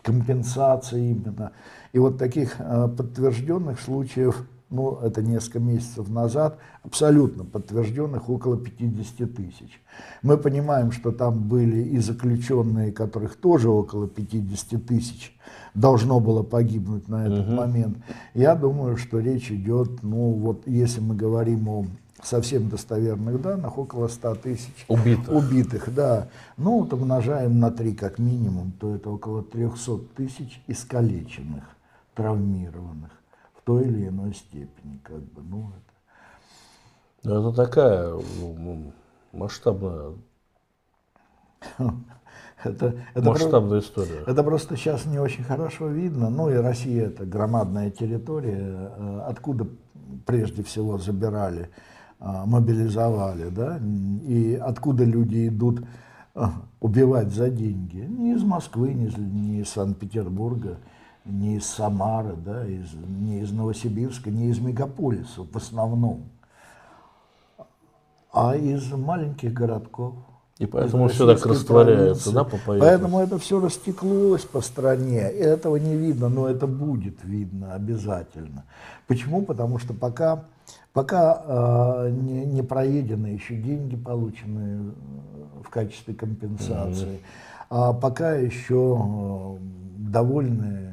компенсации 0.00 1.10
именно. 1.10 1.52
И 1.92 1.98
вот 1.98 2.16
таких 2.16 2.56
э, 2.58 2.88
подтвержденных 2.96 3.78
случаев 3.78 4.48
ну, 4.70 4.98
это 5.02 5.22
несколько 5.22 5.60
месяцев 5.60 6.08
назад, 6.08 6.58
абсолютно 6.82 7.44
подтвержденных 7.44 8.28
около 8.28 8.56
50 8.56 9.34
тысяч. 9.34 9.80
Мы 10.22 10.36
понимаем, 10.36 10.90
что 10.90 11.12
там 11.12 11.48
были 11.48 11.82
и 11.82 11.98
заключенные, 11.98 12.92
которых 12.92 13.36
тоже 13.36 13.68
около 13.68 14.08
50 14.08 14.84
тысяч 14.84 15.36
должно 15.74 16.20
было 16.20 16.42
погибнуть 16.42 17.08
на 17.08 17.26
этот 17.26 17.46
угу. 17.46 17.54
момент. 17.54 17.98
Я 18.34 18.54
думаю, 18.56 18.96
что 18.96 19.20
речь 19.20 19.50
идет, 19.50 20.02
ну 20.02 20.32
вот 20.32 20.66
если 20.66 21.00
мы 21.00 21.14
говорим 21.14 21.68
о 21.68 21.86
совсем 22.22 22.68
достоверных 22.68 23.40
данных, 23.40 23.78
около 23.78 24.08
100 24.08 24.34
тысяч 24.36 24.84
убитых. 24.88 25.34
убитых 25.34 25.94
да. 25.94 26.28
Ну, 26.56 26.80
вот 26.80 26.92
умножаем 26.92 27.60
на 27.60 27.70
3 27.70 27.94
как 27.94 28.18
минимум, 28.18 28.72
то 28.80 28.96
это 28.96 29.10
около 29.10 29.42
300 29.42 29.98
тысяч 30.16 30.60
искалеченных, 30.66 31.64
травмированных 32.14 33.10
той 33.66 33.82
или 33.88 34.06
иной 34.06 34.32
степени. 34.32 34.98
Как 35.02 35.20
бы, 35.20 35.42
ну, 35.42 35.72
это... 37.22 37.30
это 37.30 37.52
такая 37.52 38.12
ну, 38.40 38.92
масштабная 39.32 40.12
это, 42.64 42.94
это 43.12 43.28
масштабная 43.28 43.80
про... 43.80 43.86
история. 43.86 44.22
Это 44.24 44.44
просто 44.44 44.76
сейчас 44.76 45.04
не 45.04 45.18
очень 45.18 45.42
хорошо 45.42 45.88
видно. 45.88 46.30
Ну 46.30 46.48
и 46.48 46.54
Россия 46.54 47.06
это 47.06 47.26
громадная 47.26 47.90
территория, 47.90 48.92
э, 48.96 49.20
откуда 49.26 49.66
прежде 50.26 50.62
всего 50.62 50.98
забирали, 50.98 51.70
э, 52.20 52.42
мобилизовали, 52.46 53.48
да, 53.48 53.80
и 54.22 54.54
откуда 54.54 55.02
люди 55.02 55.48
идут 55.48 55.84
э, 56.36 56.44
убивать 56.78 57.32
за 57.32 57.50
деньги. 57.50 57.98
Не 57.98 58.34
из 58.34 58.44
Москвы, 58.44 58.94
не 58.94 59.06
из, 59.06 59.66
из 59.66 59.68
Санкт-Петербурга, 59.70 60.78
не 61.26 61.56
из 61.56 61.66
Самары, 61.66 62.34
да, 62.36 62.66
из, 62.66 62.92
не 62.94 63.40
из 63.40 63.52
Новосибирска, 63.52 64.30
не 64.30 64.48
из 64.48 64.58
мегаполисов 64.58 65.48
в 65.50 65.56
основном, 65.56 66.24
а 68.32 68.56
из 68.56 68.90
маленьких 68.92 69.52
городков. 69.52 70.14
И 70.58 70.64
поэтому 70.64 71.08
все 71.08 71.26
так 71.26 71.44
растворяется, 71.44 72.32
да, 72.32 72.44
по 72.44 72.56
поверхности? 72.56 72.80
Поэтому 72.80 73.20
это 73.20 73.38
все 73.38 73.60
растеклось 73.60 74.44
по 74.44 74.62
стране. 74.62 75.20
Этого 75.20 75.76
не 75.76 75.96
видно, 75.96 76.30
но 76.30 76.48
это 76.48 76.66
будет 76.66 77.22
видно 77.24 77.74
обязательно. 77.74 78.64
Почему? 79.06 79.42
Потому 79.42 79.78
что 79.78 79.92
пока, 79.92 80.44
пока 80.94 81.42
э, 81.46 82.10
не, 82.10 82.46
не 82.46 82.62
проедены 82.62 83.26
еще 83.26 83.54
деньги, 83.54 83.96
полученные 83.96 84.92
в 85.62 85.68
качестве 85.68 86.14
компенсации, 86.14 87.06
mm-hmm. 87.06 87.68
а 87.68 87.92
пока 87.92 88.32
еще 88.36 88.98
э, 88.98 89.56
довольны 89.98 90.85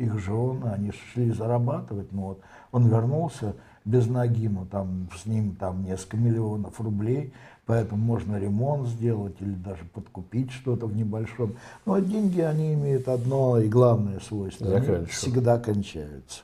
их 0.00 0.18
жены, 0.18 0.70
они 0.72 0.92
шли 0.92 1.30
зарабатывать, 1.30 2.10
но 2.12 2.28
вот 2.28 2.40
он 2.72 2.88
вернулся 2.88 3.54
без 3.84 4.06
ноги, 4.06 4.48
но 4.48 4.64
там 4.64 5.08
с 5.16 5.26
ним 5.26 5.54
там 5.56 5.84
несколько 5.84 6.16
миллионов 6.16 6.80
рублей, 6.80 7.32
поэтому 7.66 8.02
можно 8.02 8.36
ремонт 8.36 8.88
сделать 8.88 9.36
или 9.40 9.52
даже 9.52 9.84
подкупить 9.84 10.50
что-то 10.52 10.86
в 10.86 10.96
небольшом. 10.96 11.54
Но 11.84 11.98
деньги, 11.98 12.40
они 12.40 12.74
имеют 12.74 13.08
одно 13.08 13.58
и 13.58 13.68
главное 13.68 14.20
свойство, 14.20 14.74
они 14.74 15.06
всегда 15.06 15.58
кончаются. 15.58 16.42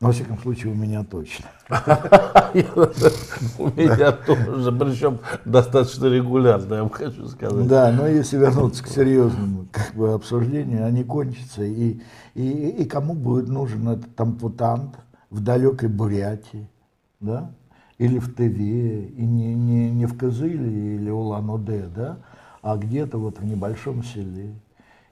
Во 0.00 0.12
всяком 0.12 0.38
случае, 0.38 0.72
у 0.72 0.76
меня 0.76 1.02
точно. 1.02 1.46
У 3.58 3.66
меня 3.66 4.12
тоже, 4.12 4.70
причем 4.70 5.18
достаточно 5.44 6.06
регулярно, 6.06 6.74
я 6.74 6.82
вам 6.82 6.90
хочу 6.90 7.26
сказать. 7.26 7.66
Да, 7.66 7.90
но 7.90 8.06
если 8.06 8.36
вернуться 8.36 8.84
к 8.84 8.86
серьезному 8.86 9.66
как 9.72 9.94
бы, 9.96 10.12
обсуждению, 10.12 10.86
они 10.86 11.02
кончатся. 11.02 11.64
И, 11.64 12.00
и, 12.34 12.68
и 12.68 12.84
кому 12.84 13.14
будет 13.14 13.48
нужен 13.48 13.88
этот 13.88 14.20
ампутант 14.20 14.94
в 15.30 15.40
далекой 15.42 15.88
Бурятии, 15.88 16.70
да? 17.18 17.50
или 17.98 18.20
в 18.20 18.32
Тыве, 18.32 19.04
и 19.04 19.26
не, 19.26 19.52
не, 19.54 19.90
не 19.90 20.06
в 20.06 20.16
Кызыле 20.16 20.94
или 20.94 21.10
Улан-Удэ, 21.10 21.88
да? 21.88 22.18
а 22.62 22.76
где-то 22.76 23.18
вот 23.18 23.40
в 23.40 23.44
небольшом 23.44 24.04
селе. 24.04 24.54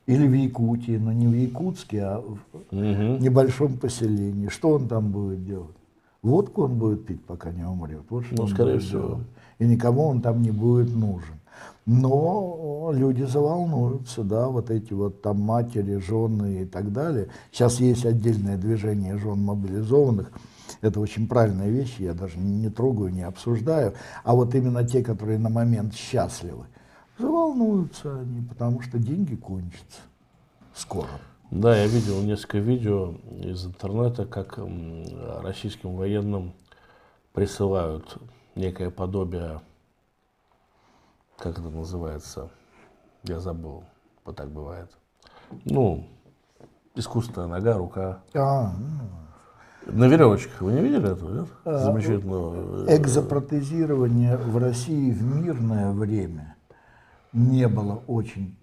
Или 0.06 0.26
в 0.26 0.32
Якутии, 0.32 0.98
но 0.98 1.12
не 1.12 1.26
в 1.26 1.34
Якутске, 1.34 2.02
а 2.02 2.20
в 2.20 2.38
угу. 2.52 3.22
небольшом 3.22 3.76
поселении. 3.76 4.48
Что 4.48 4.70
он 4.70 4.86
там 4.88 5.10
будет 5.10 5.44
делать? 5.44 5.76
Водку 6.22 6.64
он 6.64 6.78
будет 6.78 7.06
пить, 7.06 7.24
пока 7.24 7.50
не 7.50 7.64
умрет. 7.64 8.02
Вот 8.08 8.24
что 8.24 8.36
ну, 8.36 8.46
скорее 8.46 8.78
всего. 8.78 9.00
Делать. 9.00 9.26
И 9.58 9.66
никому 9.66 10.06
он 10.06 10.20
там 10.20 10.42
не 10.42 10.50
будет 10.50 10.94
нужен. 10.94 11.34
Но 11.86 12.90
люди 12.94 13.22
заволнуются, 13.22 14.24
да, 14.24 14.48
вот 14.48 14.70
эти 14.70 14.92
вот 14.92 15.22
там 15.22 15.40
матери, 15.40 15.96
жены 15.96 16.62
и 16.62 16.64
так 16.64 16.92
далее. 16.92 17.28
Сейчас 17.52 17.78
есть 17.78 18.04
отдельное 18.04 18.56
движение 18.56 19.16
жен 19.18 19.38
мобилизованных. 19.38 20.32
Это 20.80 21.00
очень 21.00 21.28
правильная 21.28 21.68
вещь, 21.68 21.96
я 21.98 22.12
даже 22.12 22.38
не 22.38 22.68
трогаю, 22.70 23.12
не 23.12 23.22
обсуждаю. 23.22 23.94
А 24.24 24.34
вот 24.34 24.54
именно 24.54 24.84
те, 24.84 25.02
которые 25.02 25.38
на 25.38 25.48
момент 25.48 25.94
счастливы, 25.94 26.66
заволнуются 27.18 28.20
они, 28.20 28.42
потому 28.46 28.80
что 28.80 28.98
деньги 28.98 29.34
кончатся 29.34 30.00
скоро. 30.74 31.08
Да, 31.50 31.76
я 31.76 31.86
видел 31.86 32.22
несколько 32.22 32.58
видео 32.58 33.14
из 33.30 33.64
интернета, 33.64 34.26
как 34.26 34.58
российским 35.42 35.94
военным 35.94 36.54
присылают 37.32 38.18
некое 38.56 38.90
подобие, 38.90 39.60
как 41.38 41.58
это 41.58 41.68
называется, 41.68 42.50
я 43.22 43.38
забыл, 43.38 43.84
вот 44.24 44.36
так 44.36 44.50
бывает. 44.50 44.90
Ну, 45.64 46.08
искусственная 46.96 47.46
нога, 47.46 47.74
рука. 47.74 48.22
А, 48.34 48.72
на 49.86 50.08
веревочках. 50.08 50.60
Вы 50.60 50.72
не 50.72 50.80
видели 50.80 51.12
этого, 51.12 51.40
нет? 51.42 51.48
А, 51.64 51.78
Замечательного. 51.78 52.88
Э, 52.88 52.96
экзопротезирование 52.96 54.36
в 54.36 54.56
России 54.58 55.12
в 55.12 55.22
мирное 55.22 55.92
время 55.92 56.55
не 57.36 57.68
было 57.68 58.02
очень 58.06 58.56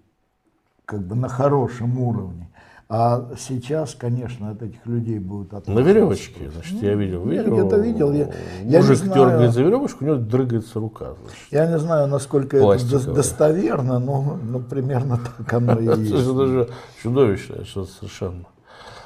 как 0.86 1.06
бы 1.08 1.16
на 1.16 1.30
хорошем 1.30 2.00
уровне. 2.00 2.50
А 2.90 3.30
сейчас, 3.40 3.96
конечно, 3.96 4.52
от 4.52 4.62
этих 4.62 4.86
людей 4.86 5.18
будут 5.18 5.54
отказываться. 5.54 5.72
На 5.72 5.80
веревочке, 5.80 6.52
значит, 6.52 6.82
я 6.82 6.94
видел. 6.94 7.26
видел 7.26 7.58
я 7.58 7.66
это 7.66 7.78
видел. 7.78 8.12
Я, 8.12 8.30
я 8.66 8.80
мужик 8.80 8.98
знаю, 8.98 9.14
дергает 9.14 9.54
за 9.54 9.64
веревочку, 9.64 10.04
у 10.04 10.08
него 10.08 10.18
дрыгается 10.18 10.80
рука. 10.80 11.14
Значит, 11.22 11.48
я 11.52 11.66
не 11.68 11.80
знаю, 11.80 12.08
насколько 12.08 12.58
это 12.58 13.14
достоверно, 13.14 14.00
но 14.00 14.38
ну, 14.44 14.60
примерно 14.60 15.18
так 15.18 15.54
оно 15.54 15.80
и 15.80 15.86
есть. 15.98 16.12
Это 16.12 16.34
даже 16.34 16.70
чудовищное, 17.02 17.64
что 17.64 17.86
совершенно. 17.86 18.46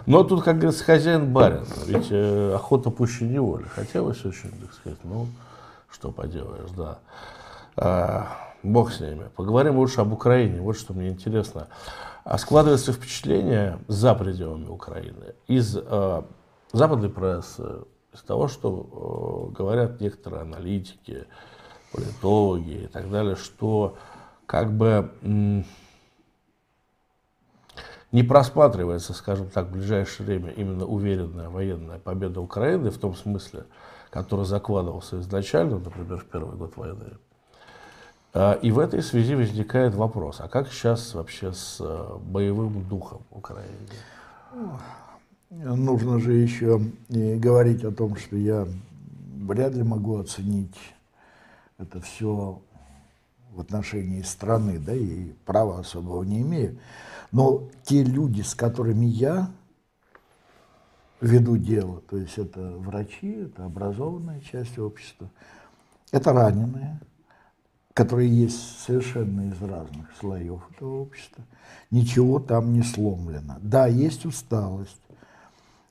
Но 0.05 0.23
тут, 0.23 0.43
как 0.43 0.55
говорится, 0.55 0.83
хозяин 0.83 1.31
барин. 1.31 1.65
Ведь 1.85 2.07
э, 2.09 2.53
охота 2.55 2.89
пуще 2.89 3.25
неволи. 3.25 3.65
Хотелось 3.73 4.25
очень, 4.25 4.49
так 4.49 4.73
сказать, 4.73 4.99
ну, 5.03 5.27
что 5.89 6.11
поделаешь, 6.11 6.71
да. 6.75 6.97
Бог 8.67 8.91
с 8.91 8.99
ними. 8.99 9.29
Поговорим 9.35 9.77
лучше 9.77 10.01
об 10.01 10.13
Украине. 10.13 10.61
Вот 10.61 10.77
что 10.77 10.93
мне 10.93 11.09
интересно. 11.09 11.67
А 12.23 12.37
складывается 12.37 12.91
впечатление 12.91 13.79
за 13.87 14.13
пределами 14.13 14.67
Украины 14.67 15.35
из 15.47 15.77
э, 15.77 16.21
западной 16.73 17.09
прессы, 17.09 17.83
из 18.13 18.21
того, 18.21 18.47
что 18.47 19.49
э, 19.51 19.55
говорят 19.55 20.01
некоторые 20.01 20.41
аналитики, 20.41 21.25
политологи 21.93 22.83
и 22.83 22.87
так 22.87 23.09
далее, 23.09 23.37
что 23.37 23.95
как 24.45 24.73
бы 24.73 25.11
не 28.11 28.23
просматривается, 28.23 29.13
скажем 29.13 29.49
так, 29.49 29.67
в 29.67 29.71
ближайшее 29.71 30.25
время 30.25 30.51
именно 30.51 30.85
уверенная 30.85 31.49
военная 31.49 31.99
победа 31.99 32.41
Украины 32.41 32.89
в 32.89 32.97
том 32.97 33.15
смысле, 33.15 33.65
который 34.09 34.45
закладывался 34.45 35.19
изначально, 35.19 35.79
например, 35.79 36.17
в 36.17 36.25
первый 36.25 36.57
год 36.57 36.75
войны. 36.75 37.17
А, 38.33 38.53
и 38.53 38.71
в 38.71 38.79
этой 38.79 39.01
связи 39.01 39.35
возникает 39.35 39.95
вопрос, 39.95 40.39
а 40.39 40.47
как 40.47 40.71
сейчас 40.71 41.13
вообще 41.13 41.53
с 41.53 41.77
э, 41.79 42.17
боевым 42.19 42.83
духом 42.87 43.21
Украины? 43.31 43.87
Нужно 45.49 46.19
же 46.19 46.33
еще 46.33 46.81
и 47.09 47.35
говорить 47.35 47.83
о 47.83 47.91
том, 47.91 48.15
что 48.17 48.35
я 48.35 48.67
вряд 49.37 49.73
ли 49.75 49.83
могу 49.83 50.17
оценить 50.17 50.75
это 51.77 52.01
все 52.01 52.61
в 53.53 53.61
отношении 53.61 54.21
страны, 54.21 54.77
да, 54.77 54.93
и 54.93 55.31
права 55.45 55.79
особого 55.79 56.23
не 56.23 56.41
имею. 56.41 56.77
Но 57.31 57.63
те 57.83 58.03
люди, 58.03 58.41
с 58.41 58.55
которыми 58.55 59.05
я 59.05 59.49
веду 61.21 61.57
дело, 61.57 62.01
то 62.01 62.17
есть 62.17 62.37
это 62.37 62.59
врачи, 62.77 63.31
это 63.31 63.65
образованная 63.65 64.41
часть 64.41 64.77
общества, 64.77 65.29
это 66.11 66.33
раненые, 66.33 66.99
которые 67.97 68.29
есть 68.29 68.79
совершенно 68.85 69.49
из 69.49 69.59
разных 69.59 70.05
слоев 70.19 70.61
этого 70.75 71.01
общества, 71.01 71.43
ничего 71.89 72.39
там 72.39 72.71
не 72.71 72.83
сломлено. 72.83 73.57
Да, 73.59 73.87
есть 73.87 74.23
усталость 74.23 75.01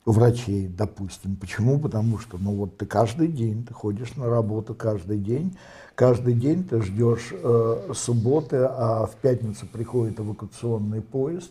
у 0.05 0.13
врачей, 0.13 0.69
допустим. 0.69 1.35
Почему? 1.35 1.77
Потому 1.79 2.17
что, 2.17 2.37
ну 2.37 2.55
вот 2.55 2.77
ты 2.77 2.85
каждый 2.85 3.27
день, 3.27 3.65
ты 3.65 3.73
ходишь 3.73 4.15
на 4.15 4.29
работу 4.29 4.73
каждый 4.73 5.19
день, 5.19 5.57
Каждый 5.97 6.35
день 6.35 6.63
ты 6.63 6.79
ждешь 6.83 7.33
э, 7.33 7.91
субботы, 7.95 8.57
а 8.57 9.07
в 9.07 9.15
пятницу 9.15 9.65
приходит 9.65 10.19
эвакуационный 10.19 11.01
поезд, 11.01 11.49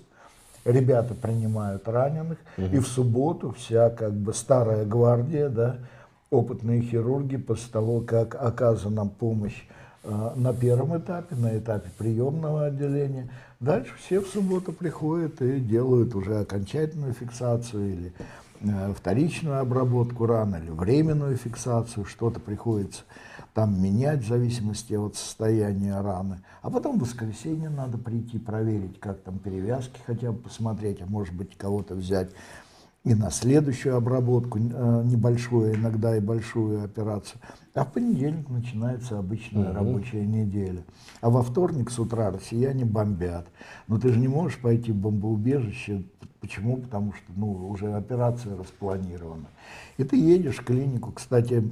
ребята 0.64 1.14
принимают 1.14 1.88
раненых, 1.88 2.38
угу. 2.56 2.66
и 2.66 2.78
в 2.78 2.86
субботу 2.86 3.56
вся 3.58 3.90
как 3.90 4.12
бы 4.12 4.32
старая 4.32 4.84
гвардия, 4.84 5.48
да, 5.48 5.78
опытные 6.30 6.80
хирурги 6.80 7.38
после 7.38 7.72
того, 7.72 8.02
как 8.02 8.36
оказана 8.36 9.08
помощь 9.08 9.66
на 10.36 10.52
первом 10.52 10.96
этапе, 10.96 11.34
на 11.34 11.58
этапе 11.58 11.90
приемного 11.98 12.66
отделения, 12.66 13.28
дальше 13.60 13.92
все 13.98 14.20
в 14.20 14.28
субботу 14.28 14.72
приходят 14.72 15.40
и 15.42 15.60
делают 15.60 16.14
уже 16.14 16.40
окончательную 16.40 17.12
фиксацию 17.12 17.92
или 17.92 18.12
э, 18.60 18.94
вторичную 18.96 19.60
обработку 19.60 20.26
раны, 20.26 20.56
или 20.62 20.70
временную 20.70 21.36
фиксацию, 21.36 22.04
что-то 22.04 22.40
приходится 22.40 23.02
там 23.56 23.82
менять 23.82 24.22
в 24.22 24.28
зависимости 24.28 24.92
от 24.92 25.16
состояния 25.16 25.98
раны. 26.02 26.40
А 26.60 26.68
потом 26.68 26.98
в 26.98 27.02
воскресенье 27.02 27.70
надо 27.70 27.96
прийти 27.96 28.38
проверить, 28.38 29.00
как 29.00 29.22
там 29.22 29.38
перевязки, 29.38 29.98
хотя 30.06 30.30
бы 30.30 30.38
посмотреть, 30.38 31.00
а 31.00 31.06
может 31.06 31.34
быть 31.34 31.56
кого-то 31.56 31.94
взять 31.94 32.28
и 33.06 33.14
на 33.14 33.30
следующую 33.30 33.96
обработку, 33.96 34.58
э, 34.58 35.02
небольшую, 35.04 35.76
иногда 35.76 36.16
и 36.16 36.20
большую 36.20 36.82
операцию. 36.82 37.40
А 37.72 37.84
в 37.84 37.92
понедельник 37.92 38.48
начинается 38.48 39.16
обычная 39.16 39.70
угу. 39.70 39.74
рабочая 39.74 40.26
неделя. 40.26 40.82
А 41.20 41.30
во 41.30 41.44
вторник 41.44 41.92
с 41.92 42.00
утра 42.00 42.32
россияне 42.32 42.84
бомбят. 42.84 43.46
Но 43.86 44.00
ты 44.00 44.12
же 44.12 44.18
не 44.18 44.26
можешь 44.26 44.58
пойти 44.58 44.90
в 44.90 44.96
бомбоубежище. 44.96 46.02
Почему? 46.40 46.78
Потому 46.78 47.12
что 47.12 47.32
ну, 47.36 47.68
уже 47.68 47.94
операция 47.94 48.56
распланирована. 48.56 49.46
И 49.98 50.02
ты 50.02 50.16
едешь 50.16 50.56
в 50.56 50.64
клинику. 50.64 51.12
Кстати, 51.12 51.62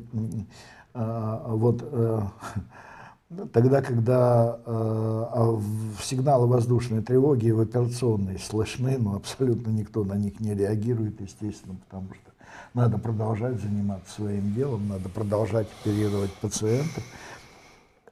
а, 0.95 1.49
вот 1.49 1.81
э, 1.83 2.21
тогда, 3.53 3.83
когда 3.83 4.59
э, 4.65 4.71
а 4.71 5.61
сигналы 6.03 6.47
воздушной 6.47 7.03
тревоги 7.03 7.51
в 7.51 7.61
операционной 7.61 8.39
слышны, 8.39 8.99
но 8.99 9.17
абсолютно 9.17 9.71
никто 9.71 10.05
на 10.05 10.15
них 10.15 10.41
не 10.41 10.55
реагирует, 10.55 11.21
естественно, 11.21 11.77
потому 11.89 12.09
что 12.15 12.33
надо 12.75 12.99
продолжать 12.99 13.61
заниматься 13.61 14.15
своим 14.15 14.55
делом, 14.55 14.89
надо 14.89 15.09
продолжать 15.09 15.69
оперировать 15.81 16.33
пациентов. 16.35 17.03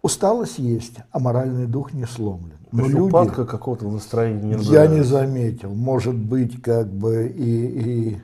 Усталость 0.02 0.58
есть, 0.58 0.96
а 1.12 1.20
моральный 1.20 1.66
дух 1.66 1.92
не 1.92 2.06
сломлен. 2.06 2.58
Но 2.72 2.88
люди, 2.88 3.00
упадка 3.00 3.44
какого-то 3.44 3.88
настроения 3.88 4.56
не 4.56 4.64
Я 4.64 4.86
не 4.86 5.04
заметил. 5.04 5.74
Может 5.74 6.16
быть, 6.16 6.60
как 6.60 6.92
бы 6.92 7.26
и, 7.26 8.12
и 8.12 8.22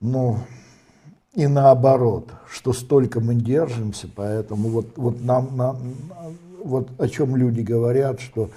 ну, 0.00 0.38
и 1.34 1.46
наоборот, 1.46 2.28
что 2.50 2.72
столько 2.72 3.20
мы 3.20 3.34
держимся, 3.34 4.08
поэтому 4.14 4.68
вот, 4.68 4.96
вот 4.96 5.20
нам, 5.22 5.56
нам 5.56 5.78
вот 6.62 6.88
о 6.98 7.08
чем 7.08 7.36
люди 7.36 7.60
говорят, 7.60 8.20
что 8.20 8.50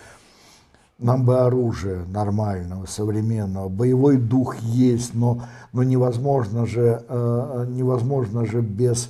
нам 0.97 1.25
бы 1.25 1.39
оружие 1.39 2.05
нормального, 2.05 2.85
современного, 2.85 3.69
боевой 3.69 4.17
дух 4.17 4.57
есть, 4.59 5.13
но, 5.13 5.43
но 5.71 5.83
невозможно, 5.83 6.65
же, 6.65 7.03
э, 7.07 7.65
невозможно 7.69 8.45
же 8.45 8.61
без 8.61 9.09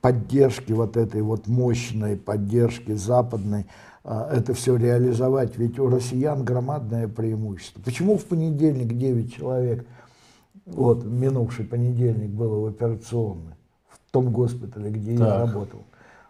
поддержки 0.00 0.72
вот 0.72 0.96
этой 0.96 1.22
вот 1.22 1.48
мощной 1.48 2.16
поддержки 2.16 2.92
западной 2.92 3.66
э, 4.04 4.28
это 4.32 4.54
все 4.54 4.76
реализовать. 4.76 5.56
Ведь 5.56 5.78
у 5.78 5.88
россиян 5.88 6.44
громадное 6.44 7.08
преимущество. 7.08 7.80
Почему 7.80 8.18
в 8.18 8.24
понедельник 8.24 8.96
9 8.96 9.34
человек 9.34 9.86
вот, 10.66 11.04
минувший 11.04 11.64
понедельник 11.64 12.30
был 12.30 12.62
в 12.62 12.66
операционной, 12.66 13.54
в 13.88 14.10
том 14.10 14.32
госпитале, 14.32 14.90
где 14.90 15.16
так. 15.16 15.26
я 15.26 15.38
работал. 15.46 15.84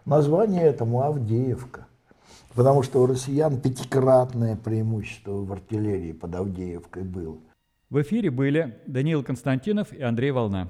Название 0.05 0.63
этому 0.63 1.01
Авдеевка. 1.01 1.87
Потому 2.53 2.81
что 2.81 3.03
у 3.03 3.05
россиян 3.05 3.59
пятикратное 3.59 4.55
преимущество 4.55 5.31
в 5.31 5.51
артиллерии 5.51 6.11
под 6.11 6.35
Авдеевкой 6.35 7.03
было. 7.03 7.37
В 7.89 8.01
эфире 8.01 8.31
были 8.31 8.79
Даниил 8.87 9.23
Константинов 9.23 9.93
и 9.93 10.01
Андрей 10.01 10.31
Волна. 10.31 10.69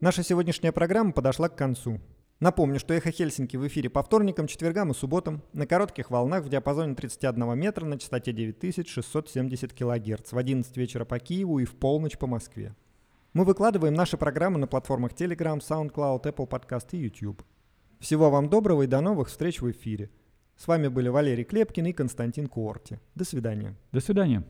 Наша 0.00 0.24
сегодняшняя 0.24 0.72
программа 0.72 1.12
подошла 1.12 1.48
к 1.48 1.54
концу. 1.54 2.00
Напомню, 2.42 2.80
что 2.80 2.92
«Эхо 2.92 3.12
Хельсинки» 3.12 3.56
в 3.56 3.64
эфире 3.68 3.88
по 3.88 4.02
вторникам, 4.02 4.48
четвергам 4.48 4.90
и 4.90 4.94
субботам 4.94 5.42
на 5.52 5.64
коротких 5.64 6.10
волнах 6.10 6.42
в 6.42 6.48
диапазоне 6.48 6.96
31 6.96 7.56
метра 7.56 7.84
на 7.84 8.00
частоте 8.00 8.32
9670 8.32 9.72
кГц 9.72 10.32
в 10.32 10.36
11 10.36 10.76
вечера 10.76 11.04
по 11.04 11.20
Киеву 11.20 11.60
и 11.60 11.64
в 11.64 11.76
полночь 11.76 12.18
по 12.18 12.26
Москве. 12.26 12.74
Мы 13.32 13.44
выкладываем 13.44 13.94
наши 13.94 14.16
программы 14.16 14.58
на 14.58 14.66
платформах 14.66 15.12
Telegram, 15.12 15.60
SoundCloud, 15.60 16.24
Apple 16.24 16.48
Podcast 16.48 16.88
и 16.90 16.96
YouTube. 16.96 17.44
Всего 18.00 18.28
вам 18.28 18.48
доброго 18.48 18.82
и 18.82 18.88
до 18.88 19.00
новых 19.00 19.28
встреч 19.28 19.60
в 19.60 19.70
эфире. 19.70 20.10
С 20.56 20.66
вами 20.66 20.88
были 20.88 21.10
Валерий 21.10 21.44
Клепкин 21.44 21.86
и 21.86 21.92
Константин 21.92 22.48
Куорти. 22.48 22.98
До 23.14 23.24
свидания. 23.24 23.76
До 23.92 24.00
свидания. 24.00 24.42